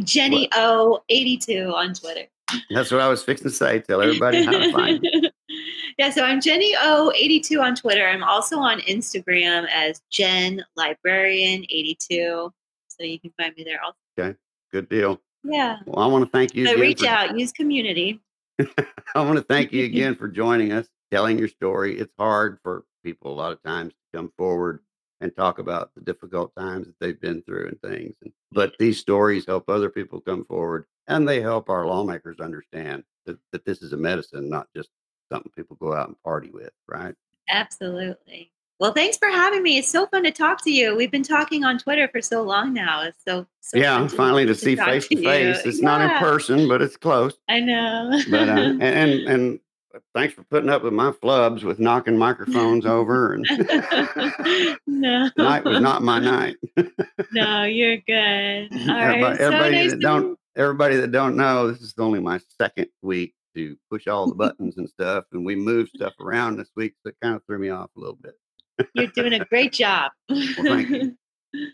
Jenny 0.04 0.48
O 0.54 1.00
82 1.08 1.72
on 1.74 1.94
Twitter. 1.94 2.26
that's 2.70 2.90
what 2.92 3.00
i 3.00 3.08
was 3.08 3.22
fixing 3.24 3.48
to 3.48 3.54
say 3.54 3.80
tell 3.80 4.02
everybody 4.02 4.44
how 4.44 4.52
to 4.52 4.70
find 4.70 5.04
yeah, 5.98 6.10
so 6.10 6.22
I'm 6.22 6.40
Jenny 6.40 6.74
O82 6.76 7.60
on 7.60 7.74
Twitter. 7.74 8.06
I'm 8.06 8.22
also 8.22 8.58
on 8.58 8.80
Instagram 8.80 9.66
as 9.72 10.00
Jen 10.10 10.62
Librarian 10.76 11.64
82. 11.68 12.52
So 12.88 13.02
you 13.02 13.18
can 13.18 13.32
find 13.40 13.54
me 13.56 13.64
there 13.64 13.80
also. 13.82 13.96
Okay, 14.18 14.36
good 14.72 14.88
deal 14.88 15.20
Yeah. 15.42 15.78
well 15.86 16.04
i 16.04 16.06
want 16.06 16.24
to 16.24 16.30
thank 16.30 16.54
you 16.54 16.66
So 16.66 16.72
again 16.72 16.80
reach 16.82 17.00
for- 17.00 17.06
out, 17.08 17.38
use 17.38 17.52
community. 17.52 18.20
I 19.14 19.20
want 19.22 19.36
to 19.36 19.42
thank 19.44 19.72
you 19.72 19.84
again 19.84 20.14
for 20.14 20.28
joining 20.28 20.72
us, 20.72 20.86
telling 21.14 21.38
your 21.38 21.48
story. 21.48 21.96
It's 21.96 22.12
hard 22.18 22.58
for 22.64 22.84
people 23.04 23.32
a 23.32 23.36
lot 23.36 23.52
of 23.52 23.62
times 23.62 23.92
to 23.92 24.18
come 24.18 24.32
forward 24.36 24.80
and 25.20 25.34
talk 25.36 25.60
about 25.60 25.92
the 25.94 26.00
difficult 26.00 26.52
times 26.56 26.86
that 26.86 26.98
they've 26.98 27.20
been 27.20 27.40
through 27.42 27.68
and 27.68 27.80
things. 27.80 28.16
And, 28.22 28.32
but 28.50 28.74
these 28.80 28.98
stories 28.98 29.46
help 29.46 29.68
other 29.68 29.90
people 29.90 30.20
come 30.20 30.44
forward 30.44 30.86
and 31.06 31.28
they 31.28 31.40
help 31.40 31.70
our 31.70 31.86
lawmakers 31.86 32.40
understand 32.40 33.04
that, 33.26 33.38
that 33.52 33.64
this 33.64 33.80
is 33.80 33.92
a 33.92 33.96
medicine, 33.96 34.50
not 34.50 34.66
just 34.74 34.88
something 35.30 35.52
people 35.56 35.76
go 35.80 35.94
out 35.94 36.08
and 36.08 36.20
party 36.24 36.50
with, 36.50 36.72
right? 36.88 37.14
Absolutely. 37.48 38.50
Well, 38.80 38.92
thanks 38.92 39.16
for 39.16 39.28
having 39.28 39.62
me. 39.62 39.78
It's 39.78 39.88
so 39.88 40.06
fun 40.06 40.24
to 40.24 40.32
talk 40.32 40.64
to 40.64 40.70
you. 40.70 40.96
We've 40.96 41.10
been 41.10 41.22
talking 41.22 41.62
on 41.62 41.78
Twitter 41.78 42.08
for 42.08 42.20
so 42.20 42.42
long 42.42 42.74
now. 42.74 43.04
It's 43.04 43.22
so, 43.24 43.46
so 43.60 43.78
yeah, 43.78 44.06
finally 44.08 44.46
to 44.46 44.54
see 44.54 44.74
face 44.74 45.06
to 45.08 45.16
you. 45.16 45.22
face. 45.22 45.64
It's 45.64 45.80
not 45.80 46.00
in 46.00 46.10
person, 46.18 46.66
but 46.66 46.82
it's 46.82 46.96
close. 46.96 47.38
I 47.48 47.60
know. 47.60 48.20
But 48.28 48.48
uh, 48.48 48.52
and, 48.58 48.82
and 48.82 49.12
and 49.28 49.60
thanks 50.14 50.34
for 50.34 50.42
putting 50.44 50.70
up 50.70 50.82
with 50.82 50.92
my 50.92 51.10
flubs 51.12 51.62
with 51.62 51.78
knocking 51.78 52.16
microphones 52.18 52.84
over 52.86 53.34
and 53.34 53.46
no. 54.86 55.30
night 55.36 55.64
was 55.64 55.80
not 55.80 56.02
my 56.02 56.18
night. 56.18 56.56
No, 57.32 57.64
you're 57.64 57.98
good. 57.98 58.68
All 58.88 58.96
Everybody- 58.96 59.22
right. 59.22 59.36
So 59.38 59.44
everybody 59.44 59.70
nice 59.76 59.90
that 59.92 60.00
don't- 60.00 60.38
Everybody 60.56 60.94
that 60.98 61.10
don't 61.10 61.36
know, 61.36 61.66
this 61.66 61.80
is 61.80 61.94
only 61.98 62.20
my 62.20 62.38
second 62.60 62.86
week 63.02 63.34
to 63.56 63.76
push 63.90 64.06
all 64.06 64.28
the 64.28 64.36
buttons 64.36 64.76
and 64.76 64.88
stuff, 64.88 65.24
and 65.32 65.44
we 65.44 65.56
moved 65.56 65.90
stuff 65.96 66.12
around 66.20 66.56
this 66.58 66.70
week, 66.76 66.94
so 67.02 67.08
it 67.08 67.16
kind 67.20 67.34
of 67.34 67.42
threw 67.44 67.58
me 67.58 67.70
off 67.70 67.90
a 67.96 68.00
little 68.00 68.16
bit. 68.22 68.34
You're 68.94 69.08
doing 69.08 69.32
a 69.32 69.44
great 69.46 69.72
job. 69.72 70.12
well, 70.28 70.46
thank 70.58 70.90
you. 70.90 71.16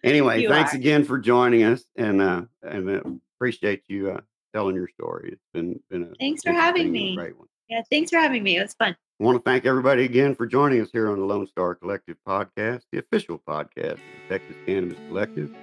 Anyway, 0.02 0.40
You 0.40 0.48
thanks 0.48 0.72
are. 0.72 0.78
again 0.78 1.04
for 1.04 1.18
joining 1.18 1.62
us, 1.62 1.84
and 1.96 2.22
uh, 2.22 2.42
and 2.62 2.88
uh, 2.88 3.00
appreciate 3.36 3.82
you 3.88 4.12
uh, 4.12 4.20
telling 4.54 4.76
your 4.76 4.88
story. 4.88 5.28
It's 5.32 5.44
been 5.52 5.78
been 5.90 6.04
a 6.04 6.14
Thanks 6.18 6.42
for 6.42 6.52
having 6.52 6.90
me. 6.90 7.14
Great 7.16 7.36
one. 7.38 7.48
Yeah, 7.70 7.82
thanks 7.88 8.10
for 8.10 8.18
having 8.18 8.42
me. 8.42 8.58
It 8.58 8.62
was 8.62 8.74
fun. 8.74 8.96
I 9.20 9.24
want 9.24 9.38
to 9.38 9.42
thank 9.42 9.64
everybody 9.64 10.04
again 10.04 10.34
for 10.34 10.46
joining 10.46 10.80
us 10.80 10.88
here 10.92 11.08
on 11.10 11.18
the 11.18 11.24
Lone 11.24 11.46
Star 11.46 11.74
Collective 11.74 12.16
podcast, 12.26 12.82
the 12.90 12.98
official 12.98 13.38
podcast 13.38 13.92
of 13.92 13.98
the 14.28 14.38
Texas 14.38 14.56
Cannabis 14.66 14.98
Collective. 15.08 15.54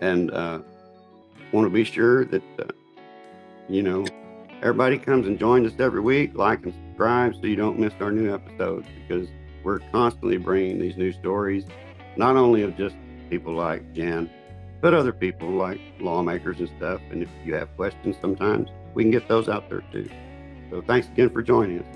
And 0.00 0.30
uh, 0.30 0.60
want 1.52 1.66
to 1.66 1.70
be 1.70 1.84
sure 1.84 2.24
that, 2.26 2.42
uh, 2.60 2.64
you 3.68 3.82
know, 3.82 4.06
everybody 4.62 4.98
comes 4.98 5.26
and 5.26 5.38
joins 5.38 5.72
us 5.72 5.80
every 5.80 6.00
week, 6.00 6.36
like 6.36 6.62
and 6.64 6.72
subscribe 6.72 7.34
so 7.34 7.46
you 7.46 7.56
don't 7.56 7.78
miss 7.78 7.92
our 8.00 8.12
new 8.12 8.32
episodes 8.32 8.86
because 9.00 9.28
we're 9.64 9.80
constantly 9.90 10.36
bringing 10.36 10.78
these 10.78 10.96
new 10.96 11.12
stories, 11.12 11.64
not 12.16 12.36
only 12.36 12.62
of 12.62 12.76
just 12.76 12.94
people 13.30 13.52
like 13.54 13.92
Jen, 13.94 14.30
but 14.80 14.94
other 14.94 15.12
people 15.12 15.50
like 15.50 15.80
lawmakers 15.98 16.60
and 16.60 16.70
stuff. 16.76 17.00
And 17.10 17.22
if 17.22 17.28
you 17.44 17.54
have 17.54 17.74
questions 17.74 18.16
sometimes, 18.20 18.68
we 18.94 19.02
can 19.02 19.10
get 19.10 19.26
those 19.26 19.48
out 19.48 19.68
there 19.68 19.82
too. 19.90 20.08
So 20.70 20.82
thanks 20.82 21.08
again 21.08 21.30
for 21.30 21.42
joining 21.42 21.80
us. 21.80 21.86